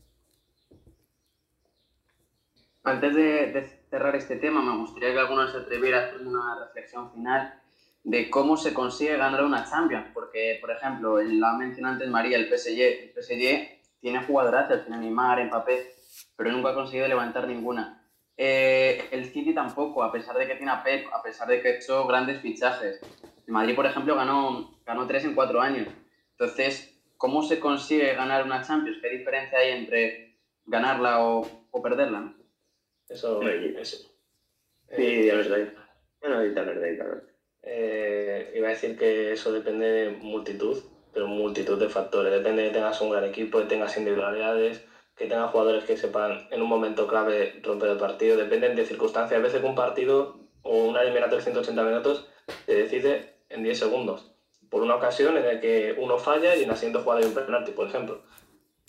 Antes 2.84 3.14
de, 3.14 3.52
de 3.52 3.66
cerrar 3.90 4.16
este 4.16 4.36
tema, 4.36 4.60
me 4.60 4.76
gustaría 4.76 5.12
que 5.12 5.20
alguno 5.20 5.46
se 5.46 5.58
atreviera 5.58 5.98
a 5.98 6.06
hacer 6.06 6.26
una 6.26 6.58
reflexión 6.58 7.12
final 7.12 7.60
de 8.04 8.28
cómo 8.28 8.56
se 8.56 8.74
consigue 8.74 9.16
ganar 9.16 9.44
una 9.44 9.64
Champions. 9.64 10.08
Porque, 10.12 10.58
por 10.60 10.70
ejemplo, 10.70 11.22
lo 11.22 11.46
ha 11.46 11.56
mencionado 11.56 11.94
antes 11.94 12.08
María, 12.08 12.36
el 12.36 12.48
PSG. 12.48 13.04
El 13.04 13.12
PSG 13.14 13.82
tiene 14.00 14.24
jugadoras, 14.24 14.68
tiene 14.84 14.98
Neymar, 14.98 15.44
Mbappé, 15.46 15.94
pero 16.36 16.50
nunca 16.50 16.70
ha 16.70 16.74
conseguido 16.74 17.06
levantar 17.06 17.46
ninguna. 17.46 18.04
Eh, 18.36 19.08
el 19.12 19.26
City 19.26 19.54
tampoco, 19.54 20.02
a 20.02 20.10
pesar 20.10 20.36
de 20.36 20.48
que 20.48 20.56
tiene 20.56 20.72
a 20.72 20.82
Pep, 20.82 21.06
a 21.12 21.22
pesar 21.22 21.46
de 21.46 21.62
que 21.62 21.68
ha 21.68 21.76
hecho 21.76 22.06
grandes 22.08 22.40
fichajes. 22.40 23.00
El 23.46 23.52
Madrid, 23.52 23.76
por 23.76 23.86
ejemplo, 23.86 24.16
ganó, 24.16 24.76
ganó 24.84 25.06
tres 25.06 25.24
en 25.24 25.36
cuatro 25.36 25.60
años. 25.60 25.86
Entonces, 26.32 27.00
¿cómo 27.16 27.44
se 27.44 27.60
consigue 27.60 28.14
ganar 28.14 28.44
una 28.44 28.62
Champions? 28.62 28.98
¿Qué 29.00 29.10
diferencia 29.10 29.58
hay 29.58 29.70
entre 29.70 30.36
ganarla 30.66 31.20
o, 31.24 31.46
o 31.70 31.82
perderla? 31.82 32.34
No? 33.12 33.16
Eso, 33.16 33.40
Sí. 33.42 33.74
eso. 33.78 33.96
Sí, 33.96 35.02
Eh, 35.06 35.26
ya 35.26 35.34
lo 35.34 35.40
estoy. 35.42 35.70
Yo 36.22 36.28
no 36.28 36.36
necesito 36.36 36.60
hablar 36.60 36.80
de 36.80 36.88
ahí, 36.88 36.96
claro. 36.96 37.22
Eh, 37.62 38.52
iba 38.54 38.68
a 38.68 38.70
decir 38.70 38.98
que 38.98 39.32
eso 39.32 39.52
depende 39.52 39.86
de 39.90 40.10
multitud, 40.10 40.78
pero 41.12 41.26
multitud 41.26 41.78
de 41.78 41.88
factores. 41.88 42.32
Depende 42.32 42.62
de 42.62 42.68
que 42.68 42.74
tengas 42.74 43.00
un 43.00 43.10
gran 43.10 43.24
equipo, 43.24 43.58
que 43.58 43.66
tengas 43.66 43.96
individualidades, 43.96 44.84
que 45.16 45.26
tengas 45.26 45.50
jugadores 45.50 45.84
que 45.84 45.96
sepan 45.96 46.48
en 46.50 46.62
un 46.62 46.68
momento 46.68 47.06
clave 47.06 47.60
romper 47.62 47.90
el 47.90 47.98
partido. 47.98 48.36
Dependen 48.36 48.74
de 48.76 48.84
circunstancias. 48.84 49.38
A 49.38 49.42
veces 49.42 49.60
que 49.60 49.66
un 49.66 49.74
partido 49.74 50.40
o 50.62 50.84
una 50.84 51.02
eliminatoria 51.02 51.38
de 51.38 51.42
180 51.44 51.82
minutos 51.84 52.28
se 52.66 52.74
decide 52.74 53.34
en 53.48 53.62
10 53.62 53.78
segundos. 53.78 54.34
Por 54.70 54.82
una 54.82 54.96
ocasión 54.96 55.36
en 55.36 55.44
la 55.46 55.60
que 55.60 55.94
uno 55.98 56.18
falla 56.18 56.56
y 56.56 56.62
en 56.62 56.68
la 56.70 56.76
siguiente 56.76 57.00
jugada 57.00 57.20
hay 57.20 57.26
un 57.26 57.34
penalti, 57.34 57.72
por 57.72 57.88
ejemplo. 57.88 58.22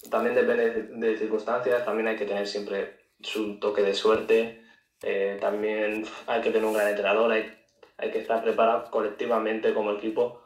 También 0.09 0.36
depende 0.36 0.69
de, 0.69 0.81
de 1.12 1.17
circunstancias, 1.17 1.83
también 1.86 2.07
hay 2.07 2.15
que 2.15 2.25
tener 2.25 2.47
siempre 2.47 3.02
su 3.23 3.59
toque 3.59 3.81
de 3.81 3.93
suerte. 3.93 4.62
eh, 5.01 5.38
también 5.41 6.05
hay 6.27 6.41
que 6.41 6.51
tener 6.51 6.65
un 6.65 6.73
gran 6.73 6.88
entrenador, 6.89 7.31
hay, 7.31 7.51
hay 7.97 8.12
que 8.12 8.19
estar 8.19 8.41
preparado 8.43 8.89
colectivamente 8.91 9.73
como 9.73 9.91
equipo, 9.91 10.41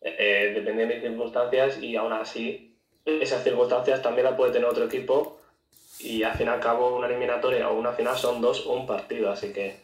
eh, 0.00 0.52
dependiendo 0.54 0.94
de 0.94 1.00
circunstancias 1.00 1.78
y 1.82 1.96
aún 1.96 2.12
así 2.12 2.78
esas 3.04 3.44
circunstancias 3.44 4.02
también 4.02 4.24
las 4.26 4.34
puede 4.34 4.52
tener 4.52 4.68
otro 4.68 4.84
equipo 4.84 5.40
y 5.98 6.22
al 6.22 6.34
fin 6.34 6.46
y 6.46 6.50
al 6.50 6.60
cabo 6.60 6.96
una 6.96 7.06
eliminatoria 7.06 7.68
o 7.68 7.78
una 7.78 7.92
final 7.92 8.16
son 8.16 8.40
dos 8.40 8.66
o 8.66 8.72
un 8.72 8.86
partido, 8.86 9.30
así 9.30 9.52
que 9.52 9.76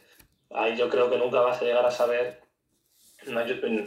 ahí 0.51 0.75
yo 0.75 0.89
creo 0.89 1.09
que 1.09 1.17
nunca 1.17 1.41
vas 1.41 1.61
a 1.61 1.65
llegar 1.65 1.85
a 1.85 1.91
saber, 1.91 2.41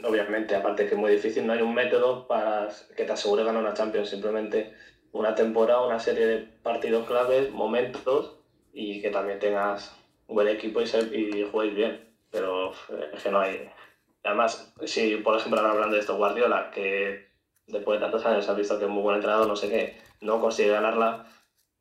obviamente, 0.05 0.55
aparte 0.55 0.87
que 0.87 0.95
es 0.95 1.01
muy 1.01 1.13
difícil, 1.13 1.47
no 1.47 1.53
hay 1.53 1.63
un 1.63 1.75
método 1.75 2.27
para 2.27 2.69
que 2.97 3.05
te 3.05 3.13
asegure 3.13 3.45
ganar 3.45 3.63
una 3.63 3.75
Champions, 3.75 4.11
simplemente 4.11 4.75
una 5.13 5.35
temporada, 5.35 5.87
una 5.87 5.99
serie 5.99 6.27
de 6.27 6.39
partidos 6.39 7.07
claves, 7.07 7.51
momentos 7.51 8.40
y 8.73 9.01
que 9.01 9.11
también 9.11 9.39
tengas 9.39 9.97
un 10.27 10.37
buen 10.37 10.49
equipo 10.49 10.81
y, 10.81 10.87
ser, 10.87 11.15
y 11.15 11.45
juguéis 11.51 11.75
bien, 11.75 12.09
pero 12.31 12.73
es 13.13 13.23
que 13.23 13.31
no 13.31 13.41
hay... 13.41 13.69
Además, 14.23 14.75
si 14.85 15.17
por 15.17 15.37
ejemplo 15.37 15.61
ahora 15.61 15.73
hablando 15.73 15.95
de 15.95 16.01
esto 16.01 16.17
Guardiola, 16.17 16.71
que 16.71 17.29
después 17.67 17.99
de 17.99 18.05
tantos 18.05 18.25
años 18.27 18.49
ha 18.49 18.55
visto 18.55 18.79
que 18.79 18.85
es 18.85 18.91
muy 18.91 19.03
buen 19.03 19.17
entrenador, 19.17 19.47
no 19.47 19.57
sé 19.57 19.69
qué, 19.69 19.97
no 20.21 20.41
consigue 20.41 20.71
ganarla, 20.71 21.27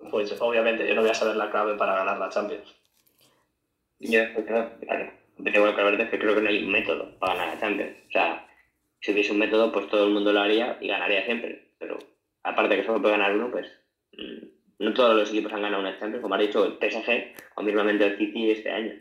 pues 0.09 0.33
obviamente 0.39 0.87
yo 0.87 0.95
no 0.95 1.01
voy 1.01 1.09
a 1.09 1.15
saber 1.15 1.35
la 1.35 1.51
clave 1.51 1.75
para 1.75 1.95
ganar 1.95 2.17
la 2.17 2.29
Champions. 2.29 2.75
Yo, 3.99 4.21
claro, 4.45 4.71
tengo 5.43 5.75
que 5.75 5.83
ver 5.83 6.01
es 6.01 6.09
que 6.09 6.19
creo 6.19 6.35
que 6.35 6.41
no 6.41 6.49
hay 6.49 6.63
un 6.63 6.71
método 6.71 7.17
para 7.19 7.35
ganar 7.35 7.55
la 7.55 7.59
Champions. 7.59 7.97
O 8.07 8.11
sea, 8.11 8.47
si 9.01 9.11
hubiese 9.11 9.33
un 9.33 9.39
método, 9.39 9.71
pues 9.71 9.87
todo 9.89 10.05
el 10.05 10.13
mundo 10.13 10.31
lo 10.31 10.39
haría 10.39 10.77
y 10.79 10.87
ganaría 10.87 11.25
siempre. 11.25 11.73
Pero 11.77 11.97
aparte 12.43 12.77
que 12.77 12.85
solo 12.85 13.01
puede 13.01 13.17
ganar 13.17 13.35
uno, 13.35 13.51
pues 13.51 13.67
mm, 14.13 14.58
no 14.79 14.93
todos 14.93 15.15
los 15.15 15.29
equipos 15.29 15.51
han 15.53 15.61
ganado 15.61 15.81
una 15.81 15.99
Champions, 15.99 16.21
como 16.21 16.35
ha 16.35 16.39
dicho 16.39 16.65
el 16.65 16.73
PSG 16.73 17.35
o 17.55 17.61
mismamente 17.61 18.05
el 18.05 18.17
City 18.17 18.51
este 18.51 18.71
año. 18.71 18.93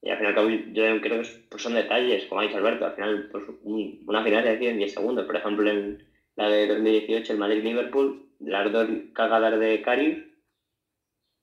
Y 0.00 0.10
al 0.10 0.18
final 0.18 0.72
yo 0.72 1.00
creo 1.00 1.22
que 1.22 1.28
pues 1.50 1.62
son 1.62 1.74
detalles, 1.74 2.26
como 2.26 2.40
ha 2.40 2.44
dicho 2.44 2.58
Alberto, 2.58 2.86
al 2.86 2.94
final 2.94 3.28
pues, 3.32 3.44
una 3.64 4.22
final 4.22 4.44
se 4.44 4.50
decide 4.50 4.70
en 4.70 4.78
10 4.78 4.94
segundos. 4.94 5.26
Por 5.26 5.36
ejemplo, 5.36 5.68
en 5.68 6.06
la 6.36 6.48
de 6.48 6.68
2018, 6.68 7.32
el 7.32 7.38
Madrid-Liverpool, 7.38 8.28
las 8.38 8.72
dos 8.72 8.88
cagadas 9.12 9.58
de 9.58 9.82
Carius, 9.82 10.18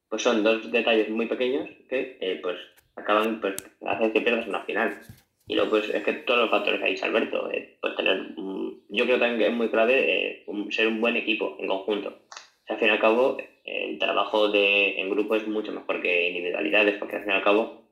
pues 0.07 0.21
son 0.21 0.43
dos 0.43 0.71
detalles 0.71 1.09
muy 1.09 1.25
pequeños 1.25 1.69
que 1.89 2.17
eh, 2.21 2.39
pues 2.41 2.57
acaban, 2.95 3.41
pues 3.41 3.55
hacen 3.85 4.13
que 4.13 4.21
pierdas 4.21 4.47
una 4.47 4.63
final. 4.63 5.01
Y 5.47 5.55
luego 5.55 5.71
pues 5.71 5.89
es 5.89 6.03
que 6.03 6.13
todos 6.13 6.41
los 6.41 6.49
factores 6.49 6.79
que 6.79 6.85
ha 6.85 6.89
dicho 6.89 7.05
Alberto, 7.05 7.51
eh, 7.51 7.77
pues 7.81 7.95
tener, 7.97 8.35
yo 8.35 9.05
creo 9.05 9.19
también 9.19 9.38
que 9.38 9.47
es 9.47 9.53
muy 9.53 9.69
clave 9.69 10.39
eh, 10.39 10.45
ser 10.69 10.88
un 10.88 11.01
buen 11.01 11.17
equipo 11.17 11.57
en 11.59 11.67
conjunto. 11.67 12.09
O 12.09 12.65
sea, 12.65 12.75
al 12.75 12.79
fin 12.79 12.88
y 12.88 12.91
al 12.91 12.99
cabo, 12.99 13.38
el 13.65 13.99
trabajo 13.99 14.49
de, 14.49 14.99
en 14.99 15.10
grupo 15.10 15.36
es 15.36 15.47
mucho 15.47 15.71
mejor 15.71 16.01
que 16.01 16.30
individualidades, 16.30 16.97
porque 16.97 17.17
al 17.17 17.23
fin 17.23 17.32
y 17.32 17.36
al 17.36 17.43
cabo, 17.43 17.84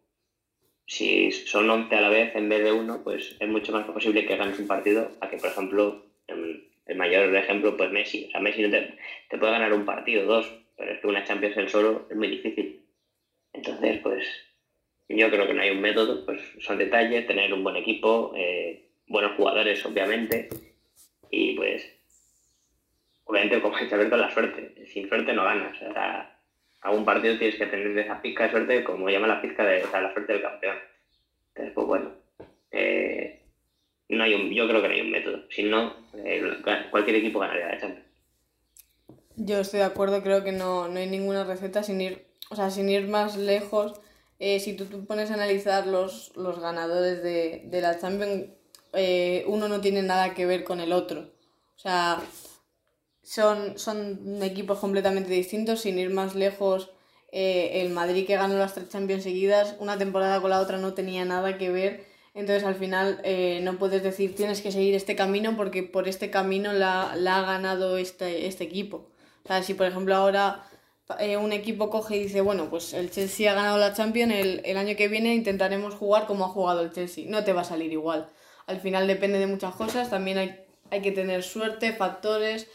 si 0.85 1.31
son 1.31 1.69
11 1.69 1.95
a 1.95 2.01
la 2.01 2.09
vez 2.09 2.35
en 2.35 2.49
vez 2.49 2.63
de 2.63 2.71
uno, 2.71 3.01
pues 3.03 3.35
es 3.39 3.49
mucho 3.49 3.71
más 3.71 3.85
posible 3.85 4.25
que 4.25 4.37
ganes 4.37 4.59
un 4.59 4.67
partido 4.67 5.11
a 5.19 5.29
que, 5.29 5.37
por 5.37 5.49
ejemplo, 5.49 6.05
el 6.27 6.95
mayor 6.95 7.35
ejemplo, 7.35 7.75
pues 7.75 7.91
Messi. 7.91 8.25
O 8.27 8.31
sea, 8.31 8.39
Messi 8.39 8.69
te, 8.69 8.95
te 9.29 9.37
puede 9.37 9.51
ganar 9.51 9.73
un 9.73 9.85
partido, 9.85 10.25
dos, 10.25 10.51
pero 10.77 10.91
es 10.91 10.99
que 10.99 11.07
una 11.07 11.23
Champions 11.23 11.57
en 11.57 11.69
solo 11.69 12.07
es 12.09 12.15
muy 12.15 12.27
difícil. 12.27 12.81
Entonces, 13.53 13.99
pues 14.01 14.25
yo 15.09 15.29
creo 15.29 15.47
que 15.47 15.53
no 15.53 15.61
hay 15.61 15.71
un 15.71 15.81
método, 15.81 16.25
pues 16.25 16.41
son 16.59 16.77
detalles, 16.77 17.27
tener 17.27 17.53
un 17.53 17.63
buen 17.63 17.75
equipo, 17.75 18.33
eh, 18.35 18.89
buenos 19.07 19.35
jugadores, 19.37 19.85
obviamente, 19.85 20.49
y 21.29 21.55
pues, 21.55 21.83
obviamente, 23.25 23.61
como 23.61 23.75
ha 23.75 23.81
dicho 23.81 23.95
Alberto, 23.95 24.17
la 24.17 24.31
suerte. 24.31 24.85
Sin 24.87 25.07
suerte 25.07 25.33
no 25.33 25.43
ganas. 25.43 25.75
O 25.81 25.93
sea, 25.93 26.39
algún 26.81 27.05
partido 27.05 27.37
tienes 27.37 27.57
que 27.57 27.65
tener 27.65 27.97
esa 27.97 28.21
pizca 28.21 28.43
de 28.43 28.51
suerte, 28.51 28.83
como 28.83 29.09
llama 29.09 29.27
la 29.27 29.41
pizca 29.41 29.63
de 29.63 29.83
la 29.91 30.13
suerte 30.13 30.33
del 30.33 30.41
campeón. 30.41 30.77
Entonces, 31.49 31.73
pues 31.73 31.87
bueno, 31.87 32.11
eh, 32.71 33.43
no 34.09 34.23
hay 34.23 34.33
un, 34.33 34.49
yo 34.51 34.67
creo 34.67 34.81
que 34.81 34.87
no 34.87 34.93
hay 34.93 35.01
un 35.01 35.11
método. 35.11 35.39
Si 35.49 35.63
no, 35.63 35.95
eh, 36.13 36.41
cualquier 36.91 37.17
equipo 37.17 37.39
ganaría 37.39 37.67
la 37.67 37.79
Champions. 37.79 38.07
Yo 39.35 39.59
estoy 39.59 39.79
de 39.79 39.85
acuerdo, 39.85 40.21
creo 40.21 40.43
que 40.43 40.51
no, 40.51 40.87
no 40.87 40.99
hay 40.99 41.09
ninguna 41.09 41.43
receta 41.43 41.81
sin 41.81 41.99
ir, 42.01 42.25
o 42.49 42.55
sea, 42.55 42.69
sin 42.69 42.89
ir 42.89 43.07
más 43.07 43.35
lejos. 43.35 43.99
Eh, 44.39 44.59
si 44.59 44.75
tú, 44.75 44.85
tú, 44.85 45.05
pones 45.05 45.31
a 45.31 45.35
analizar 45.35 45.87
los, 45.87 46.35
los 46.35 46.59
ganadores 46.59 47.23
de, 47.23 47.63
de 47.65 47.81
la 47.81 47.99
Champions, 47.99 48.49
eh, 48.93 49.43
uno 49.47 49.67
no 49.67 49.81
tiene 49.81 50.03
nada 50.03 50.33
que 50.33 50.45
ver 50.45 50.63
con 50.63 50.79
el 50.79 50.93
otro. 50.93 51.21
O 51.75 51.79
sea, 51.79 52.21
son, 53.23 53.77
son 53.79 54.41
equipos 54.43 54.79
completamente 54.79 55.31
distintos, 55.31 55.81
sin 55.81 55.97
ir 55.97 56.09
más 56.09 56.35
lejos. 56.35 56.91
Eh, 57.31 57.81
el 57.81 57.89
Madrid 57.89 58.27
que 58.27 58.35
ganó 58.35 58.55
las 58.57 58.75
tres 58.75 58.89
Champions 58.89 59.23
seguidas, 59.23 59.75
una 59.79 59.97
temporada 59.97 60.39
con 60.39 60.51
la 60.51 60.59
otra 60.59 60.77
no 60.77 60.93
tenía 60.93 61.25
nada 61.25 61.57
que 61.57 61.71
ver. 61.71 62.05
Entonces 62.35 62.63
al 62.63 62.75
final 62.75 63.21
no 63.61 63.77
puedes 63.77 64.01
decir 64.01 64.35
tienes 64.35 64.61
que 64.61 64.71
seguir 64.71 64.95
este 64.95 65.15
camino 65.15 65.55
porque 65.55 65.83
por 65.83 66.07
este 66.07 66.31
camino 66.31 66.73
la, 66.73 67.15
la 67.15 67.37
ha 67.37 67.41
ganado 67.43 67.97
este, 67.97 68.47
este 68.47 68.63
equipo. 68.63 69.09
O 69.43 69.47
sea, 69.47 69.61
si 69.61 69.73
por 69.75 69.85
ejemplo 69.87 70.15
ahora 70.15 70.63
eh, 71.19 71.37
un 71.37 71.51
equipo 71.51 71.89
coge 71.89 72.15
y 72.15 72.23
dice, 72.23 72.41
bueno, 72.41 72.69
pues 72.69 72.93
el 72.93 73.11
Chelsea 73.11 73.51
ha 73.51 73.55
ganado 73.55 73.77
la 73.77 73.93
Champions, 73.93 74.33
el, 74.33 74.61
el, 74.63 74.77
año 74.77 74.95
que 74.95 75.09
viene 75.09 75.35
intentaremos 75.35 75.93
jugar 75.95 76.25
como 76.27 76.45
ha 76.45 76.49
jugado 76.49 76.81
el 76.81 76.91
Chelsea. 76.91 77.25
No 77.27 77.43
te 77.43 77.53
va 77.53 77.61
a 77.61 77.65
salir 77.65 77.91
igual. 77.91 78.29
Al 78.67 78.79
final 78.79 79.07
depende 79.07 79.39
de 79.39 79.47
muchas 79.47 79.75
cosas, 79.75 80.09
también 80.09 80.37
hay, 80.37 80.59
hay 80.91 81.01
que 81.01 81.11
tener 81.11 81.43
suerte, 81.43 81.91
factores. 81.93 82.67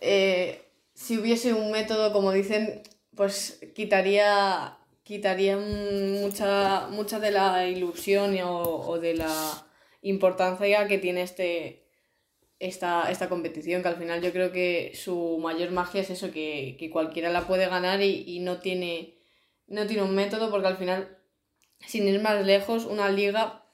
Eh, 0.00 0.62
si 0.94 1.18
hubiese 1.18 1.52
un 1.54 1.70
método, 1.70 2.12
como 2.12 2.32
dicen, 2.32 2.82
pues 3.14 3.60
quitaría, 3.74 4.78
quitaría 5.02 5.56
mucha, 5.56 6.88
mucha 6.88 7.20
de 7.20 7.30
la 7.30 7.66
ilusión 7.68 8.38
o, 8.40 8.62
o 8.62 8.98
de 8.98 9.14
la 9.14 9.66
importancia 10.02 10.86
que 10.88 10.98
tiene 10.98 11.22
este, 11.22 11.86
esta, 12.58 13.10
esta 13.10 13.28
competición, 13.28 13.82
que 13.82 13.88
al 13.88 13.96
final 13.96 14.22
yo 14.22 14.32
creo 14.32 14.52
que 14.52 14.92
su 14.94 15.38
mayor 15.38 15.70
magia 15.70 16.00
es 16.00 16.10
eso, 16.10 16.30
que, 16.32 16.76
que 16.78 16.90
cualquiera 16.90 17.30
la 17.30 17.46
puede 17.46 17.68
ganar 17.68 18.02
y, 18.02 18.24
y, 18.26 18.40
no, 18.40 18.58
tiene, 18.58 19.14
no 19.66 19.86
tiene 19.86 20.02
un 20.02 20.14
método, 20.14 20.50
porque 20.50 20.68
al 20.68 20.76
final, 20.76 21.18
sin 21.86 22.08
ir 22.08 22.20
más 22.20 22.44
lejos, 22.46 22.84
una 22.84 23.10
liga, 23.10 23.64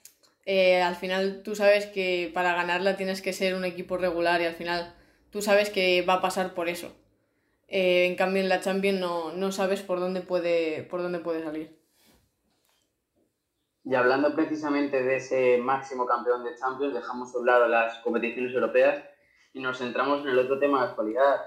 eh, 0.45 0.83
al 0.83 0.97
final 0.97 1.43
tú 1.45 1.55
sabes 1.55 1.87
que 1.87 2.31
para 2.35 2.55
ganarla 2.55 2.97
tienes 2.97 3.23
que 3.23 3.33
ser 3.33 3.55
un 3.55 3.65
equipo 3.65 3.97
regular 3.97 4.41
y 4.41 4.47
al 4.47 4.55
final 4.55 4.97
tú 5.33 5.43
sabes 5.43 5.71
que 5.71 6.03
va 6.03 6.15
a 6.15 6.21
pasar 6.21 6.55
por 6.55 6.69
eso. 6.69 6.95
Eh, 7.67 8.05
en 8.05 8.17
cambio 8.17 8.43
en 8.43 8.51
la 8.51 8.61
Champions 8.61 9.01
no, 9.01 9.33
no 9.33 9.51
sabes 9.51 9.83
por 9.83 9.99
dónde 9.99 10.21
puede, 10.21 10.83
por 10.85 11.03
dónde 11.03 11.21
puede 11.21 11.43
salir. 11.43 11.77
Y 13.85 13.95
hablando 13.95 14.35
precisamente 14.35 15.03
de 15.03 15.17
ese 15.17 15.59
máximo 15.59 16.07
campeón 16.07 16.45
de 16.45 16.55
Champions, 16.55 16.95
dejamos 16.95 17.35
a 17.35 17.39
un 17.39 17.47
lado 17.47 17.67
las 17.67 17.99
competiciones 17.99 18.53
europeas 18.55 19.03
y 19.55 19.61
nos 19.61 19.79
centramos 19.79 20.23
en 20.23 20.29
el 20.29 20.39
otro 20.39 20.59
tema 20.59 20.83
de 20.83 20.91
actualidad. 20.91 21.41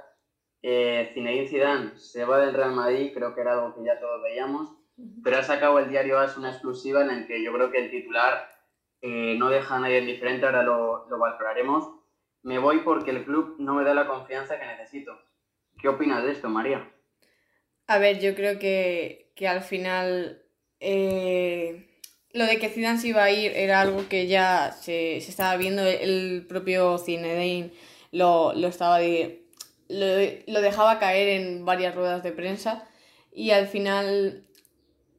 Eh, 0.61 1.11
Zinedine 1.13 1.47
Zidane 1.47 1.97
se 1.97 2.25
va 2.25 2.39
del 2.39 2.55
Real 2.55 2.71
Madrid, 2.71 3.11
creo 3.13 3.35
que 3.35 3.41
era 3.41 3.53
algo 3.53 3.75
que 3.75 3.85
ya 3.85 3.99
todos 3.99 4.21
veíamos, 4.23 4.69
pero 5.23 5.37
ha 5.37 5.43
sacado 5.43 5.77
el 5.79 5.89
diario 5.89 6.19
AS 6.19 6.37
una 6.37 6.49
exclusiva 6.49 7.01
en 7.01 7.07
la 7.07 7.27
que 7.27 7.43
yo 7.43 7.53
creo 7.53 7.71
que 7.71 7.85
el 7.85 7.91
titular 7.91 8.49
eh, 9.01 9.35
no 9.37 9.49
deja 9.49 9.75
a 9.75 9.79
nadie 9.79 9.99
indiferente, 9.99 10.45
ahora 10.45 10.63
lo, 10.63 11.07
lo 11.07 11.19
valoraremos. 11.19 11.94
Me 12.45 12.57
voy 12.59 12.79
porque 12.79 13.11
el 13.11 13.25
club 13.25 13.57
no 13.59 13.73
me 13.73 13.83
da 13.83 13.93
la 13.93 14.07
confianza 14.07 14.57
que 14.57 14.65
necesito. 14.65 15.19
¿Qué 15.77 15.89
opinas 15.89 16.23
de 16.23 16.31
esto, 16.31 16.47
María? 16.47 16.89
A 17.87 17.97
ver, 17.97 18.19
yo 18.19 18.33
creo 18.33 18.57
que, 18.57 19.31
que 19.35 19.47
al 19.49 19.61
final... 19.61 20.41
Eh 20.79 21.91
lo 22.35 22.45
de 22.45 22.59
que 22.59 22.69
Zidane 22.69 22.99
se 22.99 23.07
iba 23.07 23.23
a 23.23 23.31
ir 23.31 23.53
era 23.55 23.79
algo 23.79 24.09
que 24.09 24.27
ya 24.27 24.73
se, 24.73 25.21
se 25.21 25.29
estaba 25.31 25.55
viendo, 25.55 25.83
el 25.83 26.45
propio 26.47 26.97
Zinedine 26.97 27.71
lo, 28.11 28.53
lo 28.53 28.67
estaba 28.67 28.99
lo, 28.99 30.05
lo, 30.47 30.61
dejaba 30.61 30.99
caer 30.99 31.29
en 31.41 31.63
varias 31.63 31.95
ruedas 31.95 32.23
de 32.23 32.33
prensa 32.33 32.85
y 33.31 33.51
al 33.51 33.67
final 33.67 34.43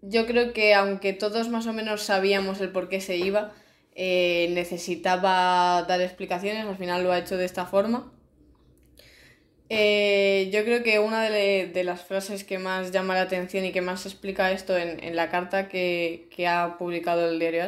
yo 0.03 0.27
creo 0.27 0.53
que 0.53 0.75
aunque 0.75 1.15
todos 1.15 1.49
más 1.49 1.67
o 1.67 1.73
menos 1.73 2.03
sabíamos 2.03 2.61
el 2.61 2.71
por 2.71 2.91
qué 2.91 3.01
se 3.01 3.17
iba, 3.17 3.55
eh, 3.99 4.51
necesitaba 4.53 5.83
dar 5.85 6.03
explicaciones, 6.03 6.67
al 6.67 6.77
final 6.77 7.03
lo 7.03 7.13
ha 7.13 7.19
hecho 7.19 7.39
de 7.39 7.47
esta 7.47 7.65
forma. 7.65 8.13
Eh, 9.71 10.51
yo 10.53 10.65
creo 10.65 10.83
que 10.83 10.99
una 10.99 11.23
de, 11.31 11.83
las 11.83 12.03
frases 12.03 12.45
que 12.45 12.59
más 12.59 12.93
llama 12.93 13.15
la 13.15 13.23
atención 13.23 13.65
y 13.65 13.73
que 13.73 13.81
más 13.81 14.05
explica 14.05 14.53
esto 14.53 14.77
en, 14.77 15.17
la 15.17 15.31
carta 15.31 15.69
que, 15.69 16.29
ha 16.47 16.77
publicado 16.79 17.29
el 17.29 17.39
diario 17.39 17.65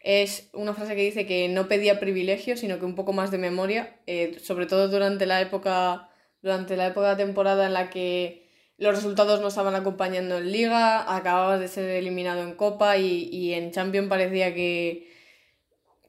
es 0.00 0.48
una 0.54 0.72
frase 0.72 0.96
que 0.96 1.02
dice 1.02 1.26
que 1.26 1.48
no 1.48 1.68
pedía 1.68 2.00
privilegios, 2.00 2.60
sino 2.60 2.78
que 2.78 2.86
un 2.86 2.94
poco 2.94 3.12
más 3.12 3.30
de 3.30 3.38
memoria, 3.38 3.96
eh, 4.06 4.38
sobre 4.42 4.66
todo 4.66 4.88
durante 4.88 5.26
la 5.26 5.40
época 5.40 6.08
durante 6.42 6.76
la 6.76 6.86
época 6.86 7.10
de 7.16 7.24
temporada 7.24 7.66
en 7.66 7.74
la 7.74 7.90
que 7.90 8.46
los 8.78 8.94
resultados 8.94 9.40
no 9.40 9.48
estaban 9.48 9.74
acompañando 9.74 10.38
en 10.38 10.52
liga, 10.52 11.14
acababas 11.16 11.60
de 11.60 11.68
ser 11.68 11.90
eliminado 11.90 12.42
en 12.42 12.54
copa 12.54 12.96
y, 12.98 13.28
y 13.32 13.54
en 13.54 13.72
Champions 13.72 14.08
parecía 14.08 14.54
que, 14.54 15.15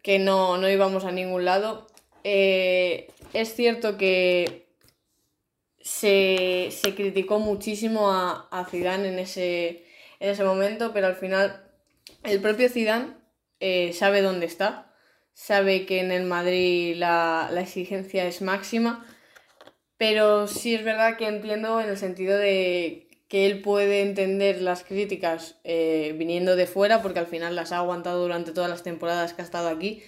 que 0.08 0.20
no, 0.20 0.58
no 0.58 0.70
íbamos 0.70 1.04
a 1.04 1.12
ningún 1.12 1.44
lado. 1.44 1.86
Eh, 2.24 3.12
es 3.34 3.54
cierto 3.54 3.98
que 3.98 4.70
se, 5.82 6.70
se 6.72 6.96
criticó 6.96 7.40
muchísimo 7.40 8.10
a, 8.10 8.48
a 8.50 8.64
Zidane 8.64 9.10
en 9.10 9.20
ese, 9.20 9.84
en 10.22 10.30
ese 10.30 10.46
momento, 10.46 10.94
pero 10.94 11.08
al 11.08 11.18
final 11.18 11.70
el 12.24 12.40
propio 12.40 12.70
Zidane 12.70 13.16
eh, 13.60 13.92
sabe 13.92 14.22
dónde 14.22 14.46
está, 14.46 14.94
sabe 15.34 15.86
que 15.86 16.00
en 16.00 16.14
el 16.14 16.24
Madrid 16.24 16.96
la, 16.96 17.50
la 17.52 17.60
exigencia 17.60 18.26
es 18.28 18.42
máxima, 18.42 19.06
pero 19.98 20.48
sí 20.48 20.74
es 20.74 20.86
verdad 20.86 21.18
que 21.18 21.28
entiendo 21.28 21.82
en 21.82 21.90
el 21.90 21.98
sentido 21.98 22.38
de 22.38 23.07
que 23.28 23.46
él 23.46 23.62
puede 23.62 24.02
entender 24.02 24.62
las 24.62 24.84
críticas 24.84 25.60
eh, 25.64 26.16
viniendo 26.18 26.56
de 26.56 26.68
fuera, 26.68 27.02
porque 27.02 27.20
al 27.20 27.28
final 27.28 27.56
las 27.56 27.72
ha 27.72 27.78
aguantado 27.78 28.22
durante 28.22 28.54
todas 28.54 28.70
las 28.70 28.84
temporadas 28.84 29.34
que 29.34 29.42
ha 29.42 29.46
estado 29.46 29.68
aquí, 29.68 30.04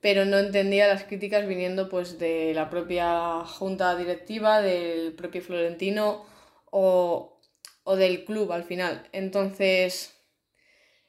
pero 0.00 0.24
no 0.24 0.38
entendía 0.38 0.88
las 0.88 1.04
críticas 1.04 1.46
viniendo 1.46 1.88
pues 1.88 2.18
de 2.18 2.54
la 2.54 2.70
propia 2.70 3.44
junta 3.44 3.96
directiva, 3.96 4.62
del 4.62 5.12
propio 5.12 5.42
Florentino 5.42 6.24
o, 6.70 7.38
o 7.84 7.96
del 7.96 8.24
club 8.24 8.52
al 8.52 8.64
final. 8.64 9.06
Entonces, 9.12 10.14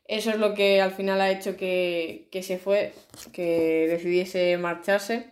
eso 0.06 0.32
es 0.32 0.38
lo 0.38 0.54
que 0.54 0.82
al 0.82 0.92
final 0.92 1.22
ha 1.22 1.32
hecho 1.32 1.56
que, 1.56 2.28
que 2.32 2.44
se 2.44 2.58
fue, 2.58 2.94
que 3.32 3.88
decidiese 3.90 4.58
marcharse. 4.58 5.32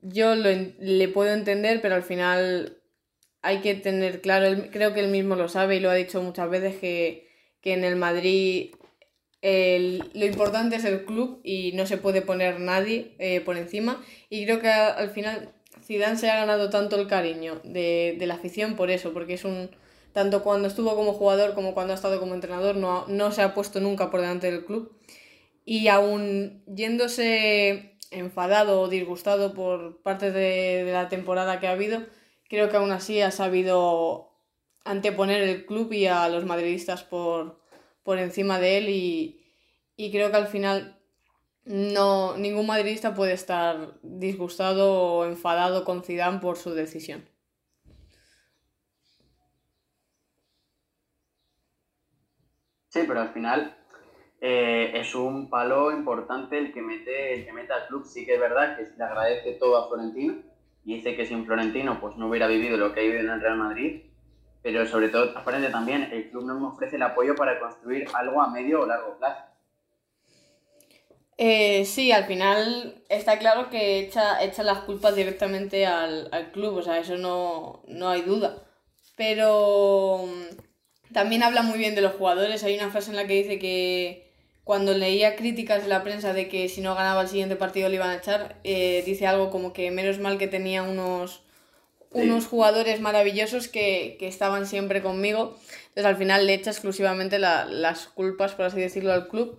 Yo 0.00 0.36
lo, 0.36 0.48
le 0.78 1.08
puedo 1.08 1.32
entender, 1.32 1.80
pero 1.82 1.96
al 1.96 2.04
final 2.04 2.77
hay 3.48 3.60
que 3.60 3.74
tener 3.74 4.20
claro, 4.20 4.64
creo 4.70 4.92
que 4.92 5.00
él 5.00 5.08
mismo 5.08 5.34
lo 5.34 5.48
sabe 5.48 5.76
y 5.76 5.80
lo 5.80 5.88
ha 5.88 5.94
dicho 5.94 6.20
muchas 6.20 6.50
veces, 6.50 6.76
que, 6.76 7.26
en 7.64 7.84
el 7.84 7.96
Madrid 7.96 8.74
lo 9.42 10.24
importante 10.24 10.76
es 10.76 10.84
el 10.84 11.04
club 11.04 11.40
y 11.44 11.72
no 11.72 11.86
se 11.86 11.98
puede 11.98 12.22
poner 12.22 12.60
nadie 12.60 13.14
eh, 13.18 13.42
por 13.42 13.58
encima. 13.58 14.02
Y 14.30 14.44
creo 14.44 14.60
que 14.60 14.70
al 14.70 15.10
final 15.10 15.52
Zidane 15.82 16.16
se 16.16 16.30
ha 16.30 16.36
ganado 16.36 16.70
tanto 16.70 16.96
el 16.96 17.06
cariño 17.06 17.60
de, 17.64 18.16
la 18.20 18.34
afición 18.34 18.74
por 18.76 18.90
eso, 18.90 19.12
porque 19.12 19.34
es 19.34 19.44
un... 19.44 19.70
Tanto 20.12 20.42
cuando 20.42 20.68
estuvo 20.68 20.94
como 20.96 21.12
jugador 21.12 21.54
como 21.54 21.74
cuando 21.74 21.92
ha 21.92 21.96
estado 21.96 22.18
como 22.20 22.34
entrenador, 22.34 22.76
no, 22.76 23.06
no 23.08 23.32
se 23.32 23.42
ha 23.42 23.54
puesto 23.54 23.80
nunca 23.80 24.10
por 24.10 24.20
delante 24.20 24.50
del 24.50 24.64
club. 24.64 24.92
Y 25.64 25.88
aún 25.88 26.62
yéndose 26.66 27.96
enfadado 28.10 28.80
o 28.80 28.88
disgustado 28.88 29.52
por 29.52 30.02
parte 30.02 30.32
de, 30.32 30.84
de 30.84 30.92
la 30.92 31.10
temporada 31.10 31.60
que 31.60 31.66
ha 31.66 31.72
habido, 31.72 32.02
creo 32.48 32.68
que 32.68 32.76
aún 32.76 32.90
así 32.92 33.20
ha 33.20 33.30
sabido 33.30 34.30
anteponer 34.84 35.42
el 35.42 35.66
club 35.66 35.92
y 35.92 36.06
a 36.06 36.28
los 36.28 36.44
madridistas 36.44 37.04
por, 37.04 37.60
por 38.02 38.18
encima 38.18 38.58
de 38.58 38.78
él 38.78 38.88
y, 38.88 39.42
y, 39.96 40.10
creo 40.10 40.30
que 40.30 40.36
al 40.36 40.46
final 40.48 40.98
no 41.64 42.36
ningún 42.36 42.66
madridista 42.66 43.14
puede 43.14 43.34
estar 43.34 43.98
disgustado 44.02 44.92
o 44.92 45.24
enfadado 45.26 45.84
con 45.84 46.02
Zidane 46.02 46.40
por 46.40 46.56
su 46.56 46.72
decisión. 46.72 47.28
Sí, 52.88 53.04
pero 53.06 53.20
al 53.20 53.32
final 53.34 53.76
eh, 54.40 54.92
es 54.94 55.14
un 55.14 55.50
palo 55.50 55.92
importante 55.92 56.58
el 56.58 56.72
que 56.72 56.80
mete 56.80 57.34
el 57.34 57.44
que 57.44 57.52
mete 57.52 57.72
al 57.72 57.86
club. 57.88 58.04
Sí 58.06 58.24
que 58.24 58.34
es 58.34 58.40
verdad 58.40 58.76
que 58.76 58.88
le 58.96 59.04
agradece 59.04 59.52
todo 59.52 59.76
a 59.76 59.88
Florentino, 59.88 60.42
dice 60.96 61.14
que 61.16 61.26
sin 61.26 61.44
Florentino 61.44 62.00
pues 62.00 62.16
no 62.16 62.28
hubiera 62.28 62.46
vivido 62.46 62.76
lo 62.76 62.92
que 62.92 63.00
ha 63.00 63.02
vivido 63.02 63.20
en 63.20 63.30
el 63.30 63.40
Real 63.40 63.56
Madrid, 63.56 64.02
pero 64.62 64.86
sobre 64.86 65.08
todo, 65.08 65.36
aparente 65.38 65.70
también, 65.70 66.08
el 66.12 66.30
club 66.30 66.44
no 66.44 66.58
me 66.58 66.66
ofrece 66.66 66.96
el 66.96 67.02
apoyo 67.02 67.34
para 67.34 67.60
construir 67.60 68.06
algo 68.14 68.42
a 68.42 68.50
medio 68.50 68.80
o 68.80 68.86
largo 68.86 69.16
plazo. 69.18 69.44
Eh, 71.36 71.84
sí, 71.84 72.10
al 72.10 72.24
final 72.24 73.02
está 73.08 73.38
claro 73.38 73.70
que 73.70 74.00
echa, 74.00 74.42
echa 74.42 74.64
las 74.64 74.80
culpas 74.80 75.14
directamente 75.14 75.86
al, 75.86 76.28
al 76.32 76.50
club, 76.50 76.78
o 76.78 76.82
sea, 76.82 76.98
eso 76.98 77.16
no, 77.16 77.82
no 77.86 78.08
hay 78.08 78.22
duda. 78.22 78.56
Pero 79.16 80.24
mm, 80.26 81.12
también 81.12 81.42
habla 81.42 81.62
muy 81.62 81.78
bien 81.78 81.94
de 81.94 82.00
los 82.00 82.14
jugadores. 82.14 82.64
Hay 82.64 82.76
una 82.76 82.90
frase 82.90 83.10
en 83.10 83.16
la 83.16 83.26
que 83.26 83.34
dice 83.34 83.58
que, 83.58 84.27
cuando 84.68 84.92
leía 84.92 85.34
críticas 85.34 85.84
de 85.84 85.88
la 85.88 86.02
prensa 86.02 86.34
de 86.34 86.46
que 86.46 86.68
si 86.68 86.82
no 86.82 86.94
ganaba 86.94 87.22
el 87.22 87.28
siguiente 87.28 87.56
partido 87.56 87.88
le 87.88 87.94
iban 87.94 88.10
a 88.10 88.16
echar, 88.16 88.56
eh, 88.64 89.02
dice 89.06 89.26
algo 89.26 89.48
como 89.48 89.72
que 89.72 89.90
menos 89.90 90.18
mal 90.18 90.36
que 90.36 90.46
tenía 90.46 90.82
unos, 90.82 91.42
unos 92.10 92.46
jugadores 92.46 93.00
maravillosos 93.00 93.68
que, 93.68 94.18
estaban 94.20 94.66
siempre 94.66 95.00
conmigo. 95.00 95.56
Entonces 95.86 96.04
al 96.04 96.16
final 96.16 96.46
le 96.46 96.52
echa 96.52 96.70
exclusivamente 96.70 97.38
las 97.38 98.08
culpas, 98.08 98.52
por 98.52 98.66
así 98.66 98.78
decirlo, 98.78 99.14
al 99.14 99.28
club. 99.28 99.58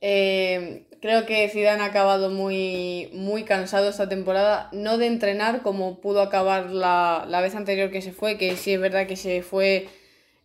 Eh, 0.00 0.86
creo 1.02 1.26
que 1.26 1.46
Zidane 1.50 1.82
ha 1.82 1.88
acabado 1.88 2.30
muy, 2.30 3.10
muy 3.12 3.44
cansado 3.44 3.90
esta 3.90 4.08
temporada, 4.08 4.70
no 4.72 4.96
de 4.96 5.08
entrenar 5.08 5.60
como 5.60 6.00
pudo 6.00 6.22
acabar 6.22 6.70
la, 6.70 7.40
vez 7.42 7.54
anterior 7.54 7.90
que 7.90 8.00
se 8.00 8.12
fue, 8.12 8.38
que 8.38 8.56
sí 8.56 8.72
es 8.72 8.80
verdad 8.80 9.06
que 9.06 9.16
se 9.16 9.42
fue 9.42 9.90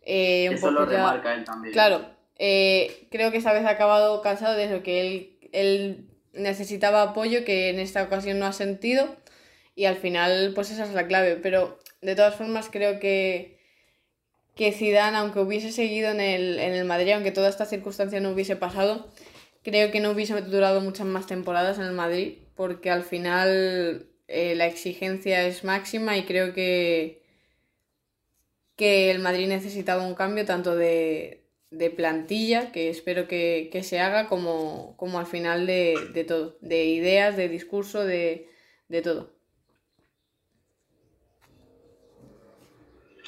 eh, 0.02 0.48
un 0.50 0.56
Eso 0.56 0.70
lo 0.70 0.84
remarca 0.84 1.32
él 1.32 1.44
también. 1.44 1.72
Claro, 1.72 2.13
eh, 2.38 3.06
creo 3.10 3.30
que 3.30 3.38
esta 3.38 3.52
vez 3.52 3.64
ha 3.64 3.70
acabado 3.70 4.22
cansado 4.22 4.54
de 4.56 4.64
eso, 4.64 4.82
que 4.82 5.00
él, 5.00 5.38
él 5.52 6.08
necesitaba 6.32 7.02
apoyo 7.02 7.44
que 7.44 7.70
en 7.70 7.78
esta 7.78 8.02
ocasión 8.02 8.38
no 8.38 8.46
ha 8.46 8.52
sentido 8.52 9.16
y 9.76 9.86
al 9.86 9.96
final 9.96 10.52
pues 10.54 10.70
esa 10.70 10.84
es 10.84 10.94
la 10.94 11.06
clave, 11.06 11.36
pero 11.36 11.78
de 12.02 12.14
todas 12.14 12.34
formas 12.34 12.68
creo 12.70 13.00
que, 13.00 13.58
que 14.54 14.72
Zidane, 14.72 15.16
aunque 15.16 15.40
hubiese 15.40 15.72
seguido 15.72 16.10
en 16.10 16.20
el, 16.20 16.58
en 16.58 16.74
el 16.74 16.84
Madrid, 16.84 17.12
aunque 17.12 17.32
toda 17.32 17.48
esta 17.48 17.66
circunstancia 17.66 18.20
no 18.20 18.30
hubiese 18.30 18.56
pasado, 18.56 19.08
creo 19.62 19.90
que 19.90 20.00
no 20.00 20.10
hubiese 20.10 20.40
durado 20.42 20.80
muchas 20.80 21.06
más 21.06 21.26
temporadas 21.26 21.78
en 21.78 21.84
el 21.84 21.92
Madrid 21.92 22.38
porque 22.54 22.90
al 22.90 23.02
final 23.04 24.06
eh, 24.28 24.54
la 24.54 24.66
exigencia 24.66 25.46
es 25.46 25.64
máxima 25.64 26.16
y 26.16 26.24
creo 26.24 26.52
que, 26.54 27.22
que 28.76 29.10
el 29.10 29.18
Madrid 29.20 29.48
necesitaba 29.48 30.06
un 30.06 30.14
cambio 30.14 30.44
tanto 30.44 30.76
de, 30.76 31.43
de 31.76 31.90
plantilla 31.90 32.72
que 32.72 32.90
espero 32.90 33.28
que, 33.28 33.80
se 33.82 34.00
haga 34.00 34.28
como, 34.28 34.96
como 34.96 35.18
al 35.18 35.26
final 35.26 35.66
de, 35.66 36.24
todo, 36.26 36.56
de 36.60 36.84
ideas, 36.86 37.36
de 37.36 37.48
discurso, 37.48 38.04
de, 38.04 38.48
todo. 39.02 39.30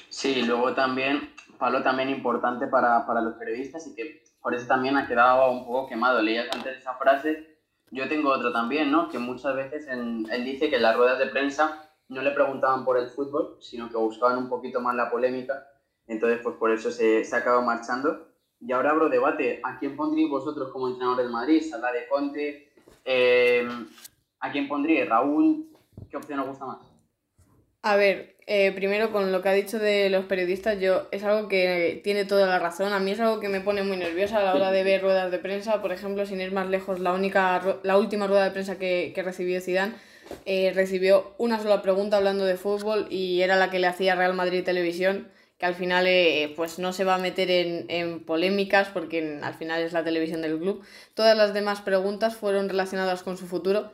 Sí, 0.08 0.42
luego 0.42 0.74
también, 0.74 1.32
palo 1.58 1.82
también 1.82 2.08
importante 2.08 2.66
para, 2.66 3.04
los 3.20 3.34
periodistas 3.34 3.86
y 3.86 3.94
que 3.94 4.24
por 4.40 4.54
eso 4.54 4.66
también 4.66 4.96
ha 4.96 5.06
quedado 5.06 5.50
un 5.50 5.66
poco 5.66 5.88
quemado. 5.88 6.22
Leías 6.22 6.48
antes 6.54 6.78
esa 6.78 6.94
frase, 6.94 7.58
yo 7.90 8.08
tengo 8.08 8.30
otro 8.30 8.52
también, 8.52 8.90
¿no? 8.90 9.08
Que 9.08 9.18
muchas 9.18 9.54
veces 9.56 9.86
él 9.88 10.44
dice 10.44 10.70
que 10.70 10.76
en 10.76 10.82
las 10.82 10.96
ruedas 10.96 11.18
de 11.18 11.26
prensa 11.26 11.86
no 12.08 12.22
le 12.22 12.30
preguntaban 12.30 12.84
por 12.84 12.98
el 12.98 13.08
fútbol, 13.08 13.56
sino 13.60 13.88
que 13.88 13.96
buscaban 13.96 14.38
un 14.38 14.48
poquito 14.48 14.80
más 14.80 14.94
la 14.94 15.10
polémica. 15.10 15.66
Entonces, 16.06 16.40
pues 16.42 16.56
por 16.56 16.70
eso 16.70 16.90
se, 16.90 17.24
se 17.24 17.36
acaba 17.36 17.60
marchando. 17.62 18.28
Y 18.60 18.72
ahora 18.72 18.90
abro 18.90 19.08
debate. 19.08 19.60
¿A 19.62 19.78
quién 19.78 19.96
pondríais 19.96 20.30
vosotros 20.30 20.70
como 20.72 20.88
entrenador 20.88 21.18
del 21.18 21.30
Madrid? 21.30 21.62
¿Sala 21.62 21.92
de 21.92 22.06
Conte? 22.08 22.72
Eh, 23.04 23.68
¿A 24.40 24.52
quién 24.52 24.68
pondríais? 24.68 25.08
¿Raúl? 25.08 25.68
¿Qué 26.10 26.16
opción 26.16 26.40
os 26.40 26.48
gusta 26.48 26.66
más? 26.66 26.78
A 27.82 27.96
ver, 27.96 28.36
eh, 28.46 28.72
primero 28.72 29.12
con 29.12 29.30
lo 29.30 29.42
que 29.42 29.48
ha 29.48 29.52
dicho 29.52 29.78
de 29.78 30.10
los 30.10 30.24
periodistas, 30.24 30.80
yo 30.80 31.06
es 31.12 31.22
algo 31.22 31.48
que 31.48 32.00
tiene 32.02 32.24
toda 32.24 32.46
la 32.46 32.58
razón. 32.58 32.92
A 32.92 32.98
mí 32.98 33.12
es 33.12 33.20
algo 33.20 33.38
que 33.38 33.48
me 33.48 33.60
pone 33.60 33.82
muy 33.82 33.96
nerviosa 33.96 34.38
a 34.38 34.42
la 34.42 34.54
hora 34.54 34.72
de 34.72 34.82
ver 34.82 35.02
ruedas 35.02 35.30
de 35.30 35.38
prensa. 35.38 35.80
Por 35.80 35.92
ejemplo, 35.92 36.26
sin 36.26 36.40
ir 36.40 36.52
más 36.52 36.68
lejos, 36.68 36.98
la 36.98 37.12
única, 37.12 37.78
la 37.82 37.98
última 37.98 38.26
rueda 38.26 38.44
de 38.44 38.50
prensa 38.50 38.78
que, 38.78 39.12
que 39.14 39.22
recibió 39.22 39.60
Zidane 39.60 39.94
eh, 40.44 40.72
recibió 40.74 41.34
una 41.38 41.60
sola 41.60 41.82
pregunta 41.82 42.16
hablando 42.16 42.44
de 42.44 42.56
fútbol 42.56 43.06
y 43.10 43.42
era 43.42 43.56
la 43.56 43.70
que 43.70 43.78
le 43.78 43.86
hacía 43.86 44.14
Real 44.14 44.34
Madrid 44.34 44.64
Televisión 44.64 45.28
que 45.58 45.66
al 45.66 45.74
final 45.74 46.06
eh, 46.06 46.52
pues 46.54 46.78
no 46.78 46.92
se 46.92 47.04
va 47.04 47.14
a 47.14 47.18
meter 47.18 47.50
en, 47.50 48.20
polémicas 48.24 48.88
porque 48.88 49.40
al 49.42 49.54
final 49.54 49.82
es 49.82 49.92
la 49.92 50.04
televisión 50.04 50.42
del 50.42 50.58
club. 50.58 50.84
Todas 51.14 51.36
las 51.36 51.54
demás 51.54 51.80
preguntas 51.80 52.36
fueron 52.36 52.68
relacionadas 52.68 53.22
con 53.22 53.38
su 53.38 53.46
futuro, 53.46 53.90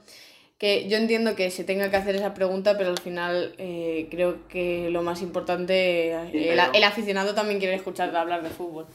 que 0.58 0.88
yo 0.88 0.96
entiendo 0.96 1.36
que 1.36 1.50
se 1.50 1.64
tenga 1.64 1.90
que 1.90 1.96
hacer 1.96 2.16
esa 2.16 2.34
pregunta, 2.34 2.76
pero 2.76 2.90
al 2.90 2.98
final 2.98 3.54
eh, 3.58 4.08
creo 4.10 4.48
que 4.48 4.90
lo 4.90 5.02
más 5.02 5.22
importante, 5.22 6.12
eh, 6.12 6.52
el, 6.72 6.84
aficionado 6.84 7.34
también 7.34 7.60
quiere 7.60 7.76
escuchar 7.76 8.14
hablar 8.16 8.42
de 8.42 8.50
fútbol. 8.50 8.86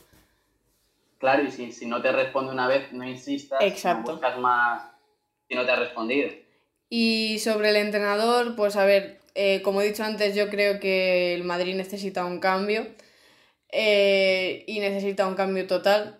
Claro, 1.19 1.43
y 1.43 1.51
si, 1.51 1.85
no 1.85 2.01
te 2.01 2.11
responde 2.11 2.51
una 2.51 2.67
vez, 2.67 2.91
no 2.91 3.07
insistas, 3.07 3.59
Exacto. 3.61 4.11
no 4.11 4.17
buscas 4.17 4.37
más 4.39 4.83
si 5.47 5.55
no 5.55 5.65
te 5.65 5.71
ha 5.71 5.77
respondido. 5.77 6.29
Y 6.89 7.39
sobre 7.39 7.69
el 7.69 7.77
entrenador, 7.77 8.55
pues 8.55 8.75
a 8.75 8.85
ver, 8.85 9.16
eh, 9.37 9.61
como 9.61 9.81
he 9.81 9.87
dicho 9.87 10.03
antes, 10.03 10.35
yo 10.35 10.49
creo 10.49 10.79
que 10.79 11.35
el 11.35 11.43
Madrid 11.43 11.75
necesita 11.75 12.25
un 12.25 12.39
cambio 12.39 12.87
eh, 13.69 14.63
y 14.67 14.79
necesita 14.79 15.27
un 15.27 15.35
cambio 15.35 15.67
total. 15.67 16.19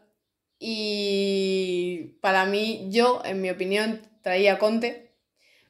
Y 0.60 2.18
para 2.22 2.46
mí, 2.46 2.88
yo, 2.92 3.22
en 3.26 3.42
mi 3.42 3.50
opinión, 3.50 4.02
traía 4.22 4.60
Conte 4.60 5.08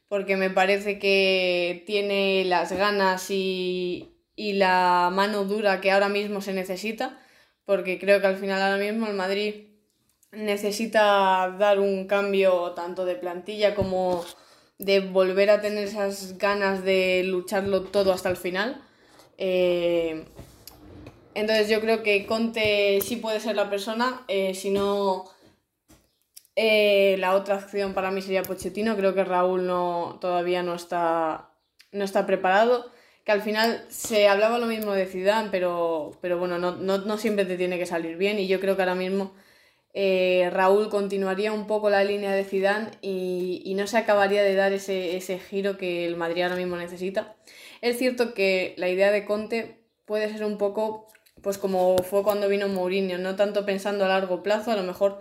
porque 0.09 0.37
me 0.37 0.49
parece 0.49 0.99
que 0.99 1.83
tiene 1.85 2.45
las 2.45 2.71
ganas 2.71 3.29
y, 3.29 4.15
y 4.35 4.53
la 4.53 5.09
mano 5.13 5.45
dura 5.45 5.81
que 5.81 5.91
ahora 5.91 6.09
mismo 6.09 6.41
se 6.41 6.53
necesita, 6.53 7.19
porque 7.65 7.99
creo 7.99 8.21
que 8.21 8.27
al 8.27 8.37
final 8.37 8.61
ahora 8.61 8.77
mismo 8.77 9.07
el 9.07 9.15
Madrid 9.15 9.67
necesita 10.31 11.55
dar 11.59 11.79
un 11.79 12.07
cambio 12.07 12.71
tanto 12.73 13.05
de 13.05 13.15
plantilla 13.15 13.75
como 13.75 14.25
de 14.79 14.99
volver 14.99 15.49
a 15.49 15.61
tener 15.61 15.87
esas 15.87 16.37
ganas 16.37 16.83
de 16.83 17.23
lucharlo 17.25 17.83
todo 17.83 18.13
hasta 18.13 18.29
el 18.29 18.37
final. 18.37 18.81
Eh, 19.37 20.25
Entonces 21.33 21.69
yo 21.69 21.79
creo 21.81 22.01
que 22.01 22.25
Conte 22.25 22.99
sí 23.01 23.17
puede 23.17 23.39
ser 23.39 23.55
la 23.55 23.69
persona, 23.69 24.23
eh, 24.27 24.55
si 24.55 24.71
no 24.71 25.25
eh, 26.55 27.15
la 27.19 27.35
otra 27.35 27.57
opción 27.57 27.93
para 27.93 28.09
mí 28.09 28.23
sería 28.23 28.41
Pochettino, 28.41 28.95
creo 28.95 29.13
que 29.13 29.23
Raúl 29.23 29.67
no, 29.67 30.17
todavía 30.19 30.63
no 30.63 30.73
está, 30.73 31.51
no 31.91 32.03
está 32.03 32.25
preparado, 32.25 32.91
que 33.23 33.31
al 33.31 33.43
final 33.43 33.85
se 33.89 34.27
hablaba 34.27 34.57
lo 34.57 34.65
mismo 34.65 34.93
de 34.93 35.05
Zidane, 35.05 35.49
pero, 35.51 36.17
pero 36.21 36.39
bueno, 36.39 36.57
no, 36.57 36.75
no, 36.75 36.97
no 36.97 37.17
siempre 37.19 37.45
te 37.45 37.57
tiene 37.57 37.77
que 37.77 37.85
salir 37.85 38.17
bien 38.17 38.39
y 38.39 38.47
yo 38.47 38.59
creo 38.59 38.75
que 38.75 38.81
ahora 38.81 38.95
mismo 38.95 39.33
eh, 39.99 40.51
Raúl 40.51 40.89
continuaría 40.89 41.51
un 41.51 41.65
poco 41.65 41.89
la 41.89 42.03
línea 42.03 42.31
de 42.31 42.43
Zidane 42.43 42.91
y, 43.01 43.73
no 43.75 43.87
se 43.87 43.97
acabaría 43.97 44.43
de 44.43 44.53
dar 44.53 44.71
ese, 44.71 45.17
ese 45.17 45.39
giro 45.39 45.75
que 45.77 46.05
el 46.05 46.15
Madrid 46.15 46.43
ahora 46.43 46.55
mismo 46.55 46.75
necesita. 46.75 47.35
Es 47.81 47.97
cierto 47.97 48.35
que 48.35 48.75
la 48.77 48.89
idea 48.89 49.11
de 49.11 49.25
Conte 49.25 49.79
puede 50.05 50.29
ser 50.31 50.45
un 50.45 50.59
poco 50.59 51.07
pues 51.41 51.57
como 51.57 51.97
fue 51.97 52.21
cuando 52.21 52.47
vino 52.47 52.67
Mourinho, 52.67 53.17
no 53.17 53.35
tanto 53.35 53.65
pensando 53.65 54.05
a 54.05 54.07
largo 54.07 54.43
plazo, 54.43 54.69
a 54.69 54.75
lo 54.75 54.83
mejor 54.83 55.19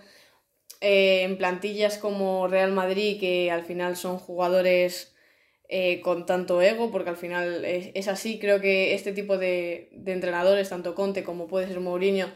eh, 0.83 1.23
en 1.23 1.39
plantillas 1.39 1.97
como 1.97 2.47
Real 2.47 2.73
Madrid, 2.73 3.19
que 3.19 3.51
al 3.51 3.65
final 3.65 3.97
son 3.97 4.19
jugadores 4.19 5.15
eh, 5.71 6.03
con 6.03 6.27
tanto 6.27 6.61
ego, 6.61 6.91
porque 6.91 7.11
al 7.11 7.17
final 7.17 7.65
es, 7.65 8.09
así, 8.09 8.39
creo 8.39 8.61
que 8.61 8.93
este 8.95 9.13
tipo 9.13 9.39
de, 9.39 9.89
de, 9.93 10.13
entrenadores, 10.13 10.69
tanto 10.69 10.95
Conte 10.95 11.25
como 11.25 11.47
puede 11.47 11.67
ser 11.67 11.81
Mourinho, 11.81 12.29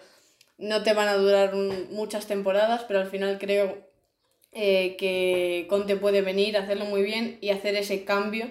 no 0.60 0.82
te 0.82 0.92
van 0.92 1.08
a 1.08 1.16
durar 1.16 1.54
muchas 1.90 2.26
temporadas, 2.26 2.84
pero 2.86 3.00
al 3.00 3.08
final 3.08 3.38
creo 3.38 3.78
eh, 4.52 4.96
que 4.96 5.66
Conte 5.68 5.96
puede 5.96 6.22
venir, 6.22 6.56
hacerlo 6.56 6.84
muy 6.84 7.02
bien 7.02 7.38
y 7.40 7.50
hacer 7.50 7.76
ese 7.76 8.04
cambio 8.04 8.50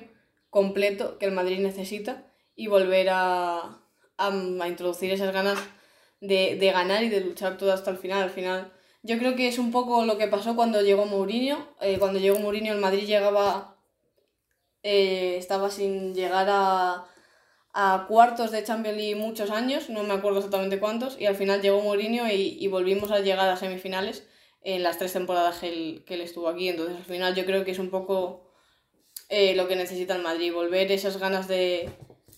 completo 0.49 1.18
que 1.20 1.26
el 1.26 1.32
Madrid 1.32 1.60
necesita 1.60 2.26
y 2.55 2.68
volver 2.68 3.10
a, 3.12 3.80
a, 4.18 4.68
introducir 4.68 5.12
esas 5.12 5.34
ganas 5.34 5.60
de, 6.20 6.57
de, 6.60 6.72
ganar 6.72 7.03
y 7.03 7.10
de 7.10 7.22
luchar 7.22 7.57
todo 7.57 7.72
hasta 7.72 7.91
el 7.91 7.97
final. 7.97 8.24
Al 8.24 8.32
final, 8.32 8.74
yo 9.03 9.18
creo 9.20 9.36
que 9.36 9.47
es 9.47 9.60
un 9.60 9.72
poco 9.72 10.05
lo 10.05 10.18
que 10.18 10.28
pasó 10.28 10.55
cuando 10.55 10.82
llegó 10.82 11.05
Mourinho. 11.05 11.68
Eh, 11.80 11.97
cuando 11.99 12.20
llegó 12.20 12.39
Mourinho, 12.39 12.74
el 12.74 12.80
Madrid 12.80 13.05
llegaba. 13.05 13.76
Eh, 14.82 15.36
estaba 15.38 15.70
sin 15.70 16.16
llegar 16.16 16.47
a, 16.49 17.05
a 17.74 18.05
cuartos 18.07 18.51
de 18.51 18.63
Champions 18.63 18.97
League 18.97 19.15
muchos 19.15 19.51
años, 19.51 19.89
no 19.89 20.03
me 20.03 20.13
acuerdo 20.13 20.39
exactamente 20.39 20.80
cuántos, 20.80 21.20
y 21.20 21.26
al 21.26 21.36
final 21.36 21.61
llegó 21.61 21.82
Mourinho 21.82 22.28
y, 22.28 22.57
y 22.59 22.67
volvimos 22.67 23.11
a 23.11 23.20
llegar 23.20 23.49
a 23.49 23.57
semifinales 23.57 24.28
en 24.61 24.84
las 24.84 24.97
tres 24.97 25.13
temporadas 25.13 25.59
que 25.59 25.70
él, 25.70 26.03
que 26.05 26.15
él 26.15 26.22
estuvo 26.22 26.47
aquí. 26.49 26.70
Entonces, 26.70 26.97
al 26.97 27.05
final, 27.05 27.36
yo 27.36 27.45
creo 27.45 27.63
que 27.63 27.72
es 27.72 27.80
un 27.80 27.89
poco 27.89 28.51
eh, 29.30 29.55
lo 29.55 29.67
que 29.67 29.76
necesita 29.76 30.15
el 30.15 30.24
Madrid, 30.24 30.53
volver 30.53 30.91
esas 30.91 31.17
ganas 31.17 31.47
de, 31.47 31.89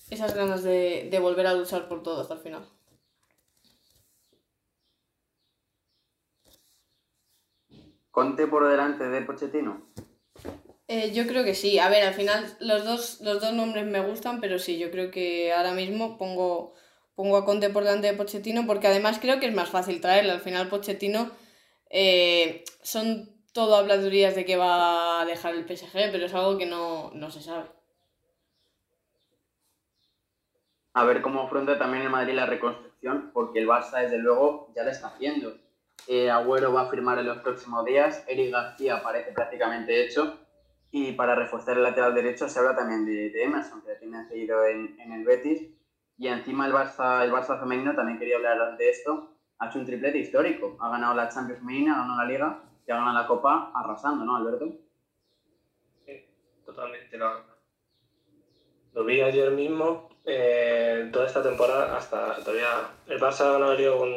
esas 0.10 0.36
ganas 0.36 0.64
de, 0.64 1.08
de 1.10 1.20
volver 1.20 1.48
a 1.48 1.54
luchar 1.54 1.88
por 1.88 2.04
todo 2.04 2.22
hasta 2.22 2.36
el 2.36 2.42
final. 2.42 2.68
¿Conte 8.12 8.46
por 8.46 8.68
delante 8.68 9.08
de 9.08 9.22
Pochettino? 9.22 9.88
Eh, 10.88 11.12
yo 11.14 11.26
creo 11.28 11.44
que 11.44 11.56
sí. 11.56 11.80
A 11.80 11.90
ver, 11.90 12.04
al 12.04 12.14
final 12.14 12.46
los 12.60 12.84
dos, 12.84 13.22
los 13.22 13.42
dos 13.42 13.54
nombres 13.54 13.86
me 13.86 14.02
gustan, 14.02 14.42
pero 14.42 14.60
sí, 14.60 14.78
yo 14.78 14.92
creo 14.92 15.10
que 15.12 15.54
ahora 15.54 15.74
mismo 15.74 16.18
pongo, 16.18 16.74
pongo 17.16 17.38
a 17.38 17.46
Conte 17.46 17.70
por 17.70 17.84
delante 17.84 18.08
de 18.08 18.14
Pochettino 18.18 18.66
porque 18.68 18.88
además 18.88 19.20
creo 19.20 19.40
que 19.40 19.48
es 19.48 19.54
más 19.54 19.70
fácil 19.70 20.02
traerle. 20.02 20.32
Al 20.32 20.42
final 20.42 20.70
Pochettino 20.70 21.32
eh, 21.90 22.64
son 22.84 23.30
todo 23.54 23.76
habladurías 23.76 24.36
de 24.36 24.46
que 24.46 24.58
va 24.58 25.22
a 25.22 25.26
dejar 25.26 25.56
el 25.56 25.66
PSG, 25.66 26.12
pero 26.12 26.26
es 26.26 26.34
algo 26.34 26.58
que 26.58 26.66
no, 26.66 27.12
no 27.14 27.32
se 27.32 27.42
sabe. 27.42 27.66
a 30.94 31.06
ver 31.06 31.22
cómo 31.22 31.42
afronta 31.42 31.78
también 31.78 32.04
el 32.04 32.10
Madrid 32.10 32.34
la 32.34 32.46
reconstrucción, 32.46 33.32
porque 33.34 33.60
el 33.60 33.68
Barça, 33.68 34.02
desde 34.02 34.18
luego, 34.18 34.72
ya 34.76 34.84
lo 34.84 34.92
está 34.92 35.08
haciendo. 35.08 35.58
Eh, 36.08 36.30
Agüero 36.30 36.74
va 36.74 36.82
a 36.82 36.90
firmar 36.90 37.20
en 37.20 37.28
los 37.28 37.40
próximos 37.40 37.86
días, 37.86 38.24
Eric 38.28 38.52
García 38.52 39.02
parece 39.04 39.32
prácticamente 39.32 40.04
hecho, 40.04 40.40
y 40.92 41.14
para 41.14 41.36
reforzar 41.36 41.78
el 41.78 41.84
lateral 41.84 42.14
derecho 42.14 42.50
se 42.50 42.60
habla 42.60 42.76
también 42.76 43.06
de, 43.06 43.30
de 43.30 43.44
Emerson, 43.44 43.82
que 43.82 43.96
tiene 43.96 44.28
seguido 44.28 44.66
en, 44.66 45.00
en, 45.00 45.14
el 45.14 45.24
Betis, 45.24 45.70
y 46.18 46.28
encima 46.28 46.68
el 46.68 46.74
Barça, 46.74 47.24
el 47.24 47.32
Barça 47.32 47.60
femenino, 47.60 47.96
también 47.96 48.20
quería 48.20 48.36
hablar 48.36 48.78
de 48.78 48.90
esto, 48.90 49.32
ha 49.58 49.68
hecho 49.68 49.80
un 49.80 49.86
triplete 49.86 50.18
histórico, 50.18 50.78
ha 50.82 50.90
ganado 50.90 51.16
la 51.16 51.30
Champions 51.30 51.60
femenina, 51.60 51.94
ha 51.94 52.02
ganado 52.02 52.22
la 52.22 52.28
Liga, 52.28 52.64
y 52.86 52.92
ha 52.92 52.96
ganado 52.96 53.22
la 53.22 53.28
Copa 53.28 53.72
arrasando, 53.74 54.26
¿no, 54.26 54.36
Alberto? 54.36 54.66
Sí, 56.06 56.26
totalmente, 56.66 57.18
lo, 57.18 57.42
lo 58.94 59.06
vi 59.06 59.22
ayer 59.22 59.52
mismo, 59.52 60.10
eh, 60.26 61.10
toda 61.14 61.26
esta 61.26 61.42
temporada, 61.42 61.96
hasta 61.96 62.36
todavía 62.44 62.68
el 63.08 63.20
Barça 63.20 63.46
ha 63.46 63.54
ganado 63.54 63.98
con, 63.98 64.10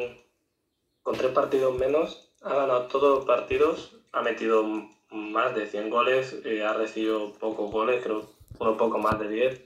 con 1.03 1.15
tres 1.15 1.31
partidos 1.31 1.77
menos, 1.77 2.35
ha 2.43 2.53
ganado 2.53 2.87
todos 2.87 3.19
los 3.19 3.25
partidos, 3.25 3.97
ha 4.11 4.21
metido 4.21 4.63
más 5.11 5.55
de 5.55 5.67
100 5.67 5.89
goles, 5.89 6.41
eh, 6.45 6.63
ha 6.63 6.73
recibido 6.73 7.33
pocos 7.33 7.71
goles, 7.71 8.03
creo 8.03 8.29
uno 8.59 8.77
poco 8.77 8.97
más 8.97 9.19
de 9.19 9.29
10. 9.29 9.61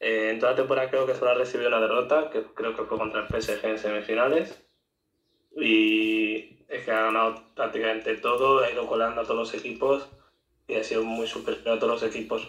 Eh, 0.00 0.30
en 0.30 0.38
toda 0.38 0.52
la 0.52 0.56
temporada 0.56 0.90
creo 0.90 1.06
que 1.06 1.14
solo 1.14 1.30
ha 1.30 1.34
recibido 1.34 1.68
una 1.68 1.80
derrota, 1.80 2.30
que 2.30 2.42
creo 2.42 2.74
que 2.74 2.84
fue 2.84 2.98
contra 2.98 3.20
el 3.20 3.28
PSG 3.28 3.64
en 3.66 3.78
semifinales. 3.78 4.62
Y 5.56 6.64
es 6.68 6.84
que 6.84 6.90
ha 6.90 7.02
ganado 7.02 7.42
prácticamente 7.54 8.16
todo, 8.16 8.60
ha 8.60 8.70
ido 8.70 8.86
colando 8.86 9.20
a 9.20 9.24
todos 9.24 9.52
los 9.52 9.54
equipos 9.54 10.08
y 10.68 10.74
ha 10.74 10.84
sido 10.84 11.02
muy 11.02 11.26
superior 11.26 11.76
a 11.76 11.78
todos 11.78 12.00
los 12.00 12.02
equipos. 12.02 12.48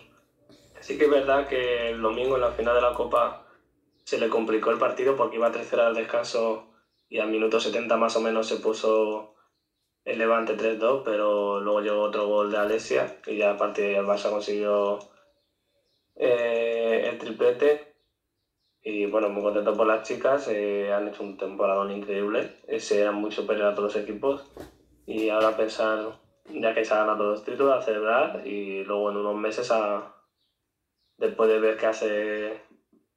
Sí 0.80 0.97
que 0.97 1.05
es 1.05 1.11
verdad 1.11 1.47
que 1.47 1.91
el 1.91 2.01
domingo 2.01 2.36
en 2.36 2.41
la 2.41 2.51
final 2.51 2.76
de 2.76 2.82
la 2.82 2.93
Copa 2.93 3.45
se 4.03 4.18
le 4.18 4.30
complicó 4.30 4.72
el 4.72 4.78
partido 4.78 5.15
porque 5.15 5.38
iba 5.38 5.47
a 5.47 5.51
3 5.51 5.74
al 5.74 5.95
descanso 5.95 6.68
y 7.09 7.20
al 7.20 7.30
minuto 7.30 7.59
70 7.59 7.95
más 7.97 8.15
o 8.15 8.22
menos 8.22 8.47
se 8.47 8.57
puso 8.57 9.36
el 10.07 10.19
Levante 10.19 10.55
3-2, 10.55 11.01
pero 11.03 11.59
luego 11.59 11.81
llegó 11.81 11.99
otro 11.99 12.27
gol 12.27 12.49
de 12.49 12.57
Alesia 12.57 13.17
y 13.25 13.35
ya 13.35 13.51
a 13.51 13.57
partir 13.57 13.83
de 13.83 13.89
ahí 13.91 13.95
el 13.97 14.05
Barça 14.05 14.29
consiguió 14.29 14.99
eh, 16.15 17.03
el 17.03 17.17
triplete. 17.17 17.83
Y 18.81 19.05
bueno, 19.05 19.27
muy 19.27 19.43
contento 19.43 19.73
por 19.75 19.85
las 19.85 20.03
chicas, 20.03 20.47
eh, 20.47 20.93
han 20.93 21.09
hecho 21.09 21.23
un 21.23 21.35
temporadón 21.35 21.91
increíble, 21.91 22.53
se 22.79 23.01
eran 23.01 23.15
muy 23.15 23.31
superiores 23.31 23.73
a 23.73 23.75
todos 23.75 23.93
los 23.93 24.01
equipos 24.01 24.49
y 25.05 25.27
ahora 25.27 25.57
pensar, 25.57 26.17
ya 26.45 26.73
que 26.73 26.85
se 26.85 26.93
han 26.93 27.01
ganado 27.01 27.31
los 27.31 27.43
títulos, 27.43 27.73
a 27.73 27.81
celebrar 27.81 28.47
y 28.47 28.85
luego 28.85 29.09
en 29.09 29.17
unos 29.17 29.35
meses 29.35 29.71
a, 29.71 30.15
después 31.17 31.49
de 31.49 31.59
ver 31.59 31.75
qué 31.75 31.85
hace 31.85 32.61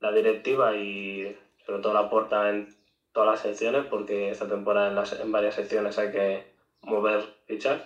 la 0.01 0.11
directiva 0.11 0.75
y 0.75 1.37
sobre 1.65 1.79
todo 1.79 1.93
la 1.93 2.11
porta 2.11 2.49
en 2.49 2.67
todas 3.13 3.29
las 3.29 3.41
secciones, 3.41 3.85
porque 3.87 4.31
esta 4.31 4.49
temporada 4.49 4.89
en, 4.89 4.97
las, 4.97 5.13
en 5.13 5.31
varias 5.31 5.55
secciones 5.55 5.97
hay 5.97 6.11
que 6.11 6.50
mover 6.83 7.23
fichas 7.47 7.83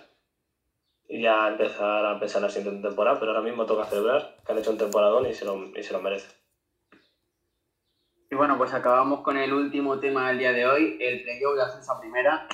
y 1.07 1.21
ya 1.21 1.47
empezar 1.47 2.05
a 2.05 2.19
pensar 2.19 2.39
en 2.39 2.43
la 2.47 2.49
siguiente 2.49 2.87
temporada, 2.87 3.19
pero 3.19 3.31
ahora 3.31 3.43
mismo 3.43 3.65
toca 3.65 3.85
celebrar 3.85 4.37
que 4.45 4.51
han 4.51 4.57
hecho 4.57 4.71
un 4.71 4.77
temporadón 4.77 5.27
y 5.27 5.33
se 5.33 5.45
lo, 5.45 5.55
y 5.77 5.83
se 5.83 5.93
lo 5.93 6.01
merece. 6.01 6.27
Y 8.29 8.35
bueno, 8.35 8.57
pues 8.57 8.73
acabamos 8.73 9.21
con 9.21 9.37
el 9.37 9.53
último 9.53 9.99
tema 9.99 10.29
del 10.29 10.39
día 10.39 10.51
de 10.51 10.65
hoy, 10.65 10.97
el 10.99 11.23
playoff 11.23 11.55
de 11.55 11.61
ascenso 11.61 11.99
primera. 11.99 12.47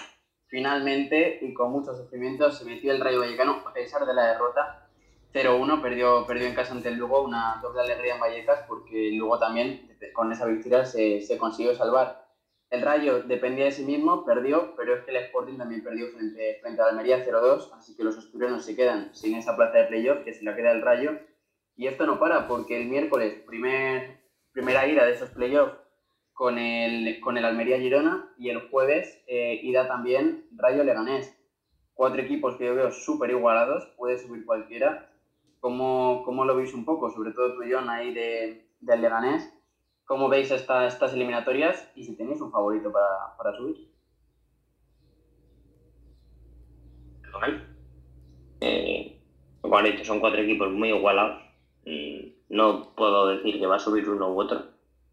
Finalmente, 0.47 1.39
y 1.41 1.53
con 1.53 1.71
mucho 1.71 1.95
sufrimiento, 1.95 2.51
se 2.51 2.65
metió 2.65 2.91
el 2.91 2.99
Rayo 2.99 3.21
Vallecano 3.21 3.63
a 3.65 3.71
pesar 3.71 4.05
de 4.05 4.13
la 4.13 4.33
derrota 4.33 4.89
0-1, 5.33 5.81
perdió, 5.81 6.27
perdió 6.27 6.47
en 6.47 6.55
casa 6.55 6.73
ante 6.73 6.89
el 6.89 6.97
Lugo, 6.97 7.21
una 7.21 7.59
doble 7.61 7.81
alegría 7.81 8.15
en 8.15 8.19
Vallecas, 8.19 8.65
porque 8.67 9.09
el 9.09 9.15
Lugo 9.15 9.39
también, 9.39 9.89
con 10.13 10.31
esa 10.31 10.45
victoria, 10.45 10.85
se, 10.85 11.21
se, 11.21 11.37
consiguió 11.37 11.73
salvar. 11.73 12.27
El 12.71 12.81
Rayo 12.81 13.21
dependía 13.23 13.65
de 13.65 13.71
sí 13.71 13.83
mismo, 13.83 14.25
perdió, 14.25 14.75
pero 14.75 14.95
es 14.95 15.03
que 15.03 15.11
el 15.11 15.17
Sporting 15.17 15.57
también 15.57 15.83
perdió 15.83 16.07
frente, 16.07 16.57
frente 16.61 16.81
a 16.81 16.85
Almería 16.85 17.25
0-2, 17.25 17.69
así 17.73 17.95
que 17.95 18.03
los 18.03 18.17
asturianos 18.17 18.65
se 18.65 18.75
quedan 18.75 19.13
sin 19.13 19.35
esa 19.35 19.55
plaza 19.55 19.77
de 19.77 19.87
playoff, 19.87 20.23
que 20.23 20.33
se 20.33 20.43
la 20.43 20.55
queda 20.55 20.71
el 20.71 20.81
Rayo. 20.81 21.19
Y 21.75 21.87
esto 21.87 22.07
no 22.07 22.17
para, 22.17 22.47
porque 22.47 22.81
el 22.81 22.87
miércoles, 22.87 23.43
primer, 23.45 24.21
primera 24.53 24.87
ida 24.87 25.05
de 25.05 25.11
esos 25.11 25.29
playoffs 25.29 25.75
con 26.33 26.57
el, 26.57 27.19
con 27.19 27.37
el 27.37 27.45
Almería 27.45 27.77
Girona, 27.77 28.33
y 28.37 28.49
el 28.49 28.69
jueves, 28.69 29.21
eh, 29.27 29.59
ida 29.61 29.87
también 29.87 30.47
Rayo 30.55 30.83
Leganés. 30.83 31.37
Cuatro 31.93 32.21
equipos 32.21 32.55
que 32.55 32.65
yo 32.65 32.73
veo 32.73 32.91
súper 32.91 33.29
igualados, 33.29 33.85
puede 33.97 34.17
subir 34.17 34.45
cualquiera 34.45 35.11
¿Cómo, 35.61 36.23
¿Cómo, 36.25 36.43
lo 36.43 36.55
veis 36.55 36.73
un 36.73 36.85
poco? 36.85 37.11
Sobre 37.11 37.33
todo 37.33 37.53
tú, 37.53 37.61
John, 37.71 37.87
ahí 37.87 38.11
de, 38.15 38.65
del 38.79 39.01
Leganés. 39.01 39.53
¿Cómo 40.11 40.27
veis 40.27 40.51
esta, 40.51 40.85
estas 40.87 41.13
eliminatorias 41.13 41.89
y 41.95 42.03
si 42.03 42.17
tenéis 42.17 42.41
un 42.41 42.51
favorito 42.51 42.91
para, 42.91 43.33
para 43.37 43.55
subir? 43.55 43.87
Eh, 48.59 49.17
han 49.63 49.83
dicho, 49.85 50.03
son 50.03 50.19
cuatro 50.19 50.41
equipos 50.41 50.69
muy 50.69 50.89
igualados. 50.89 51.41
No 52.49 52.93
puedo 52.93 53.27
decir 53.27 53.57
que 53.57 53.65
va 53.65 53.77
a 53.77 53.79
subir 53.79 54.09
uno 54.09 54.33
u 54.33 54.41
otro, 54.41 54.61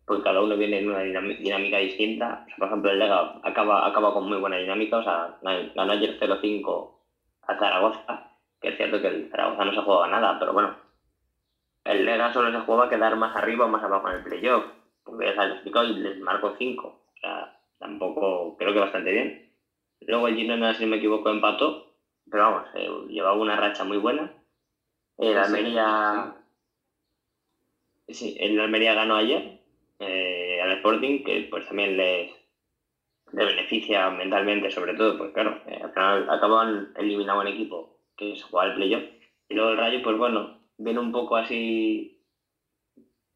porque 0.04 0.24
cada 0.24 0.42
uno 0.42 0.56
viene 0.56 0.80
en 0.80 0.90
una 0.90 1.02
dinámica 1.02 1.78
distinta. 1.78 2.42
O 2.42 2.48
sea, 2.48 2.56
por 2.58 2.66
ejemplo, 2.66 2.90
el 2.90 2.98
Lega 2.98 3.38
acaba, 3.44 3.86
acaba 3.86 4.12
con 4.12 4.28
muy 4.28 4.38
buena 4.38 4.56
dinámica, 4.56 4.96
o 4.96 5.04
sea, 5.04 5.38
ganó 5.76 5.92
ayer 5.92 6.18
0-5 6.18 6.90
a 7.42 7.56
Zaragoza 7.56 8.32
que 8.60 8.70
es 8.70 8.76
cierto 8.76 9.00
que 9.00 9.06
el 9.06 9.30
Zaragoza 9.30 9.64
no 9.64 9.72
se 9.72 9.80
juega 9.80 10.08
nada, 10.08 10.40
pero 10.40 10.52
bueno, 10.52 10.74
el 11.84 12.04
Lega 12.04 12.32
solo 12.32 12.50
se 12.50 12.66
juega 12.66 12.86
a 12.86 12.88
quedar 12.88 13.14
más 13.14 13.36
arriba 13.36 13.66
o 13.66 13.68
más 13.68 13.84
abajo 13.84 14.08
en 14.08 14.16
el 14.16 14.24
playoff, 14.24 14.64
porque 15.08 15.26
ya 15.26 15.34
se 15.34 15.46
lo 15.46 15.54
explicado 15.54 15.86
y 15.86 15.94
les 15.94 16.18
marcó 16.20 16.54
5. 16.56 16.88
O 16.88 17.18
sea, 17.20 17.58
tampoco 17.78 18.56
creo 18.56 18.72
que 18.72 18.80
bastante 18.80 19.12
bien. 19.12 19.52
Luego 20.00 20.28
el 20.28 20.36
Girona, 20.36 20.74
si 20.74 20.84
no 20.84 20.90
me 20.90 20.96
equivoco, 20.96 21.30
empató, 21.30 21.94
pero 22.30 22.44
vamos, 22.44 22.68
eh, 22.74 22.88
llevaba 23.08 23.36
una 23.36 23.56
racha 23.56 23.84
muy 23.84 23.96
buena. 23.96 24.32
El 25.16 25.36
Almería. 25.36 26.34
Sí, 28.08 28.36
el 28.38 28.58
Almería 28.58 28.94
ganó 28.94 29.16
ayer 29.16 29.60
eh, 29.98 30.60
al 30.62 30.72
Sporting, 30.72 31.24
que 31.24 31.46
pues 31.50 31.66
también 31.66 31.96
les, 31.96 32.30
le 33.32 33.44
beneficia 33.44 34.08
mentalmente, 34.10 34.70
sobre 34.70 34.94
todo, 34.94 35.18
pues 35.18 35.32
claro, 35.32 35.60
eh, 35.66 35.80
al 35.82 35.92
final 35.92 36.30
acaban 36.30 36.92
eliminando 36.96 37.42
un 37.42 37.48
equipo 37.48 37.98
que 38.16 38.32
es 38.32 38.42
jugar 38.44 38.68
el 38.68 38.74
playoff. 38.74 39.04
Y 39.48 39.54
luego 39.54 39.70
el 39.70 39.76
Rayo, 39.76 40.02
pues 40.02 40.16
bueno, 40.16 40.58
viene 40.78 41.00
un 41.00 41.12
poco 41.12 41.36
así 41.36 42.18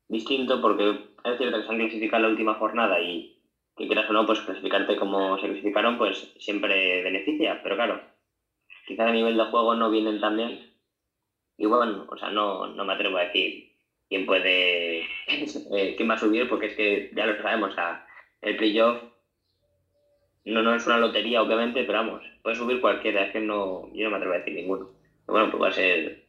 distinto 0.09 0.61
porque 0.61 1.12
es 1.25 1.39
cierto 1.39 1.59
que 1.59 1.67
se 1.67 1.73
han 1.73 1.79
clasificado 1.79 2.23
la 2.23 2.29
última 2.29 2.55
jornada 2.55 3.01
y 3.01 3.39
que 3.77 3.87
quieras 3.87 4.09
o 4.11 4.13
no, 4.13 4.27
pues 4.27 4.41
clasificarte 4.41 4.97
como 4.97 5.39
se 5.39 5.47
clasificaron, 5.47 5.99
pues 5.99 6.35
siempre 6.39 7.03
beneficia, 7.03 7.63
pero 7.63 7.77
claro, 7.77 8.01
quizás 8.87 9.09
a 9.09 9.13
nivel 9.13 9.37
de 9.37 9.45
juego 9.45 9.75
no 9.75 9.91
vienen 9.91 10.21
tan 10.21 10.37
bien. 10.37 10.73
Y 11.57 11.67
bueno, 11.67 12.07
o 12.09 12.17
sea, 12.17 12.31
no, 12.31 12.67
no 12.67 12.85
me 12.85 12.93
atrevo 12.93 13.19
a 13.19 13.25
decir 13.25 13.73
quién 14.09 14.27
puede, 14.27 15.01
eh, 15.29 15.95
quién 15.97 16.11
va 16.11 16.15
a 16.15 16.19
subir, 16.19 16.49
porque 16.49 16.67
es 16.67 16.75
que 16.75 17.11
ya 17.15 17.27
lo 17.27 17.41
sabemos, 17.41 17.75
el 18.43 18.57
playoff 18.57 19.03
no, 20.45 20.63
no 20.63 20.75
es 20.75 20.87
una 20.87 20.99
lotería, 20.99 21.43
obviamente, 21.43 21.85
pero 21.85 21.99
vamos, 21.99 22.23
puede 22.43 22.57
subir 22.57 22.81
cualquiera, 22.81 23.27
es 23.27 23.33
que 23.33 23.41
no, 23.41 23.89
yo 23.95 24.05
no 24.05 24.11
me 24.11 24.17
atrevo 24.17 24.35
a 24.35 24.39
decir 24.39 24.55
ninguno. 24.55 24.91
Pero 25.25 25.39
bueno, 25.39 25.51
pues 25.51 25.63
va 25.63 25.69
a 25.69 25.73
ser 25.73 26.25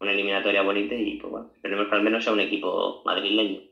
una 0.00 0.12
eliminatoria 0.12 0.62
bonita 0.62 0.94
y 0.94 1.18
pues 1.18 1.30
bueno, 1.30 1.50
esperemos 1.54 1.88
que 1.88 1.94
al 1.94 2.02
menos 2.02 2.24
sea 2.24 2.32
un 2.32 2.40
equipo 2.40 3.02
madrileño. 3.04 3.67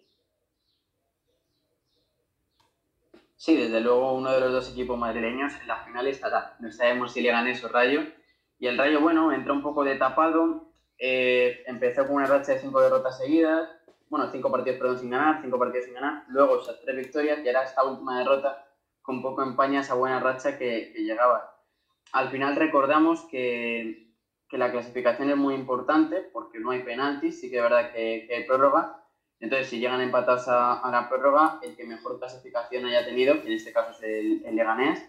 Sí, 3.36 3.54
desde 3.54 3.80
luego 3.80 4.14
uno 4.14 4.32
de 4.32 4.40
los 4.40 4.52
dos 4.52 4.70
equipos 4.70 4.98
madrileños 4.98 5.54
en 5.60 5.68
la 5.68 5.84
final 5.84 6.06
estará. 6.06 6.56
No 6.58 6.70
sabemos 6.72 7.12
si 7.12 7.20
le 7.20 7.30
gana 7.30 7.50
eso 7.50 7.68
Rayo. 7.68 8.02
Y 8.58 8.66
el 8.66 8.78
Rayo, 8.78 9.00
bueno, 9.00 9.30
entra 9.32 9.52
un 9.52 9.62
poco 9.62 9.84
de 9.84 9.96
tapado. 9.96 10.72
Eh, 10.98 11.62
empezó 11.66 12.06
con 12.06 12.16
una 12.16 12.26
racha 12.26 12.52
de 12.52 12.58
cinco 12.58 12.80
derrotas 12.80 13.18
seguidas. 13.18 13.68
Bueno, 14.08 14.30
cinco 14.30 14.50
partidos, 14.50 14.78
perdón, 14.78 14.98
sin 14.98 15.10
ganar, 15.10 15.40
cinco 15.42 15.58
partidos 15.58 15.84
sin 15.84 15.94
ganar. 15.94 16.24
Luego 16.28 16.60
esas 16.60 16.80
tres 16.80 16.96
victorias 16.96 17.40
y 17.44 17.48
ahora 17.48 17.64
esta 17.64 17.84
última 17.84 18.18
derrota 18.18 18.66
con 19.02 19.22
poco 19.22 19.42
empaña 19.42 19.80
esa 19.80 19.94
buena 19.94 20.18
racha 20.18 20.56
que, 20.56 20.92
que 20.92 21.02
llegaba. 21.02 21.56
Al 22.12 22.30
final 22.30 22.56
recordamos 22.56 23.26
que, 23.30 24.12
que, 24.48 24.58
la 24.58 24.72
clasificación 24.72 25.30
es 25.30 25.36
muy 25.36 25.54
importante 25.54 26.22
porque 26.32 26.58
no 26.58 26.70
hay 26.70 26.82
penaltis, 26.82 27.40
sí 27.40 27.50
que 27.50 27.56
es 27.56 27.62
verdad 27.62 27.92
que, 27.92 28.24
que 28.26 28.34
hay 28.34 28.44
prórroga, 28.44 29.05
entonces, 29.40 29.68
si 29.68 29.78
llegan 29.78 30.00
empatados 30.00 30.48
a, 30.48 30.80
a, 30.80 30.90
la 30.90 31.08
prórroga, 31.08 31.60
el 31.62 31.76
que 31.76 31.84
mejor 31.84 32.18
clasificación 32.18 32.86
haya 32.86 33.04
tenido, 33.04 33.42
que 33.42 33.48
en 33.48 33.54
este 33.54 33.72
caso 33.72 33.90
es 33.90 34.02
el, 34.02 34.42
el 34.46 34.56
Leganés, 34.56 35.02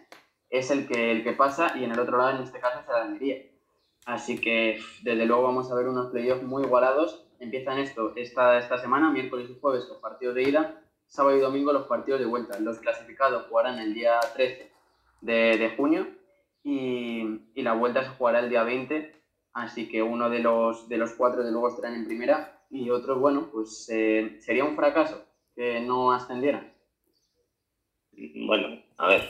es 0.49 0.69
el 0.71 0.87
que, 0.87 1.11
el 1.11 1.23
que 1.23 1.33
pasa 1.33 1.77
y 1.77 1.83
en 1.83 1.91
el 1.91 1.99
otro 1.99 2.17
lado, 2.17 2.31
en 2.31 2.43
este 2.43 2.59
caso, 2.59 2.79
es 2.79 2.89
el 2.89 2.95
Almería. 2.95 3.37
Así 4.05 4.39
que, 4.39 4.79
desde 5.03 5.25
luego, 5.25 5.43
vamos 5.43 5.71
a 5.71 5.75
ver 5.75 5.87
unos 5.87 6.11
playoffs 6.11 6.43
muy 6.43 6.63
igualados. 6.63 7.25
Empiezan 7.39 7.79
esto 7.79 8.13
esta, 8.15 8.57
esta 8.57 8.77
semana, 8.77 9.11
miércoles 9.11 9.49
y 9.49 9.59
jueves, 9.59 9.87
los 9.87 9.97
partidos 9.97 10.35
de 10.35 10.43
ida, 10.43 10.81
sábado 11.07 11.37
y 11.37 11.41
domingo 11.41 11.71
los 11.71 11.87
partidos 11.87 12.19
de 12.19 12.25
vuelta. 12.25 12.59
Los 12.59 12.79
clasificados 12.79 13.47
jugarán 13.47 13.79
el 13.79 13.93
día 13.93 14.19
13 14.33 14.71
de, 15.21 15.57
de 15.57 15.69
junio 15.75 16.07
y, 16.63 17.51
y, 17.53 17.61
la 17.61 17.73
vuelta 17.73 18.03
se 18.03 18.09
jugará 18.09 18.39
el 18.39 18.49
día 18.49 18.63
20. 18.63 19.13
Así 19.53 19.89
que 19.89 20.01
uno 20.01 20.29
de 20.29 20.39
los, 20.39 20.87
de 20.89 20.97
los 20.97 21.13
cuatro, 21.13 21.43
de 21.43 21.51
luego, 21.51 21.69
estarán 21.69 21.95
en 21.95 22.05
primera 22.05 22.56
y 22.69 22.89
otro, 22.89 23.19
bueno, 23.19 23.49
pues 23.51 23.89
eh, 23.93 24.37
sería 24.39 24.65
un 24.65 24.75
fracaso 24.75 25.25
que 25.55 25.79
no 25.79 26.11
ascendieran. 26.11 26.73
Bueno, 28.45 28.81
a 28.97 29.07
ver. 29.07 29.21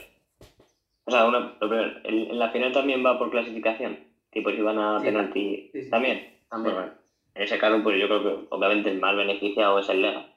O 1.05 1.11
sea, 1.11 1.25
una, 1.25 1.57
lo 1.59 1.69
primero, 1.69 1.99
en 2.03 2.39
la 2.39 2.51
final 2.51 2.73
también 2.73 3.05
va 3.05 3.17
por 3.17 3.31
clasificación. 3.31 3.99
Tipo, 4.31 4.51
si 4.51 4.61
van 4.61 4.79
a 4.79 4.99
sí, 4.99 5.05
penalti. 5.05 5.69
Sí, 5.71 5.83
sí. 5.83 5.89
¿También? 5.89 6.41
También. 6.49 6.75
Bueno, 6.75 6.93
en 7.33 7.41
ese 7.43 7.57
caso, 7.57 7.81
pues 7.83 7.99
yo 7.99 8.07
creo 8.07 8.23
que 8.23 8.47
obviamente 8.49 8.89
el 8.89 8.99
más 8.99 9.15
beneficiado 9.15 9.79
es 9.79 9.89
el 9.89 10.01
Lega. 10.01 10.33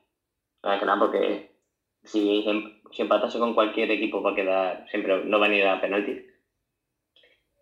Más 0.62 0.78
que 0.78 0.86
nada 0.86 0.98
porque 0.98 1.50
si, 2.04 2.44
si 2.92 3.02
empatase 3.02 3.38
con 3.38 3.54
cualquier 3.54 3.90
equipo 3.90 4.22
va 4.22 4.32
a 4.32 4.34
quedar, 4.34 4.86
siempre 4.90 5.24
no 5.24 5.38
van 5.38 5.52
a 5.52 5.56
ir 5.56 5.66
a 5.66 5.80
penalti. 5.80 6.26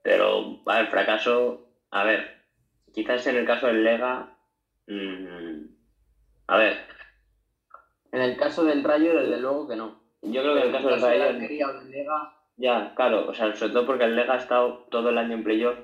Pero, 0.02 0.60
a 0.66 0.78
ver, 0.78 0.86
fracaso, 0.88 1.68
a 1.90 2.04
ver, 2.04 2.44
quizás 2.92 3.26
en 3.26 3.36
el 3.36 3.46
caso 3.46 3.66
del 3.68 3.84
Lega 3.84 4.37
Mm, 4.88 5.66
a 6.46 6.56
ver. 6.56 6.78
En 8.10 8.22
el 8.22 8.36
caso 8.36 8.64
del 8.64 8.82
Rayo, 8.82 9.14
desde 9.14 9.38
luego 9.38 9.68
que 9.68 9.76
no. 9.76 10.00
Yo 10.22 10.42
creo 10.42 10.54
que 10.54 10.60
en 10.60 10.66
el 10.66 10.72
caso 10.72 10.88
del 10.88 11.00
Rayo. 11.02 11.34
De 11.34 11.84
Lega... 11.90 12.34
Ya, 12.56 12.92
claro, 12.96 13.28
o 13.28 13.34
sea, 13.34 13.54
sobre 13.54 13.72
todo 13.72 13.86
porque 13.86 14.04
el 14.04 14.16
Lega 14.16 14.34
ha 14.34 14.38
estado 14.38 14.86
todo 14.90 15.10
el 15.10 15.18
año 15.18 15.34
en 15.34 15.44
playoff 15.44 15.78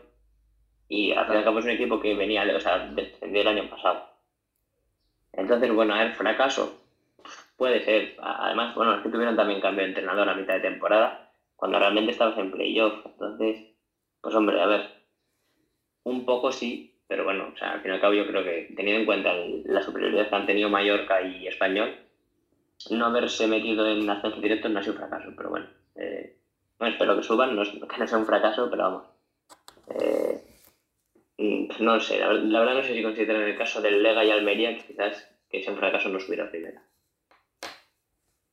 y 0.89 1.13
al 1.13 1.27
fin 1.27 1.35
y 1.35 1.39
al 1.39 1.45
cabo 1.45 1.59
es 1.61 1.65
un 1.65 1.71
equipo 1.71 2.01
que 2.01 2.15
venía, 2.15 2.45
o 2.57 2.61
sea, 2.61 2.89
descendió 2.89 3.43
el 3.43 3.49
año 3.49 3.71
pasado. 3.71 4.09
Entonces, 5.33 5.73
bueno, 5.73 5.95
a 5.95 5.99
ver, 5.99 6.13
fracaso. 6.15 6.81
Puede 7.57 7.85
ser. 7.85 8.17
Además, 8.21 8.75
bueno, 8.75 8.97
es 8.97 9.03
que 9.03 9.09
tuvieron 9.11 9.37
también 9.37 9.61
cambio 9.61 9.83
de 9.83 9.91
entrenador 9.91 10.29
a 10.29 10.35
mitad 10.35 10.55
de 10.55 10.61
temporada, 10.61 11.31
cuando 11.57 11.79
realmente 11.79 12.13
estabas 12.13 12.39
en 12.39 12.51
playoff. 12.51 13.05
Entonces, 13.07 13.67
pues 14.21 14.35
hombre, 14.35 14.61
a 14.61 14.67
ver, 14.67 14.91
un 16.05 16.25
poco 16.25 16.51
sí, 16.51 16.94
pero 17.07 17.25
bueno, 17.25 17.51
o 17.53 17.57
sea, 17.57 17.73
al 17.73 17.81
fin 17.83 17.91
y 17.91 17.95
al 17.95 18.01
cabo 18.01 18.15
yo 18.15 18.27
creo 18.27 18.43
que 18.43 18.73
teniendo 18.77 19.01
en 19.01 19.07
cuenta 19.07 19.35
la 19.65 19.83
superioridad 19.83 20.29
que 20.29 20.35
han 20.35 20.47
tenido 20.47 20.71
Mallorca 20.71 21.23
y 21.23 21.47
Español, 21.47 21.95
no 22.91 23.07
haberse 23.07 23.47
metido 23.47 23.89
en 23.89 24.09
ascenso 24.09 24.41
directo 24.41 24.69
no 24.69 24.79
ha 24.79 24.83
sido 24.83 24.95
un 24.95 25.01
fracaso, 25.01 25.33
pero 25.37 25.51
bueno, 25.51 25.67
eh, 25.97 26.37
espero 26.81 27.17
que 27.17 27.23
suban, 27.23 27.55
no, 27.55 27.63
que 27.63 27.99
no 27.99 28.07
sea 28.07 28.19
un 28.19 28.27
fracaso, 28.27 28.69
pero 28.71 28.83
vamos. 28.83 29.07
Eh, 29.89 30.43
no 31.81 31.95
lo 31.95 32.01
sé, 32.01 32.19
la, 32.19 32.33
la, 32.33 32.61
verdad 32.61 32.75
no 32.77 32.83
sé 32.83 32.95
si 32.95 33.03
consideran 33.03 33.43
el 33.43 33.59
caso 33.59 33.83
del 33.83 34.03
Lega 34.03 34.25
y 34.25 34.31
Almería 34.31 34.77
que 34.77 34.87
quizás 34.87 35.29
que 35.51 35.63
sea 35.63 35.73
un 35.73 35.79
fracaso 35.79 36.09
no 36.09 36.21
subiera 36.21 36.51
primera. 36.51 36.83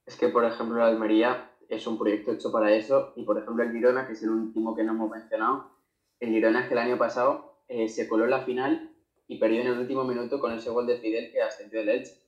Es 0.05 0.17
que, 0.17 0.27
por 0.27 0.43
ejemplo, 0.43 0.77
la 0.77 0.87
Almería 0.87 1.51
es 1.69 1.87
un 1.87 1.97
proyecto 1.97 2.33
hecho 2.33 2.51
para 2.51 2.73
eso 2.73 3.13
y, 3.15 3.23
por 3.23 3.37
ejemplo, 3.37 3.63
el 3.63 3.71
Girona, 3.71 4.05
que 4.05 4.13
es 4.13 4.23
el 4.23 4.29
último 4.29 4.75
que 4.75 4.83
no 4.83 4.91
hemos 4.91 5.09
mencionado, 5.09 5.71
el 6.19 6.29
Girona 6.29 6.61
es 6.61 6.67
que 6.67 6.73
el 6.73 6.79
año 6.79 6.97
pasado 6.97 7.50
eh, 7.71 7.87
se 7.87 8.07
coló 8.07 8.25
en 8.25 8.31
la 8.31 8.41
final 8.41 8.89
y 9.27 9.37
perdió 9.37 9.61
en 9.61 9.67
el 9.67 9.79
último 9.79 10.03
minuto 10.03 10.39
con 10.39 10.51
ese 10.51 10.69
gol 10.69 10.85
de 10.85 10.97
Fidel 10.97 11.31
que 11.31 11.41
ascendió 11.41 11.79
el 11.79 11.89
Elche. 11.89 12.21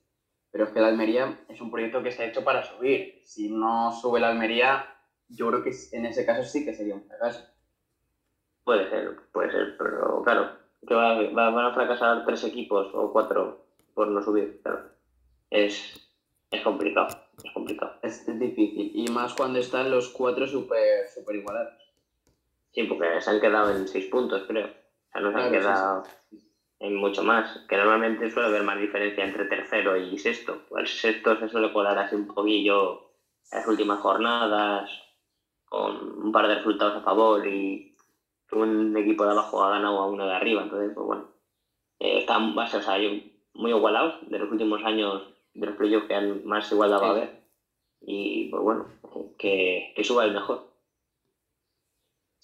Pero 0.50 0.64
es 0.64 0.70
que 0.70 0.80
la 0.80 0.88
Almería 0.88 1.38
es 1.48 1.60
un 1.60 1.70
proyecto 1.70 2.02
que 2.02 2.08
está 2.08 2.24
hecho 2.24 2.44
para 2.44 2.62
subir. 2.62 3.20
Si 3.24 3.50
no 3.50 3.92
sube 3.92 4.20
la 4.20 4.30
Almería, 4.30 4.86
yo 5.28 5.48
creo 5.48 5.62
que 5.62 5.72
en 5.92 6.06
ese 6.06 6.24
caso 6.24 6.44
sí 6.44 6.64
que 6.64 6.72
sería 6.72 6.94
un 6.94 7.04
fracaso. 7.04 7.46
Puede 8.64 8.88
ser, 8.88 9.16
puede 9.32 9.50
ser, 9.50 9.76
pero 9.76 10.22
claro, 10.22 10.52
que 10.86 10.94
va, 10.94 11.20
va, 11.30 11.50
van 11.50 11.66
a 11.66 11.74
fracasar 11.74 12.24
tres 12.24 12.44
equipos 12.44 12.88
o 12.94 13.12
cuatro 13.12 13.66
por 13.92 14.08
no 14.08 14.22
subir, 14.22 14.62
claro. 14.62 14.88
Es, 15.50 16.08
es 16.50 16.62
complicado, 16.62 17.08
es 17.44 17.52
complicado. 17.52 17.98
Es, 18.02 18.26
es 18.26 18.38
difícil, 18.38 18.92
y 18.94 19.08
más 19.08 19.34
cuando 19.34 19.58
están 19.58 19.90
los 19.90 20.08
cuatro 20.08 20.46
súper 20.46 21.08
super 21.14 21.36
igualados. 21.36 21.74
Sí, 22.72 22.84
porque 22.84 23.20
se 23.20 23.30
han 23.30 23.40
quedado 23.40 23.76
en 23.76 23.86
seis 23.86 24.06
puntos, 24.06 24.44
creo 24.48 24.83
sea, 25.14 25.20
no 25.22 25.32
se 25.32 25.38
han 25.38 25.52
quedado 25.52 26.04
sí, 26.04 26.10
sí. 26.30 26.52
en 26.80 26.96
mucho 26.96 27.22
más. 27.22 27.60
Que 27.68 27.76
normalmente 27.76 28.30
suele 28.30 28.48
haber 28.48 28.62
más 28.62 28.78
diferencia 28.78 29.24
entre 29.24 29.46
tercero 29.46 29.96
y 29.96 30.18
sexto. 30.18 30.62
El 30.76 30.86
sexto 30.86 31.36
se 31.38 31.48
suele 31.48 31.72
colar 31.72 31.98
así 31.98 32.14
un 32.14 32.26
poquillo 32.26 33.12
en 33.50 33.58
las 33.58 33.68
últimas 33.68 34.00
jornadas, 34.00 34.90
con 35.64 36.24
un 36.24 36.32
par 36.32 36.48
de 36.48 36.56
resultados 36.56 36.96
a 36.96 37.00
favor 37.00 37.46
y 37.46 37.94
un 38.52 38.96
equipo 38.96 39.24
de 39.24 39.32
abajo 39.32 39.62
ha 39.62 39.70
ganado 39.70 39.98
a 39.98 40.06
uno 40.06 40.26
de 40.26 40.34
arriba. 40.34 40.62
Entonces, 40.62 40.92
pues 40.94 41.06
bueno, 41.06 41.28
eh, 41.98 42.18
están 42.18 42.56
o 42.56 42.66
sea, 42.66 42.98
muy 43.54 43.70
igualados 43.70 44.28
de 44.28 44.38
los 44.38 44.50
últimos 44.50 44.84
años 44.84 45.22
de 45.54 45.66
los 45.66 45.76
playoffs 45.76 46.06
que 46.06 46.14
han 46.14 46.44
más 46.44 46.70
igualdad 46.70 47.00
va 47.00 47.06
a 47.06 47.10
haber. 47.10 47.44
Y 48.00 48.48
pues 48.50 48.62
bueno, 48.62 48.86
que, 49.38 49.92
que 49.96 50.04
suba 50.04 50.24
el 50.24 50.32
mejor. 50.32 50.73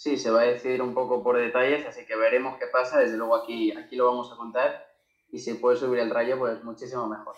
Sí, 0.01 0.17
se 0.17 0.31
va 0.31 0.41
a 0.41 0.45
decidir 0.45 0.81
un 0.81 0.95
poco 0.95 1.23
por 1.23 1.37
detalles, 1.37 1.87
así 1.87 2.07
que 2.07 2.17
veremos 2.17 2.57
qué 2.57 2.65
pasa. 2.69 2.99
Desde 3.01 3.19
luego 3.19 3.37
aquí, 3.37 3.71
aquí 3.77 3.97
lo 3.97 4.07
vamos 4.07 4.33
a 4.33 4.37
contar 4.37 4.89
y 5.31 5.39
si 5.39 5.53
puede 5.53 5.77
subir 5.77 6.01
el 6.01 6.09
rayo, 6.09 6.39
pues 6.39 6.65
muchísimo 6.65 7.07
mejor. 7.07 7.35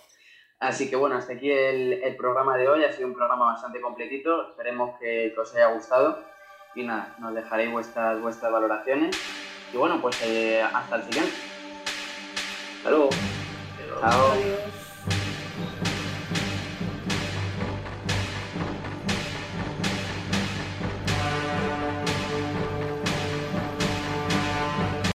Así 0.60 0.88
que 0.88 0.94
bueno, 0.94 1.16
hasta 1.16 1.32
aquí 1.32 1.50
el, 1.50 1.94
el 1.94 2.14
programa 2.14 2.56
de 2.56 2.68
hoy. 2.68 2.84
Ha 2.84 2.92
sido 2.92 3.08
un 3.08 3.14
programa 3.14 3.46
bastante 3.46 3.80
completito. 3.80 4.50
Esperemos 4.50 4.96
que, 5.00 5.32
que 5.34 5.40
os 5.40 5.52
haya 5.56 5.72
gustado. 5.72 6.22
Y 6.76 6.84
nada, 6.84 7.16
nos 7.18 7.34
dejaréis 7.34 7.72
vuestras, 7.72 8.22
vuestras 8.22 8.52
valoraciones. 8.52 9.20
Y 9.74 9.76
bueno, 9.76 10.00
pues 10.00 10.22
eh, 10.22 10.62
hasta 10.62 10.94
el 10.94 11.02
siguiente. 11.02 11.32
Hasta 12.76 12.90
luego. 12.90 13.10
Chao. 14.00 14.32
Adiós. 14.34 14.81